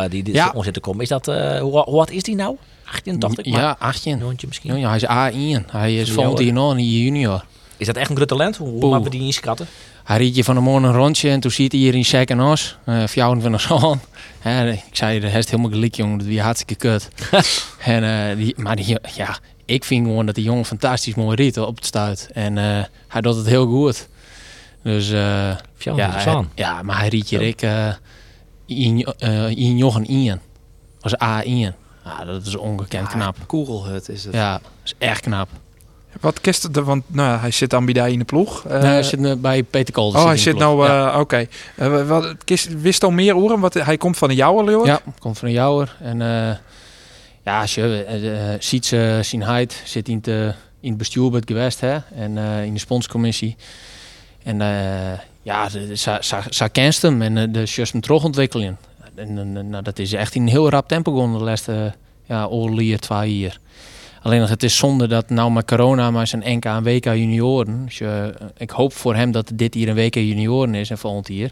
die 0.10 0.34
Ja. 0.34 0.52
ons 0.56 0.66
zit 0.66 0.74
te 0.74 0.80
komen. 0.80 1.02
Is 1.02 1.10
dat, 1.10 1.28
eh, 1.28 1.60
hoe, 1.60 1.84
oud 1.84 2.12
is 2.12 2.24
die 2.24 2.36
nou? 2.36 2.56
18, 2.86 3.20
dacht 3.20 3.40
ik. 3.40 3.46
maar. 3.46 3.62
ja, 3.62 3.76
18. 3.80 4.18
Jongetje 4.18 4.48
misschien. 4.48 4.78
Ja, 4.80 4.88
hij 4.90 4.98
is 4.98 5.06
A1. 5.62 5.66
Hij 5.72 5.96
is 5.96 6.12
volgend 6.12 6.40
jaar 6.40 6.54
nog 6.54 6.72
een 6.72 6.90
junior. 6.90 7.44
Is 7.78 7.86
dat 7.88 7.96
echt 7.96 8.10
een 8.10 8.16
groot 8.16 8.28
talent? 8.28 8.58
Hoe, 8.58 8.80
Poeh. 8.80 8.92
maken 8.92 9.04
we 9.12 9.18
die 9.18 9.22
inschatten? 9.26 9.68
Hij 10.04 10.18
riet 10.18 10.36
je 10.36 10.44
van 10.44 10.56
de 10.56 10.62
morgen 10.62 10.84
een 10.90 10.96
rondje 10.96 11.30
en 11.30 11.40
toen 11.40 11.52
ziet 11.52 11.72
hij 11.72 11.82
hier 11.82 11.96
in 11.96 12.06
second 12.06 12.42
os. 12.42 12.78
Uh, 12.86 13.08
fjouwen 13.08 13.42
van 13.42 13.52
de 13.52 13.58
zon. 13.58 14.00
Hè, 14.40 14.72
ik 14.72 14.84
zei, 14.92 15.20
de 15.20 15.28
is 15.28 15.50
helemaal 15.50 15.72
gelijk 15.72 15.96
jongen, 15.96 16.18
dat 16.18 16.28
wie 16.28 16.42
hartstikke 16.42 16.76
kut. 16.76 17.10
en, 17.84 18.04
eh, 18.30 18.38
die, 18.38 18.54
maar 18.58 18.76
die, 18.76 18.98
ja, 19.16 19.38
ik 19.66 19.84
vind 19.84 20.06
gewoon 20.06 20.26
dat 20.26 20.36
die 20.36 20.44
jongen 20.44 20.66
fantastisch 20.66 21.16
mooi 21.16 21.36
riet 21.36 21.60
op 21.60 21.76
het 21.76 21.86
stuit. 21.86 22.30
En 22.34 22.58
eh, 22.58 22.84
hij 23.08 23.22
doet 23.22 23.36
het 23.36 23.46
heel 23.46 23.68
goed. 23.68 24.08
Dus 24.84 25.12
eh, 25.12 25.52
Ja, 25.78 26.12
hij- 26.12 26.44
ja, 26.56 26.82
maar 26.82 26.98
hij 27.00 27.08
riet 27.08 27.30
je 27.30 27.48
ik 27.48 27.62
eh 27.62 27.88
in, 28.66 29.04
eh 29.18 29.50
in 29.50 29.78
Jochen 29.78 30.06
Ian. 30.06 30.40
Als 31.02 31.14
A1. 31.14 31.74
Ja, 32.06 32.26
dat 32.26 32.46
is 32.46 32.56
ongekend 32.56 33.08
knap. 33.08 33.36
Kogelhut 33.46 34.10
is 34.10 34.24
het. 34.24 34.34
Ja, 34.34 34.52
dat 34.54 34.62
is 34.84 34.94
echt 34.98 35.22
knap. 35.22 35.50
Wat 36.22 36.42
kist 36.42 36.64
het? 36.64 36.76
Want 36.76 37.04
nou, 37.08 37.30
ja, 37.32 37.40
hij 37.40 37.52
zit 37.52 37.74
die 37.86 38.12
in 38.12 38.20
de 38.20 38.26
ploeg. 38.26 38.66
Eh, 38.66 38.72
nee, 38.82 38.92
hij 38.92 39.04
zit 39.04 39.20
nu 39.20 39.36
bij 39.36 39.64
Peter 39.64 39.94
Kolder. 39.94 40.20
oh, 40.22 40.26
hij 40.28 40.38
zit 40.38 40.58
nou... 40.58 40.86
Ja. 40.86 41.12
eh, 41.14 41.20
Oké. 41.20 41.48
Eh, 41.76 42.08
wat, 42.08 42.36
kist, 42.44 42.82
wist 42.82 43.04
al 43.04 43.12
meer 43.12 43.36
oren? 43.36 43.60
Wat, 43.60 43.74
hij 43.74 43.98
komt 43.98 44.18
van 44.18 44.28
de 44.28 44.36
jouwe, 44.36 44.64
Leeuwen? 44.64 44.86
Ja, 44.88 45.00
komt 45.20 45.40
van 45.40 45.52
Jouwer. 45.52 45.96
En 46.02 46.22
eh, 46.22 46.56
ja, 47.44 47.62
als 47.62 47.76
je 47.76 48.04
eh, 48.08 48.54
eh, 48.54 48.60
ziet 48.62 48.86
ze 48.86 49.20
zien 49.24 49.44
Heid 49.44 49.82
zit 49.86 50.08
in 50.08 50.16
eh, 50.28 50.46
in 50.80 50.90
het 50.90 50.98
bestuur 50.98 51.30
bij 51.30 51.40
het 51.40 51.50
geweest 51.50 51.80
hè, 51.82 51.98
en 52.16 52.38
eh, 52.38 52.64
in 52.64 52.74
de 52.74 52.80
sponscommissie. 52.80 53.56
En 54.44 54.62
eh, 54.62 55.20
ja, 55.42 55.70
ze- 55.70 55.90
kent 56.72 57.02
hem 57.02 57.22
en 57.22 57.38
eh, 57.38 57.44
de 57.52 57.64
just 57.64 57.92
hem 57.92 58.02
terug 58.02 58.24
ontwikkelen. 58.24 58.78
En, 59.16 59.38
en, 59.38 59.70
nou, 59.70 59.84
dat 59.84 60.00
is 60.00 60.14
echt 60.14 60.36
in 60.36 60.42
een 60.42 60.48
heel 60.48 60.70
rap 60.70 60.88
tempo 60.88 61.14
gegaan 61.14 61.38
de 61.38 61.44
laatste 61.44 61.94
ja, 62.26 62.46
oorlier, 62.46 63.00
twee 63.00 63.38
jaar. 63.38 63.58
Alleen 64.28 64.40
nog, 64.40 64.50
het 64.50 64.64
is 64.64 64.78
zonde 64.78 65.08
dat 65.08 65.30
nou 65.30 65.52
met 65.52 65.66
corona 65.66 66.12
maar 66.12 66.28
zijn 66.28 66.44
NK 66.46 66.66
en 66.66 66.84
WK 66.84 67.06
junioren. 67.06 67.86
Dus 67.86 67.98
je, 67.98 68.34
ik 68.58 68.70
hoop 68.70 68.94
voor 68.94 69.16
hem 69.16 69.32
dat 69.32 69.52
dit 69.54 69.74
hier 69.74 69.90
een 69.90 69.96
WK 69.96 70.16
junioren 70.16 70.76
is 70.76 70.90
en 70.90 70.98
volgend 70.98 71.28
jaar. 71.28 71.50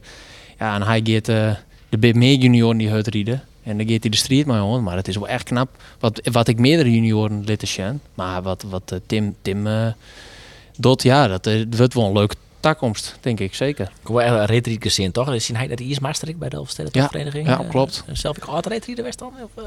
Ja, 0.59 0.75
en 0.75 0.81
hij 0.81 1.01
gaat 1.03 1.27
eh, 1.27 1.55
de 1.89 1.97
bit 1.97 2.15
meer 2.15 2.37
junioren 2.37 2.77
die 2.77 2.89
het 2.89 3.07
rieden. 3.07 3.43
En 3.63 3.77
dan 3.77 3.87
gaat 3.87 4.01
hij 4.01 4.09
de 4.09 4.17
street 4.17 4.45
mee 4.45 4.61
om. 4.61 4.83
Maar 4.83 4.95
het 4.95 5.07
is 5.07 5.15
wel 5.15 5.27
echt 5.27 5.43
knap. 5.43 5.69
Wat, 5.99 6.29
wat 6.31 6.47
ik 6.47 6.59
meerdere 6.59 6.91
junioren 6.91 7.43
litten 7.43 7.67
zien. 7.67 8.01
Maar 8.13 8.41
wat, 8.41 8.63
wat 8.69 8.91
eh, 8.91 8.99
Tim, 9.05 9.35
Tim 9.41 9.67
eh 9.67 9.87
doet, 10.77 11.03
ja, 11.03 11.27
dat 11.27 11.47
eh, 11.47 11.63
wordt 11.77 11.93
wel 11.93 12.05
een 12.05 12.13
leuke 12.13 12.35
toekomst, 12.59 13.17
denk 13.21 13.39
ik 13.39 13.55
zeker. 13.55 13.91
Ik 14.07 14.19
echt 14.19 14.29
een 14.29 14.45
retrieke 14.45 14.89
zin, 14.89 15.11
toch? 15.11 15.33
Is 15.33 15.47
hij 15.47 15.67
dat 15.67 15.79
hij 15.79 15.87
is 15.87 15.99
master 15.99 16.37
bij 16.37 16.49
de 16.49 16.55
Elfsteden 16.55 16.91
Ja, 16.93 17.09
ja, 17.43 17.65
klopt. 17.69 18.03
zelf 18.11 18.37
ik 18.37 18.43
altijd 18.43 18.73
retriede 18.73 19.01
West 19.01 19.19
dan? 19.19 19.33
Of 19.55 19.63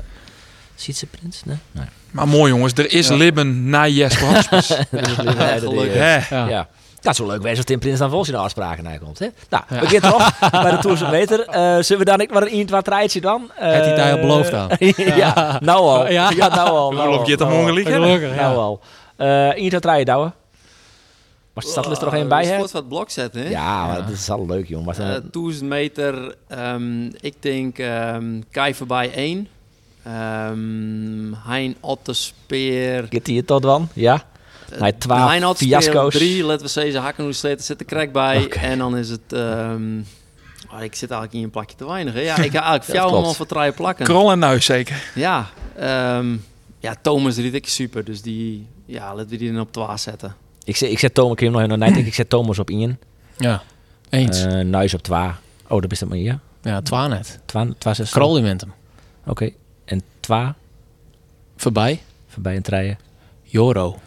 uh, 0.78 0.84
ziet 0.84 0.96
ze 0.96 1.06
prins? 1.06 1.42
Nee. 1.44 1.56
nee. 1.72 1.86
Maar 2.10 2.28
mooi 2.28 2.52
jongens, 2.52 2.72
er 2.72 2.92
is 2.92 3.08
Ja. 3.08 3.14
Libben 3.14 3.68
na 3.68 3.86
Jesper 3.86 4.34
Hospes. 4.34 4.66
Dat 4.90 5.06
is 5.08 5.14
gelukkig. 5.58 6.28
Ja. 6.28 6.46
Ja. 6.48 6.68
Dat 7.00 7.12
is 7.12 7.18
wel 7.18 7.28
leuk 7.28 7.42
wezen 7.42 7.56
als 7.56 7.66
Tim 7.66 7.78
Prins 7.78 7.98
dan 7.98 8.08
volgens 8.10 8.30
de 8.30 8.36
afspraken 8.36 8.84
naar 8.84 8.98
komt. 8.98 9.18
Hè? 9.18 9.26
Nou, 9.50 9.62
we 9.68 9.86
gaan 9.86 10.00
terug 10.00 10.50
bij 10.62 10.70
de 10.70 10.78
Tourse 10.78 11.06
meter. 11.10 11.40
Eh 11.40 11.82
zullen 11.82 11.98
we 11.98 12.04
dan 12.04 12.20
ik 12.20 12.30
maar 12.30 12.42
een 12.42 12.48
1 12.48 12.66
2 12.66 12.82
treitje 12.82 13.20
dan? 13.20 13.50
Uh, 13.58 13.64
Heeft 13.64 13.84
hij 13.84 13.94
daar 13.94 14.12
al 14.12 14.20
beloofd 14.20 14.52
aan? 14.52 14.68
ja, 15.22 15.58
nou 15.62 15.78
al. 15.80 16.10
Ja. 16.10 16.30
Ja, 16.30 16.48
nou 16.48 16.68
al. 16.68 16.92
Nou 16.92 17.08
al, 17.08 17.24
je 17.24 17.30
het 17.30 17.38
nou 17.40 17.52
allemaal 17.52 17.60
al. 17.60 17.66
gelijk? 17.66 17.86
hè? 17.86 17.92
Gelukkig, 17.92 18.34
ja. 18.34 18.40
Nou 18.40 18.56
al. 18.56 18.80
Eh 19.16 19.48
1 19.48 19.68
2 19.68 19.80
treitje 19.80 20.04
douwen. 20.04 20.34
Maar 21.52 21.66
staat 21.66 21.98
er 21.98 22.04
nog 22.04 22.14
één 22.14 22.28
bij, 22.28 22.46
hè? 22.46 22.54
Sport 22.54 22.70
wat 22.70 22.88
blok 22.88 23.10
zetten, 23.10 23.42
hè? 23.42 23.48
Ja, 23.48 23.86
maar 23.86 23.96
dat 23.96 24.10
is 24.10 24.30
al 24.30 24.46
leuk, 24.46 24.68
jongen. 24.68 24.86
Maar, 24.86 24.98
Eh, 24.98 25.08
uh, 25.08 25.30
1000 25.30 25.68
meter, 25.68 26.34
ehm, 26.48 27.06
ik 27.06 27.34
denk 27.42 27.78
ehm 27.78 28.40
Kai 28.50 28.74
voorbij 28.74 29.10
1. 29.14 29.48
Ehm 30.02 31.32
hein 31.46 31.76
Otterspeer. 31.80 33.06
Get 33.10 33.26
hij 33.26 33.36
het 33.36 33.46
tot 33.46 33.62
dan? 33.62 33.88
Ja. 33.92 34.24
Hij 34.74 34.90
Eh, 34.90 34.98
twaalf 34.98 35.30
Hein 35.30 35.44
Otterspeer 35.44 35.82
fiasco's. 35.82 36.14
3, 36.14 36.44
laten 36.44 36.62
we 36.66 36.70
zeggen, 36.70 37.00
hakken 37.00 37.24
hoe 37.24 37.32
sleten 37.32 37.64
zit 37.64 37.78
de 37.78 37.84
crack 37.84 38.12
bij. 38.12 38.42
Oké. 38.44 38.58
En 38.58 38.78
dan 38.78 38.96
is 38.96 39.08
het... 39.08 39.32
ehm, 39.32 39.98
oh, 40.72 40.82
ik 40.82 40.94
zit 40.94 41.10
eigenlijk 41.10 41.32
in 41.32 41.42
een 41.42 41.50
plakje 41.50 41.76
te 41.76 41.86
weinig, 41.86 42.14
hè? 42.14 42.20
Ja, 42.20 42.36
ik 42.48 42.50
ga 42.50 42.62
eigenlijk 42.62 42.86
Dat 42.86 42.96
jou 42.96 43.10
allemaal 43.10 43.34
voor 43.34 43.46
draaien 43.46 43.74
plakken. 43.74 44.04
Krol 44.04 44.30
en 44.30 44.38
Nuis 44.38 44.64
zeker. 44.64 45.10
Ja, 45.14 45.48
ehm, 45.76 46.36
ja, 46.78 46.94
Thomas 47.02 47.36
riet 47.36 47.54
ik 47.54 47.68
super, 47.68 48.04
dus 48.04 48.22
die... 48.22 48.66
Ja, 48.84 49.14
laten 49.14 49.30
we 49.30 49.36
die 49.36 49.52
dan 49.52 49.60
op 49.60 49.72
12 49.72 50.00
zetten. 50.00 50.34
ik, 50.64 50.76
zet, 50.76 50.90
ik 50.90 50.98
zet 50.98 51.14
Thomas, 51.14 51.40
ik 51.40 51.50
nog 51.50 51.62
in 51.62 51.80
de 51.80 51.86
ik 51.86 52.14
zet 52.14 52.30
Thomas 52.30 52.58
op 52.58 52.70
1. 52.70 52.98
Ja, 53.36 53.62
eens. 54.08 54.44
Uh, 54.44 54.60
Nuis 54.60 54.94
op 54.94 55.02
2. 55.02 55.20
Oh, 55.68 55.80
dat 55.80 55.92
is 55.92 56.00
het 56.00 56.08
maar 56.08 56.18
hier. 56.18 56.38
ja, 56.62 56.80
twa 56.82 57.06
net. 57.06 57.40
2 57.46 57.94
6. 57.94 58.10
Krol 58.10 58.40
met 58.40 58.60
hem. 58.60 58.72
Oké. 59.26 59.44
En 59.44 59.52
2 60.28 60.46
Voorbij. 61.56 62.02
voorbij 62.28 62.56
een 62.56 62.62
treien. 62.62 62.98
Joro. 63.42 63.98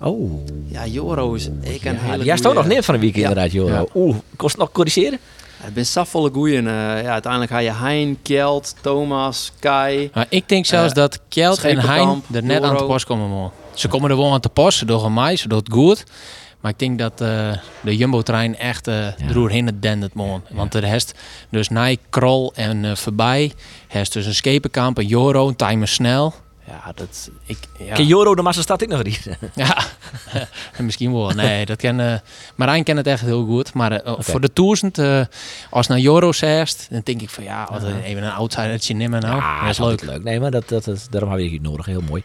Oh. 0.00 0.40
Ja, 0.68 0.86
Joro 0.86 1.34
is 1.34 1.46
ik 1.60 1.84
een 1.84 1.92
Ja, 1.94 2.00
hele 2.00 2.24
jij 2.24 2.36
staat 2.36 2.54
nog 2.54 2.66
neer 2.66 2.82
van 2.82 2.94
een 2.94 3.00
week 3.00 3.14
Ja. 3.16 3.20
inderdaad, 3.28 3.52
Joro. 3.52 3.72
Ja. 3.74 3.84
Oeh, 3.94 4.16
kost 4.36 4.52
het 4.52 4.60
nog 4.60 4.72
corrigeren? 4.72 5.18
Het 5.56 5.70
zijn 5.74 5.86
safvolle 5.86 6.30
goeien. 6.32 6.66
eh, 6.66 6.72
ja, 7.02 7.10
uiteindelijk 7.12 7.52
ga 7.52 7.58
je 7.58 7.72
Hein, 7.72 8.18
Kjeld, 8.22 8.74
Thomas, 8.80 9.52
Kai. 9.58 10.10
Maar 10.14 10.26
ik 10.28 10.48
denk 10.48 10.66
zelfs 10.66 10.88
Eh, 10.88 10.94
dat 10.94 11.20
Kjeld 11.28 11.64
en 11.64 11.78
Hein 11.78 12.22
er 12.32 12.42
net 12.42 12.62
aan 12.62 12.76
te 12.76 12.84
pas 12.84 13.04
komen. 13.04 13.28
man. 13.28 13.52
Ze 13.74 13.88
komen 13.88 14.10
er 14.10 14.16
wel 14.16 14.32
aan 14.32 14.40
te 14.40 14.48
pas, 14.48 14.78
ze 14.78 14.84
doen 14.84 15.12
mij, 15.14 15.36
ze 15.36 15.48
doen 15.48 15.58
het 15.58 15.72
goed. 15.72 16.04
Maar 16.60 16.70
ik 16.70 16.78
denk 16.78 16.98
dat 16.98 17.20
eh, 17.20 17.52
de 17.80 17.96
Jumbo-trein 17.96 18.56
echt 18.58 18.88
uh, 18.88 19.06
droer 19.28 19.50
heen 19.50 19.66
het 19.66 19.82
dendert. 19.82 20.12
Want 20.50 20.74
er 20.74 20.84
heeft 20.84 21.14
dus 21.50 21.68
Nij, 21.68 21.98
Krol 22.10 22.52
en 22.54 22.84
eh, 22.84 22.94
voorbij. 22.96 23.52
heeft 23.88 24.12
dus 24.12 24.26
een 24.26 24.34
Schepenkamp, 24.34 24.98
een 24.98 25.06
Joro, 25.06 25.48
een 25.48 25.56
timer 25.56 25.88
snel. 25.88 26.34
Ja, 26.66 26.92
dat... 26.94 27.30
Ik, 27.44 27.58
ja. 27.78 27.94
Ken 27.94 28.06
Joro 28.06 28.34
de 28.34 28.42
massa 28.42 28.62
staat 28.62 28.82
ik 28.82 28.88
nog 28.88 29.02
niet. 29.02 29.26
Ja, 29.54 29.76
misschien 30.78 31.12
wel. 31.12 31.30
Nee, 31.30 31.66
dat 31.66 31.76
ken. 31.76 32.00
eh 32.00 32.18
Marijn 32.54 32.84
kent 32.84 32.98
het 32.98 33.06
echt 33.06 33.20
heel 33.20 33.44
goed. 33.44 33.74
Maar 33.74 33.92
eh, 33.92 34.14
voor 34.18 34.40
de 34.40 34.52
toerzend, 34.52 34.98
eh 34.98 35.20
als 35.70 35.86
naar 35.86 35.98
Joro 35.98 36.32
zegt, 36.32 36.86
dan 36.90 37.00
denk 37.04 37.20
ik 37.22 37.30
van 37.30 37.44
ja, 37.44 37.68
wat 37.70 37.82
een- 37.82 38.00
even 38.02 38.22
een 38.22 38.32
outsidertje 38.32 38.94
nemen 38.94 39.20
nou. 39.20 39.36
Ja, 39.36 39.60
dat 39.60 39.70
is 39.70 39.78
leuk. 39.78 40.02
leuk. 40.02 40.22
Nee, 40.22 40.40
maar 40.40 40.50
dat, 40.50 40.68
dat, 40.68 40.84
dat, 40.84 41.06
daarom 41.10 41.30
hebben 41.30 41.48
we 41.48 41.54
het 41.54 41.62
nodig. 41.62 41.86
Heel 41.86 42.02
mooi. 42.08 42.22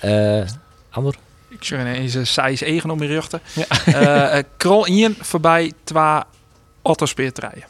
Eh 0.00 0.42
Ander? 0.90 1.14
Ik 1.48 1.64
zeg 1.64 1.80
ineens 1.80 2.14
een 2.14 2.26
size 2.26 2.64
1 2.64 2.90
om 2.90 3.02
je 3.02 3.08
rugte. 3.08 3.40
Eh, 3.84 4.38
eh, 4.38 4.44
Krol 4.56 4.86
in 4.86 5.16
voorbij 5.20 5.72
twee 5.84 6.02
Otterspeer 6.82 7.32
treien. 7.32 7.64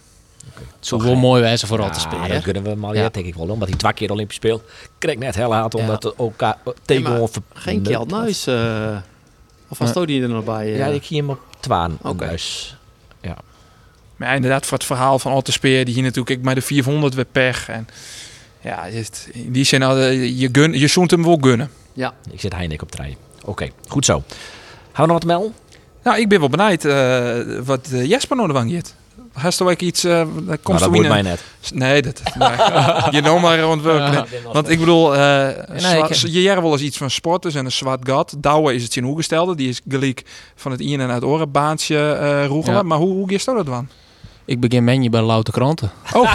Het 0.55 0.87
zou 0.87 1.03
wel 1.03 1.15
mooi 1.15 1.43
wezen 1.43 1.69
voor 1.69 1.79
ja, 1.79 1.85
al 1.85 1.91
te 1.91 2.01
spelen. 2.01 2.29
dat 2.29 2.43
kunnen 2.43 2.63
we 2.63 2.75
maar 2.75 2.95
Ja. 2.95 3.03
ja. 3.03 3.09
denk 3.09 3.27
ik 3.27 3.35
wel. 3.35 3.49
Omdat 3.49 3.69
hij 3.69 3.77
twee 3.79 3.93
keer 3.93 4.11
Olympisch 4.11 4.37
speelt. 4.37 4.63
Kreeg 4.99 5.17
net 5.17 5.35
heel 5.35 5.55
hard 5.55 5.73
Ja. 5.73 5.79
omdat 5.81 6.03
het 6.03 6.19
ook 6.19 6.43
tegen 6.85 7.03
maar 7.03 7.29
ver- 7.29 7.43
Geen 7.55 7.83
Kjeld 7.83 8.11
Nuis. 8.11 8.47
eh 8.47 8.97
of 9.69 9.79
was 9.79 9.95
Nee. 9.95 10.07
die 10.07 10.23
er 10.23 10.29
nog 10.29 10.45
bij? 10.45 10.67
eh? 10.73 10.79
Ja, 10.79 10.87
ik 10.87 11.05
zie 11.05 11.17
hem 11.17 11.31
op 11.31 11.41
twaan. 11.61 11.99
Oké. 12.03 12.35
Maar 14.17 14.29
ja, 14.29 14.35
inderdaad, 14.35 14.67
voor 14.67 14.79
het 14.79 14.87
verhaal 14.87 15.19
van 15.19 15.33
Otterspeer, 15.33 15.85
die 15.85 15.95
hier 15.95 16.03
natuurlijk 16.03 16.31
ik 16.31 16.43
bij 16.43 16.55
de 16.55 16.61
400 16.61 17.15
weer 17.15 17.25
pech. 17.25 17.69
En 17.69 17.89
ja, 18.61 18.85
in 19.33 19.53
die 19.53 19.65
zin, 19.65 19.83
eh, 19.83 20.39
je, 20.39 20.49
gun, 20.53 20.73
je 20.79 20.87
zoent 20.87 21.11
hem 21.11 21.25
wel 21.25 21.39
gunnen. 21.41 21.71
ja. 21.93 22.15
ik 22.31 22.41
zit 22.41 22.53
Heinek 22.55 22.83
op 22.83 22.91
trein. 22.91 23.17
Oké, 23.49 23.69
goed 23.89 24.05
zo. 24.05 24.23
We 24.95 25.01
nog 25.07 25.09
wat 25.09 25.25
melden? 25.25 25.55
Nou, 26.03 26.19
ik 26.21 26.29
ben 26.29 26.41
wel 26.41 26.49
benieuwd 26.49 26.85
eh, 26.85 27.37
wat 27.65 27.87
eh, 27.93 28.05
Jesper 28.09 28.37
nou 28.37 28.49
ervan 28.49 28.71
gaat. 28.71 28.95
Hast 29.33 29.61
ook 29.63 29.71
iets... 29.81 30.05
eh 30.05 30.11
daar 30.13 30.27
Nou, 30.27 30.57
komt 30.63 30.79
dat 30.79 30.91
moet 30.91 31.09
mij 31.09 31.23
net. 31.23 31.43
Nee, 31.75 32.03
dat... 32.03 32.21
Je 33.15 33.21
nou 33.23 33.41
maar 33.41 33.61
rond. 33.61 33.83
Ja. 33.85 34.11
nee. 34.11 34.23
Want 34.53 34.69
ik 34.69 34.79
bedoel, 34.79 35.17
eh 35.17 35.49
ik- 35.49 36.13
je 36.15 36.43
jaren 36.43 36.63
wel 36.63 36.73
eens 36.73 36.81
iets 36.81 36.97
van 36.97 37.11
sporters 37.11 37.55
en 37.55 37.65
een 37.65 37.73
zwart 37.73 38.09
gat. 38.09 38.35
Douwe 38.39 38.75
is 38.75 38.83
het 38.83 38.93
zien 38.93 39.05
hoegestelde. 39.05 39.55
Die 39.57 39.69
is 39.69 39.81
gelijk 39.89 40.23
van 40.55 40.71
het 40.71 40.81
in 40.81 41.01
en 41.01 41.11
uit 41.11 41.25
oren 41.25 41.51
baantje 41.51 42.13
eh 42.13 42.47
roegelen. 42.47 42.77
Ja. 42.77 42.83
Maar 42.83 42.99
hoe, 42.99 43.13
hoe 43.13 43.29
gist 43.29 43.47
dat 43.47 43.67
dan? 43.67 43.89
Ik 44.45 44.61
begin 44.61 44.85
menje 44.85 45.11
bij 45.11 45.21
Louter 45.21 45.53
Kranten. 45.53 45.91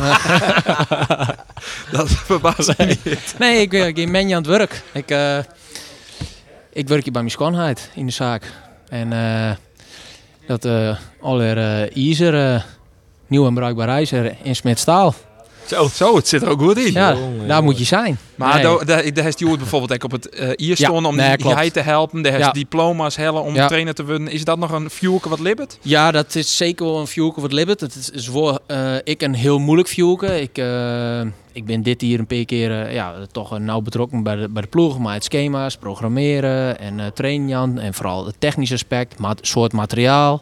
Dat 1.91 2.09
verbaast 2.09 2.77
niet. 2.77 3.35
Nee, 3.39 3.61
ik 3.61 3.69
ben 3.69 3.95
geen 3.95 4.11
menje 4.11 4.35
aan 4.35 4.41
het 4.41 4.51
werk. 4.51 4.81
Ik, 4.91 5.09
eh, 5.11 5.37
ik 6.73 6.87
werk 6.87 7.03
hier 7.03 7.11
bij 7.11 7.21
mijn 7.21 7.33
in 7.93 8.05
de 8.05 8.11
zaak. 8.11 8.51
En 8.89 9.13
eh, 9.13 9.55
dat 10.47 10.65
uh, 10.65 10.97
aller 11.21 11.57
eh 11.57 12.07
ijzer, 12.07 12.53
eh, 12.53 12.61
nieuw 13.27 13.47
en 13.47 13.53
bruikbaar 13.53 13.89
ijzer 13.89 14.35
in 14.41 14.55
Smitstaal. 14.55 15.13
Zo. 15.67 15.87
Zo, 15.93 16.15
het 16.15 16.27
zit 16.27 16.41
er 16.41 16.49
ook 16.49 16.61
goed 16.61 16.77
in. 16.77 16.91
Ja, 16.93 17.13
jongen, 17.13 17.37
daar 17.37 17.47
jongen. 17.47 17.63
moet 17.63 17.77
je 17.77 17.83
zijn. 17.83 18.17
Maar 18.35 18.53
Nee. 18.53 18.63
daar, 18.63 18.85
daar, 18.85 19.13
daar 19.13 19.23
heeft 19.23 19.39
Joert 19.39 19.57
bijvoorbeeld 19.57 19.93
ook 19.93 20.03
op 20.03 20.11
het 20.11 20.29
eh 20.29 20.49
hier 20.55 20.75
Ja, 20.81 20.91
om 20.91 21.15
nee, 21.15 21.37
die 21.37 21.47
jij 21.47 21.69
te 21.69 21.79
helpen. 21.79 22.21
Daar 22.21 22.31
heeft 22.31 22.45
Ja. 22.45 22.51
diploma's 22.51 23.15
hellen 23.15 23.43
om 23.43 23.55
Ja. 23.55 23.67
trainer 23.67 23.93
te 23.93 24.05
worden. 24.05 24.27
Is 24.27 24.43
dat 24.43 24.57
nog 24.57 24.71
een 24.71 24.89
vuurke 24.89 25.29
wat 25.29 25.39
libbet? 25.39 25.77
Ja, 25.81 26.11
dat 26.11 26.35
is 26.35 26.57
zeker 26.57 26.85
wel 26.85 26.99
een 26.99 27.07
vuurke 27.07 27.41
wat 27.41 27.51
libbet. 27.51 27.79
Het 27.79 27.95
is, 27.95 28.09
is 28.09 28.27
voor 28.27 28.59
eh, 28.65 28.95
ik 29.03 29.21
een 29.21 29.33
heel 29.33 29.59
moeilijk 29.59 29.87
vuurke. 29.89 30.41
Ik, 30.41 30.57
eh, 30.57 31.21
ik 31.51 31.65
ben 31.65 31.81
dit 31.83 32.01
hier 32.01 32.19
een 32.19 32.27
paar 32.27 32.45
keer 32.45 32.91
ja, 32.91 33.13
toch 33.31 33.59
nauw 33.59 33.81
betrokken 33.81 34.23
bij 34.23 34.35
de, 34.35 34.49
bij 34.49 34.61
de 34.61 34.67
ploeg. 34.67 34.99
Maar 34.99 35.13
het 35.13 35.23
schema's, 35.23 35.77
programmeren 35.77 36.79
en 36.79 36.99
eh 36.99 37.05
trainen. 37.13 37.79
En 37.79 37.93
vooral 37.93 38.25
het 38.25 38.35
technische 38.39 38.73
aspect, 38.73 39.19
ma 39.19 39.33
soort 39.41 39.73
materiaal. 39.73 40.41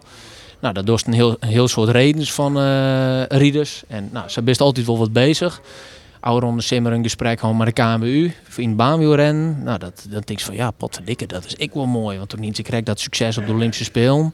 Nou, 0.61 0.73
dat 0.73 0.85
doet 0.85 1.07
een 1.07 1.13
heel, 1.13 1.35
een 1.39 1.49
heel 1.49 1.67
soort 1.67 1.89
redens 1.89 2.33
van 2.33 2.57
eh 2.57 3.23
rieders. 3.27 3.83
En 3.87 4.09
nou, 4.11 4.29
ze 4.29 4.41
best 4.41 4.61
altijd 4.61 4.85
wel 4.85 4.97
wat 4.97 5.13
bezig. 5.13 5.61
Oude 6.19 6.45
ronde 6.45 6.61
simmer 6.61 6.91
een 6.91 7.03
gesprek 7.03 7.39
gewoon 7.39 7.57
met 7.57 7.75
de 7.75 7.81
KMU 7.81 8.31
in 8.55 8.75
baanwielrennen. 8.75 9.63
Nou, 9.63 9.79
dat, 9.79 10.05
dan 10.09 10.21
denk 10.25 10.29
ik 10.29 10.39
van 10.39 10.55
ja, 10.55 10.71
potverdikke, 10.71 11.25
dat 11.25 11.45
is 11.45 11.53
ik 11.55 11.73
wel 11.73 11.85
mooi. 11.85 12.17
Want 12.17 12.29
toen 12.29 12.39
niet 12.39 12.57
ik 12.57 12.63
krijg 12.63 12.83
dat 12.83 12.99
succes 12.99 13.37
op 13.37 13.45
de 13.45 13.51
Olympische 13.51 13.83
Spelen. 13.83 14.33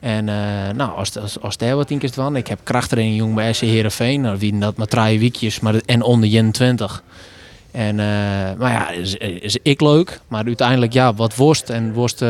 En 0.00 0.28
eh, 0.28 0.74
nou, 0.74 0.96
als, 0.96 1.18
als, 1.18 1.40
als 1.40 1.56
daar 1.56 1.76
wat 1.76 1.90
in 1.90 2.00
is 2.00 2.10
van. 2.10 2.36
Ik 2.36 2.46
heb 2.46 2.58
krachttraining 2.62 3.16
jong 3.16 3.34
bij 3.34 3.52
SC 3.52 3.60
Heerenveen. 3.60 4.20
Nou, 4.20 4.38
wie 4.38 4.58
dat 4.58 4.76
maar 4.76 4.86
drie 4.86 5.18
weekjes, 5.18 5.60
maar 5.60 5.74
en 5.86 6.02
onder 6.02 6.28
21. 6.28 7.02
En, 7.70 8.00
eh, 8.00 8.06
maar 8.58 8.72
ja, 8.72 8.90
is, 8.90 9.14
is 9.16 9.58
ik 9.62 9.80
leuk. 9.80 10.20
Maar 10.28 10.44
uiteindelijk, 10.44 10.92
ja, 10.92 11.14
wat 11.14 11.36
worst. 11.36 11.70
En 11.70 11.92
worst 11.92 12.24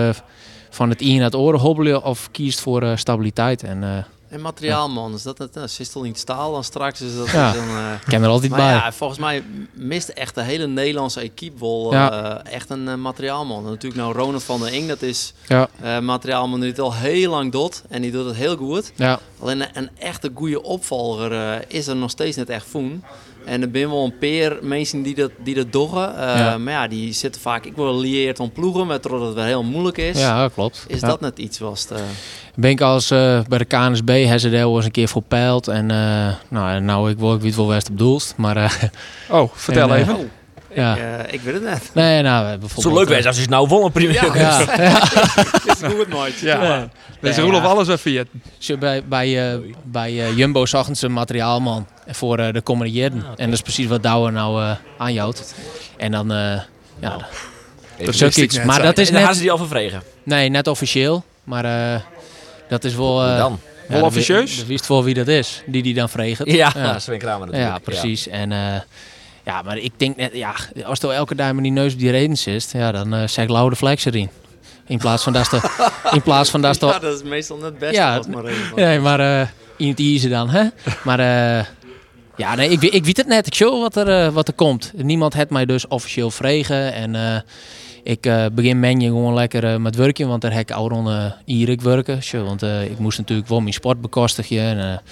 van 0.76 0.88
het 0.90 1.00
in 1.00 1.22
het 1.22 1.34
oren 1.34 1.60
hobbelen 1.60 2.02
of 2.02 2.28
kiest 2.30 2.60
voor 2.60 2.82
eh, 2.82 2.96
stabiliteit. 2.96 3.62
En 3.62 3.82
eh, 3.84 4.04
En 4.28 4.40
materiaal, 4.40 4.88
man. 4.88 5.14
Is 5.14 5.22
dat 5.22 5.38
het? 5.38 5.56
Al 5.94 6.02
niet 6.02 6.18
staal 6.18 6.52
dan 6.52 6.64
straks? 6.64 7.00
Is 7.00 7.16
dat 7.16 7.30
Ja. 7.30 7.52
dan, 7.52 7.68
eh, 7.68 7.92
ik 7.92 8.06
ken 8.06 8.22
er 8.22 8.28
altijd 8.28 8.50
maar 8.50 8.60
bij. 8.60 8.68
ja, 8.72 8.92
volgens 8.92 9.18
mij 9.18 9.42
mist 9.72 10.08
echt 10.08 10.34
de 10.34 10.42
hele 10.42 10.66
Nederlandse 10.66 11.20
equipe 11.20 11.60
wel 11.60 11.92
Ja. 11.92 12.40
eh, 12.44 12.52
echt 12.52 12.70
een 12.70 12.88
eh, 12.88 12.94
materiaalman. 12.94 13.64
En 13.64 13.70
natuurlijk 13.70 14.00
nou 14.02 14.14
Ronald 14.16 14.44
van 14.44 14.60
der 14.60 14.72
Ing, 14.72 14.88
dat 14.88 15.02
is 15.02 15.34
Ja, 15.48 15.68
eh 15.82 15.98
materiaalman 15.98 16.60
die 16.60 16.68
het 16.70 16.78
al 16.80 16.94
heel 16.94 17.30
lang 17.30 17.52
doet. 17.52 17.82
En 17.88 18.02
die 18.02 18.10
doet 18.10 18.26
het 18.26 18.36
heel 18.36 18.56
goed. 18.56 18.92
ja. 18.96 19.18
Alleen 19.40 19.60
een, 19.60 19.68
een 19.74 19.90
echte 19.98 20.30
goede 20.34 20.62
opvolger 20.62 21.32
eh, 21.32 21.54
is 21.68 21.86
er 21.86 21.96
nog 21.96 22.10
steeds 22.10 22.36
net 22.36 22.48
echt 22.50 22.66
voen. 22.70 23.04
En 23.44 23.62
er 23.62 23.68
zijn 23.72 23.88
wel 23.88 24.04
een 24.04 24.18
paar 24.18 24.56
mensen 24.62 25.02
die 25.02 25.14
dat, 25.14 25.30
die 25.44 25.54
dat 25.54 25.72
doggen. 25.72 26.16
Eh, 26.18 26.38
Ja. 26.38 26.58
Maar 26.58 26.72
ja, 26.72 26.88
die 26.88 27.12
zitten 27.12 27.40
vaak 27.40 27.64
ik 27.64 27.76
wil 27.76 27.98
lieerd 27.98 28.40
om 28.40 28.52
ploegen, 28.52 28.86
met 28.86 29.02
dat 29.02 29.20
het 29.20 29.34
wel 29.34 29.44
heel 29.44 29.62
moeilijk 29.62 29.98
is. 29.98 30.18
ja 30.18 30.48
klopt. 30.54 30.84
Is 30.88 31.00
Ja. 31.00 31.06
dat 31.08 31.20
net 31.20 31.38
iets 31.38 31.58
was? 31.58 31.80
Het, 31.82 31.90
eh, 31.90 32.04
Ben 32.54 32.70
ik 32.70 32.80
als 32.80 33.08
bij 33.08 33.58
de 33.58 33.64
KNSB 33.64 34.08
hebben 34.08 34.40
ze 34.40 34.50
daar 34.50 34.60
wel 34.66 34.76
eens 34.76 34.84
een 34.84 34.90
keer 34.90 35.08
voor 35.08 35.22
peild. 35.22 35.68
En 35.68 35.90
eh, 35.90 36.34
nou, 36.48 36.80
nou, 36.80 37.10
ik 37.10 37.18
wil 37.18 37.34
ik 37.34 37.40
weet 37.40 37.56
wel 37.56 37.66
waar 37.66 37.76
het 37.76 37.90
op 37.90 37.98
doelst. 37.98 38.34
Maar 38.36 38.90
Oh, 39.30 39.50
vertel 39.54 39.88
En, 39.94 40.00
even. 40.00 40.30
Ja. 40.76 40.96
eh, 40.96 41.32
ik 41.32 41.40
weet 41.40 41.54
het 41.54 41.62
net. 41.62 41.90
Nee, 41.94 42.22
nou, 42.22 42.42
we 42.44 42.48
hebben 42.50 42.68
Zo 42.68 42.74
bijvoorbeeld... 42.74 43.08
leuk 43.08 43.16
wees 43.16 43.26
als 43.26 43.38
je 43.40 43.48
nou 43.48 43.68
vol 43.68 43.84
een 43.84 43.92
primeur 43.92 44.36
Ja, 44.38 44.60
ja. 44.76 45.02
is 45.64 45.94
goed 45.94 46.08
nooit. 46.08 46.38
Ja. 46.38 46.88
Dus 47.20 47.36
Ja, 47.36 47.42
Roelof 47.42 47.62
ja. 47.62 47.68
alles 47.68 47.86
weer 47.86 47.98
via. 47.98 48.24
Bij, 48.78 49.04
bij, 49.04 49.52
eh, 49.52 49.58
bij 49.84 50.10
eh, 50.26 50.36
Jumbo 50.36 50.66
zag 50.66 50.88
ze 50.92 51.08
materiaalman 51.08 51.86
voor 52.08 52.38
eh, 52.38 52.52
de 52.52 52.60
komende 52.60 52.92
jaren. 52.92 53.24
En 53.36 53.44
dat 53.44 53.54
is 53.54 53.62
precies 53.62 53.86
wat 53.86 54.02
Douwe 54.02 54.30
nou 54.30 54.62
eh 54.62 54.70
aanjouwt. 54.98 55.54
En 55.96 56.10
dan, 56.12 56.32
eh 56.32 56.60
ja, 57.00 57.16
Dat 58.04 58.18
net, 58.36 58.64
Maar 58.64 58.82
dat 58.82 58.98
is 58.98 59.06
En 59.08 59.12
dan 59.12 59.22
gaan 59.22 59.30
net, 59.30 59.34
ze 59.36 59.42
die 59.42 59.50
al 59.50 59.58
vervregen. 59.58 60.02
nee, 60.22 60.48
net 60.48 60.66
officieel. 60.66 61.24
Maar 61.44 61.64
eh, 61.94 62.00
dat 62.68 62.84
is 62.84 62.94
wel... 62.94 63.24
eh, 63.24 63.38
dan? 63.38 63.60
ja, 63.88 63.94
Wel 63.94 64.04
officieus? 64.04 64.56
Dat 64.56 64.66
wist 64.66 64.88
wel 64.88 65.04
wie 65.04 65.14
dat 65.14 65.28
is, 65.28 65.62
die 65.66 65.82
die 65.82 65.94
dan 65.94 66.08
vreegt. 66.08 66.40
Ja, 66.44 66.72
Ja. 66.74 66.98
Sven 66.98 67.18
Kramer 67.18 67.46
natuurlijk. 67.46 67.72
Ja, 67.72 67.78
precies. 67.78 68.28
En 68.28 68.52
eh, 68.52 68.58
ja, 69.46 69.62
maar 69.62 69.78
ik 69.78 69.92
denk 69.96 70.16
net, 70.16 70.30
ja, 70.34 70.54
als 70.84 71.00
je 71.00 71.12
elke 71.12 71.34
dag 71.34 71.52
met 71.52 71.62
die 71.62 71.72
neus 71.72 71.92
op 71.92 71.98
die 71.98 72.10
reden 72.10 72.36
zit, 72.36 72.70
ja, 72.72 72.92
dan 72.92 73.14
eh 73.14 73.28
zeg 73.28 73.44
ik 73.44 73.50
lauwe 73.50 73.76
flex 73.76 74.04
erin. 74.04 74.28
In 74.86 74.98
plaats 74.98 75.22
van 75.22 75.32
dat 75.32 75.50
de, 75.50 75.86
in 76.16 76.22
plaats 76.22 76.50
van 76.50 76.60
dat 76.62 76.80
de, 76.80 76.86
Ja, 76.86 76.98
dat 76.98 77.14
is 77.14 77.22
meestal 77.28 77.56
net 77.56 77.64
het 77.64 77.78
beste 77.78 77.96
Ja, 77.96 78.22
maar. 78.28 78.52
Nee, 78.74 79.00
maar 79.00 79.20
eh 79.20 79.46
in 79.76 79.88
het 79.88 79.98
easy 79.98 80.28
dan, 80.28 80.48
hè? 80.48 80.64
Maar 81.04 81.18
eh, 81.18 81.64
ja, 82.36 82.54
nee, 82.54 82.68
ik, 82.68 82.80
weet- 82.80 82.94
ik 82.94 83.04
weet 83.04 83.16
het 83.16 83.26
net. 83.26 83.46
Ik 83.46 83.54
show 83.54 83.80
wat 83.80 83.96
er, 83.96 84.32
wat 84.32 84.48
er 84.48 84.54
komt. 84.54 84.92
Niemand 84.96 85.34
heeft 85.34 85.50
mij 85.50 85.66
dus 85.66 85.88
officieel 85.88 86.30
vregen. 86.30 86.92
En 86.92 87.14
eh, 87.14 87.40
ik 88.02 88.26
eh, 88.26 88.44
begin 88.52 88.80
menje 88.80 89.06
gewoon 89.08 89.34
lekker 89.34 89.80
met 89.80 89.96
werken, 89.96 90.28
want 90.28 90.42
daar 90.42 90.52
heb 90.52 90.60
ik 90.60 90.70
al 90.70 91.10
uh, 91.12 91.24
Erik 91.44 91.80
werken. 91.80 92.22
Show, 92.22 92.46
want 92.46 92.62
ik 92.62 92.98
moest 92.98 93.18
natuurlijk 93.18 93.48
wel 93.48 93.60
mijn 93.60 93.72
sport 93.72 94.00
bekostigen. 94.00 94.60
En, 94.60 95.02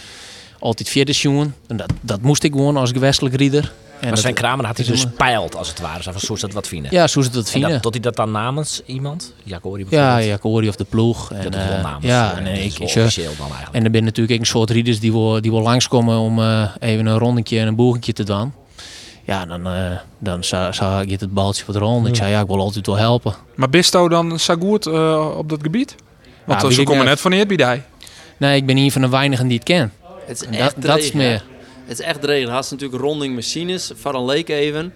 altijd 0.59 0.89
verder 0.89 1.15
jongen. 1.15 1.55
En 1.67 1.77
dat, 1.77 1.93
dat 2.01 2.21
moest 2.21 2.43
ik 2.43 2.53
gewoon 2.53 2.77
als 2.77 2.91
gewestelijk 2.91 3.35
rieder. 3.35 3.73
En 4.05 4.11
Maar 4.11 4.19
Sven 4.19 4.35
Kramer 4.35 4.67
had 4.67 4.77
hij 4.77 4.87
dus 4.87 5.07
peild, 5.17 5.57
als 5.57 5.69
het 5.69 5.81
ware. 5.81 6.03
Zo 6.03 6.11
van, 6.13 6.21
zo 6.21 6.35
is 6.35 6.41
dat 6.41 6.53
wat 6.53 6.69
vinden. 6.69 6.93
Ja, 6.93 7.07
zo 7.07 7.19
is 7.21 7.27
het 7.27 7.35
wat 7.35 7.45
En 7.45 7.51
vinden. 7.51 7.71
dat, 7.71 7.83
tot 7.83 7.93
hij 7.95 8.03
dat 8.03 8.17
dan 8.17 8.31
namens 8.31 8.83
iemand? 8.87 9.33
Jacori 9.43 9.83
Ja, 9.83 9.89
bijvoorbeeld? 9.89 10.29
ja, 10.29 10.39
Corrie 10.39 10.69
of 10.69 10.77
de 10.77 10.85
ploeg. 10.85 11.33
En, 11.33 11.43
Dat 11.43 11.55
is 11.55 11.65
wel 11.69 11.77
eh, 11.77 11.83
namens. 11.83 12.05
ja, 12.07 12.33
eh, 12.33 12.39
en 12.39 12.47
ik, 12.47 12.73
ik, 12.75 12.81
officieel 12.81 13.33
dan 13.39 13.47
eigenlijk. 13.47 13.75
En 13.75 13.85
er 13.85 13.91
zijn 13.91 14.05
natuurlijk 14.05 14.35
ook 14.35 14.41
een 14.41 14.47
soort 14.47 14.71
rieders 14.71 15.01
die 15.01 15.13
wil, 15.13 15.41
die 15.41 15.51
wil 15.51 15.61
langskomen 15.63 16.19
om 16.19 16.39
eh, 16.41 16.69
even 16.81 17.07
een 17.07 17.19
rondetje 17.19 17.59
en 17.59 17.67
een 17.67 17.75
boegentje 17.75 18.13
te 18.13 18.23
doen. 18.25 18.53
Ja, 19.25 19.47
dan, 19.47 19.67
eh 19.67 19.91
dan 20.19 20.45
zou, 20.45 20.73
zou 20.75 21.03
ik 21.03 21.21
het 21.21 21.33
baltje 21.35 21.65
wat 21.67 21.77
rollen. 21.77 22.07
Ik 22.07 22.17
zei, 22.17 22.31
ja, 22.31 22.41
ik 22.41 22.47
wil 22.47 22.61
altijd 22.61 22.87
wel 22.87 22.97
helpen. 22.97 23.35
Maar 23.55 23.71
Bisto 23.71 24.09
dan 24.09 24.39
eh, 24.87 25.37
op 25.37 25.49
dat 25.49 25.59
gebied? 25.63 25.95
Want 26.45 26.63
Ja, 26.63 26.71
ze 26.71 26.83
komen 26.83 27.05
net. 27.05 27.21
van 27.21 27.33
die. 27.33 27.83
Nee, 28.37 28.57
ik 28.57 28.67
ben 28.67 28.77
een 28.77 28.93
van 28.93 29.01
de 29.03 29.09
weinigen 29.09 29.47
die 29.47 29.57
het 29.57 29.67
ken. 29.67 29.93
Het 30.27 30.41
is 30.43 30.47
En 30.47 30.55
echt 30.55 30.75
dat, 30.75 30.83
dat 30.85 30.99
is 30.99 31.13
meer. 31.13 31.45
Het 31.85 31.99
is 31.99 32.05
echt 32.05 32.25
regel. 32.25 32.51
Had 32.51 32.67
ze 32.67 32.73
natuurlijk 32.73 33.03
ronding 33.03 33.35
machines, 33.35 33.93
van 33.95 34.15
een 34.15 34.25
leek 34.25 34.49
even. 34.49 34.93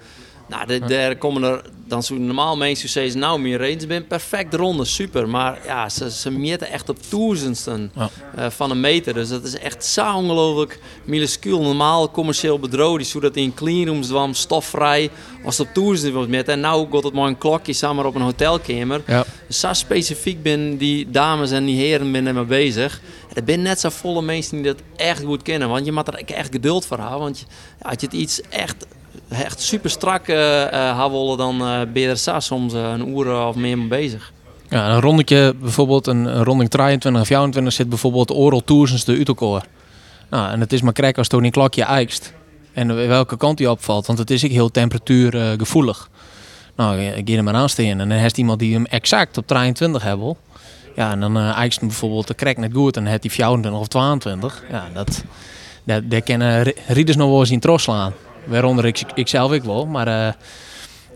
Nou, 0.48 0.66
de, 0.66 0.78
daar 0.78 1.16
komen 1.16 1.42
er 1.42 1.62
dan 1.88 2.02
zo 2.02 2.14
normaal 2.14 2.56
mensen 2.56 2.88
zeggen, 2.88 3.18
nou, 3.20 3.40
meer. 3.40 3.58
Ze 3.80 3.84
zijn 3.88 4.06
perfect 4.06 4.54
ronde, 4.54 4.84
super. 4.84 5.28
Maar 5.28 5.58
ja, 5.66 5.88
ze, 5.88 6.10
ze 6.10 6.30
meten 6.30 6.70
echt 6.70 6.88
op 6.88 6.96
duizendsten 7.08 7.90
Ja. 7.94 8.10
eh, 8.36 8.50
van 8.50 8.70
een 8.70 8.80
meter. 8.80 9.14
Dus 9.14 9.28
dat 9.28 9.44
is 9.44 9.58
echt 9.58 9.84
zo 9.84 10.14
ongelooflijk 10.14 10.78
minuscuul. 11.04 11.62
Normaal 11.62 12.10
commercieel 12.10 12.58
bedrijf, 12.58 12.96
die 12.96 13.06
zo 13.06 13.20
dat 13.20 13.36
in 13.36 13.54
cleanrooms 13.54 14.08
kwam, 14.08 14.34
stofvrij, 14.34 15.10
was 15.44 15.58
het 15.58 15.68
op 15.68 15.74
duizenden 15.74 16.14
wordt 16.14 16.30
meten. 16.30 16.52
En 16.52 16.60
nou 16.60 16.86
gaat 16.92 17.02
het 17.04 17.12
maar 17.14 17.26
een 17.26 17.38
klokje 17.38 17.72
samen 17.72 18.06
op 18.06 18.14
een 18.14 18.20
hotelkamer. 18.22 19.02
Ja. 19.06 19.24
Zo 19.48 19.72
specifiek 19.72 20.42
ben 20.42 20.76
die 20.76 21.10
dames 21.10 21.50
en 21.50 21.64
die 21.64 21.76
heren 21.76 22.12
ben 22.12 22.34
mee 22.34 22.44
bezig. 22.44 23.00
Er 23.34 23.42
zijn 23.46 23.62
net 23.62 23.80
zo 23.80 23.88
volle 23.88 24.22
mensen 24.22 24.56
die 24.56 24.64
dat 24.72 24.82
echt 24.96 25.22
goed 25.24 25.42
kennen. 25.42 25.68
Want 25.68 25.84
je 25.84 25.92
moet 25.92 26.08
er 26.08 26.14
echt 26.24 26.52
geduld 26.52 26.86
voor 26.86 26.98
hebben. 26.98 27.18
Want 27.18 27.44
als 27.82 27.94
je 28.00 28.06
het 28.06 28.14
iets 28.14 28.40
echt, 28.48 28.86
echt 29.28 29.60
super 29.60 29.90
strak 29.90 30.26
willen, 31.10 31.36
dan 31.36 31.60
eh 31.60 31.80
ben 31.92 32.18
zo 32.18 32.40
soms 32.40 32.72
een 32.72 33.08
uur 33.18 33.46
of 33.46 33.56
meer 33.56 33.78
mee 33.78 33.86
bezig. 33.88 34.32
Ja, 34.68 34.90
een 34.90 35.00
rondetje, 35.00 35.54
bijvoorbeeld 35.60 36.06
een, 36.06 36.44
ronding 36.44 36.70
23 36.70 37.20
of 37.22 37.26
24 37.26 37.72
zit 37.72 37.88
bijvoorbeeld 37.88 38.30
oral 38.30 38.64
toersens 38.64 39.04
de 39.04 39.12
utelkoor. 39.12 39.62
Nou, 40.30 40.50
en 40.50 40.60
het 40.60 40.72
is 40.72 40.82
maar 40.82 40.92
krek 40.92 41.18
als 41.18 41.28
toen 41.28 41.44
een 41.44 41.50
klokje 41.50 41.82
eikst. 41.82 42.32
En 42.72 43.08
welke 43.08 43.36
kant 43.36 43.58
die 43.58 43.70
opvalt, 43.70 44.06
want 44.06 44.18
het 44.18 44.30
is 44.30 44.44
ook 44.44 44.50
heel 44.50 44.70
temperatuurgevoelig. 44.70 46.08
nou, 46.76 47.00
ik 47.00 47.28
ga 47.28 47.34
er 47.36 47.44
maar 47.44 47.54
aan 47.54 47.68
staan 47.68 47.84
en 47.86 47.98
dan 47.98 48.10
heeft 48.10 48.38
iemand 48.38 48.58
die 48.58 48.72
hem 48.74 48.84
exact 48.86 49.38
op 49.38 49.46
23 49.46 50.02
hebben. 50.02 50.36
Ja, 50.96 51.10
en 51.10 51.20
dan 51.20 51.36
eh 51.36 51.56
eikst 51.56 51.78
hem 51.78 51.88
bijvoorbeeld 51.88 52.26
de 52.26 52.34
krek 52.34 52.56
net 52.58 52.70
goed 52.74 52.96
en 52.96 53.02
dan 53.02 53.10
heeft 53.10 53.22
hij 53.24 53.32
24 53.32 53.80
of 53.80 53.88
22. 53.88 54.62
Ja, 54.70 54.88
dat, 54.94 55.24
dat, 55.84 56.10
daar 56.10 56.20
kunnen 56.20 56.62
ri- 56.62 56.74
rieders 56.86 57.16
nog 57.16 57.30
wel 57.30 57.40
eens 57.40 57.50
in 57.50 57.60
tros 57.60 57.82
slaan. 57.82 58.12
Waaronder 58.48 58.84
ik, 58.84 59.00
ik 59.14 59.28
zelf 59.28 59.52
ik 59.52 59.62
wel, 59.62 59.86
maar 59.86 60.06
eh, 60.26 60.32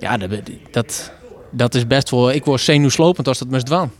ja, 0.00 0.16
dat, 0.16 0.30
dat, 0.70 1.12
dat 1.50 1.74
is 1.74 1.86
best 1.86 2.10
wel... 2.10 2.32
Ik 2.32 2.44
word 2.44 2.60
zenuwslopend 2.60 3.28
als 3.28 3.38
dat 3.38 3.48
moest 3.48 3.66
doen. 3.66 3.90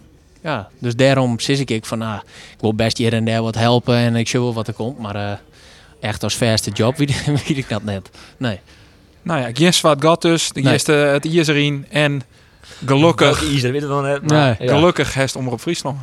Ja, 0.43 0.69
dus 0.79 0.97
daarom 0.97 1.41
zit 1.41 1.59
ik 1.59 1.71
ik 1.71 1.85
van, 1.85 1.99
nou, 1.99 2.17
ik 2.55 2.61
wil 2.61 2.75
best 2.75 2.99
hier 2.99 3.13
en 3.13 3.25
daar 3.25 3.43
wat 3.43 3.55
helpen 3.55 3.97
en 3.97 4.17
ik 4.17 4.29
zie 4.29 4.41
wel 4.41 4.55
wat 4.55 4.69
er 4.69 4.75
komt. 4.75 4.99
Maar 4.99 5.15
eh, 5.15 5.33
echt 6.01 6.23
als 6.23 6.35
verste 6.35 6.71
job 6.71 6.97
weet, 6.99 7.25
weet 7.27 7.57
ik 7.57 7.69
dat 7.69 7.83
net. 7.83 8.11
Nee. 8.37 8.61
Nou 9.23 9.41
ja, 9.41 9.49
geen 9.53 9.75
zwart 9.75 10.03
gat 10.05 10.23
dus. 10.23 10.49
De 10.53 10.61
Nee. 10.61 10.73
eerste 10.73 10.93
het 10.93 11.25
erin. 11.49 11.87
En 11.91 12.23
gelukkig, 12.87 13.43
Izer, 13.43 13.73
weet 13.73 13.81
het 13.81 13.91
wel 13.91 14.01
net. 14.01 14.31
maar- 14.31 14.57
Nee. 14.59 14.69
ja. 14.69 14.75
gelukkig 14.77 15.15
heeft 15.15 15.37
Omroep 15.37 15.61
Friesland. 15.61 15.99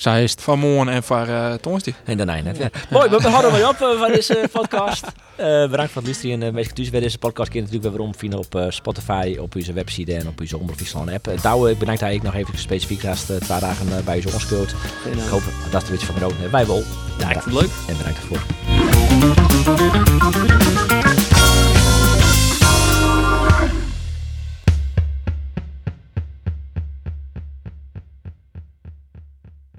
Zij 0.00 0.22
is 0.22 0.30
het. 0.30 0.42
Van 0.42 0.58
morgen 0.58 0.92
en 0.92 1.02
van 1.02 1.28
uh, 1.28 1.52
Tonsdag. 1.54 1.94
En 2.04 2.16
daarna 2.16 2.40
net. 2.40 2.56
Ja. 2.56 2.70
Mooi, 2.90 3.08
we, 3.08 3.16
we 3.16 3.28
houden 3.28 3.52
mee 3.52 3.68
op 3.68 3.80
uh, 3.80 3.98
van 3.98 4.12
deze 4.12 4.48
podcast. 4.52 5.04
Uh, 5.04 5.70
bedankt 5.70 5.92
voor 5.92 6.02
het 6.02 6.04
luisteren. 6.04 6.42
En 6.42 6.56
uh, 6.56 6.64
thuis 6.64 6.90
bij 6.90 7.00
deze 7.00 7.18
podcast 7.18 7.50
kun 7.50 7.60
je 7.60 7.66
natuurlijk 7.66 7.96
weer 7.96 8.14
vinden 8.16 8.38
op 8.38 8.54
uh, 8.54 8.64
Spotify, 8.68 9.36
op 9.40 9.54
onze 9.54 9.72
website 9.72 10.14
en 10.14 10.28
op 10.28 10.40
onze 10.40 10.58
Omroep 10.58 10.76
Friesland 10.76 11.10
app. 11.10 11.28
Uh, 11.28 11.42
Douwe, 11.42 11.76
bedankt 11.76 12.00
hij 12.00 12.14
ik 12.14 12.22
nog 12.22 12.34
even 12.34 12.58
specifiek 12.58 13.02
naast 13.02 13.30
uh, 13.30 13.36
twee 13.36 13.60
dagen 13.60 13.86
uh, 13.86 13.98
bij 14.04 14.16
onze 14.16 14.32
onschuld. 14.32 14.70
Ik 15.12 15.28
hoop 15.30 15.42
dat 15.70 15.82
er 15.82 15.88
een 15.88 15.94
beetje 15.94 16.06
van 16.06 16.14
genoten 16.14 16.50
Wij 16.50 16.66
wel. 16.66 16.82
Ja, 17.18 17.30
ik 17.30 17.40
vond 17.40 17.54
het 17.54 17.62
leuk. 17.62 17.70
En 17.88 17.96
bedankt 17.96 18.18
ervoor. 18.18 18.40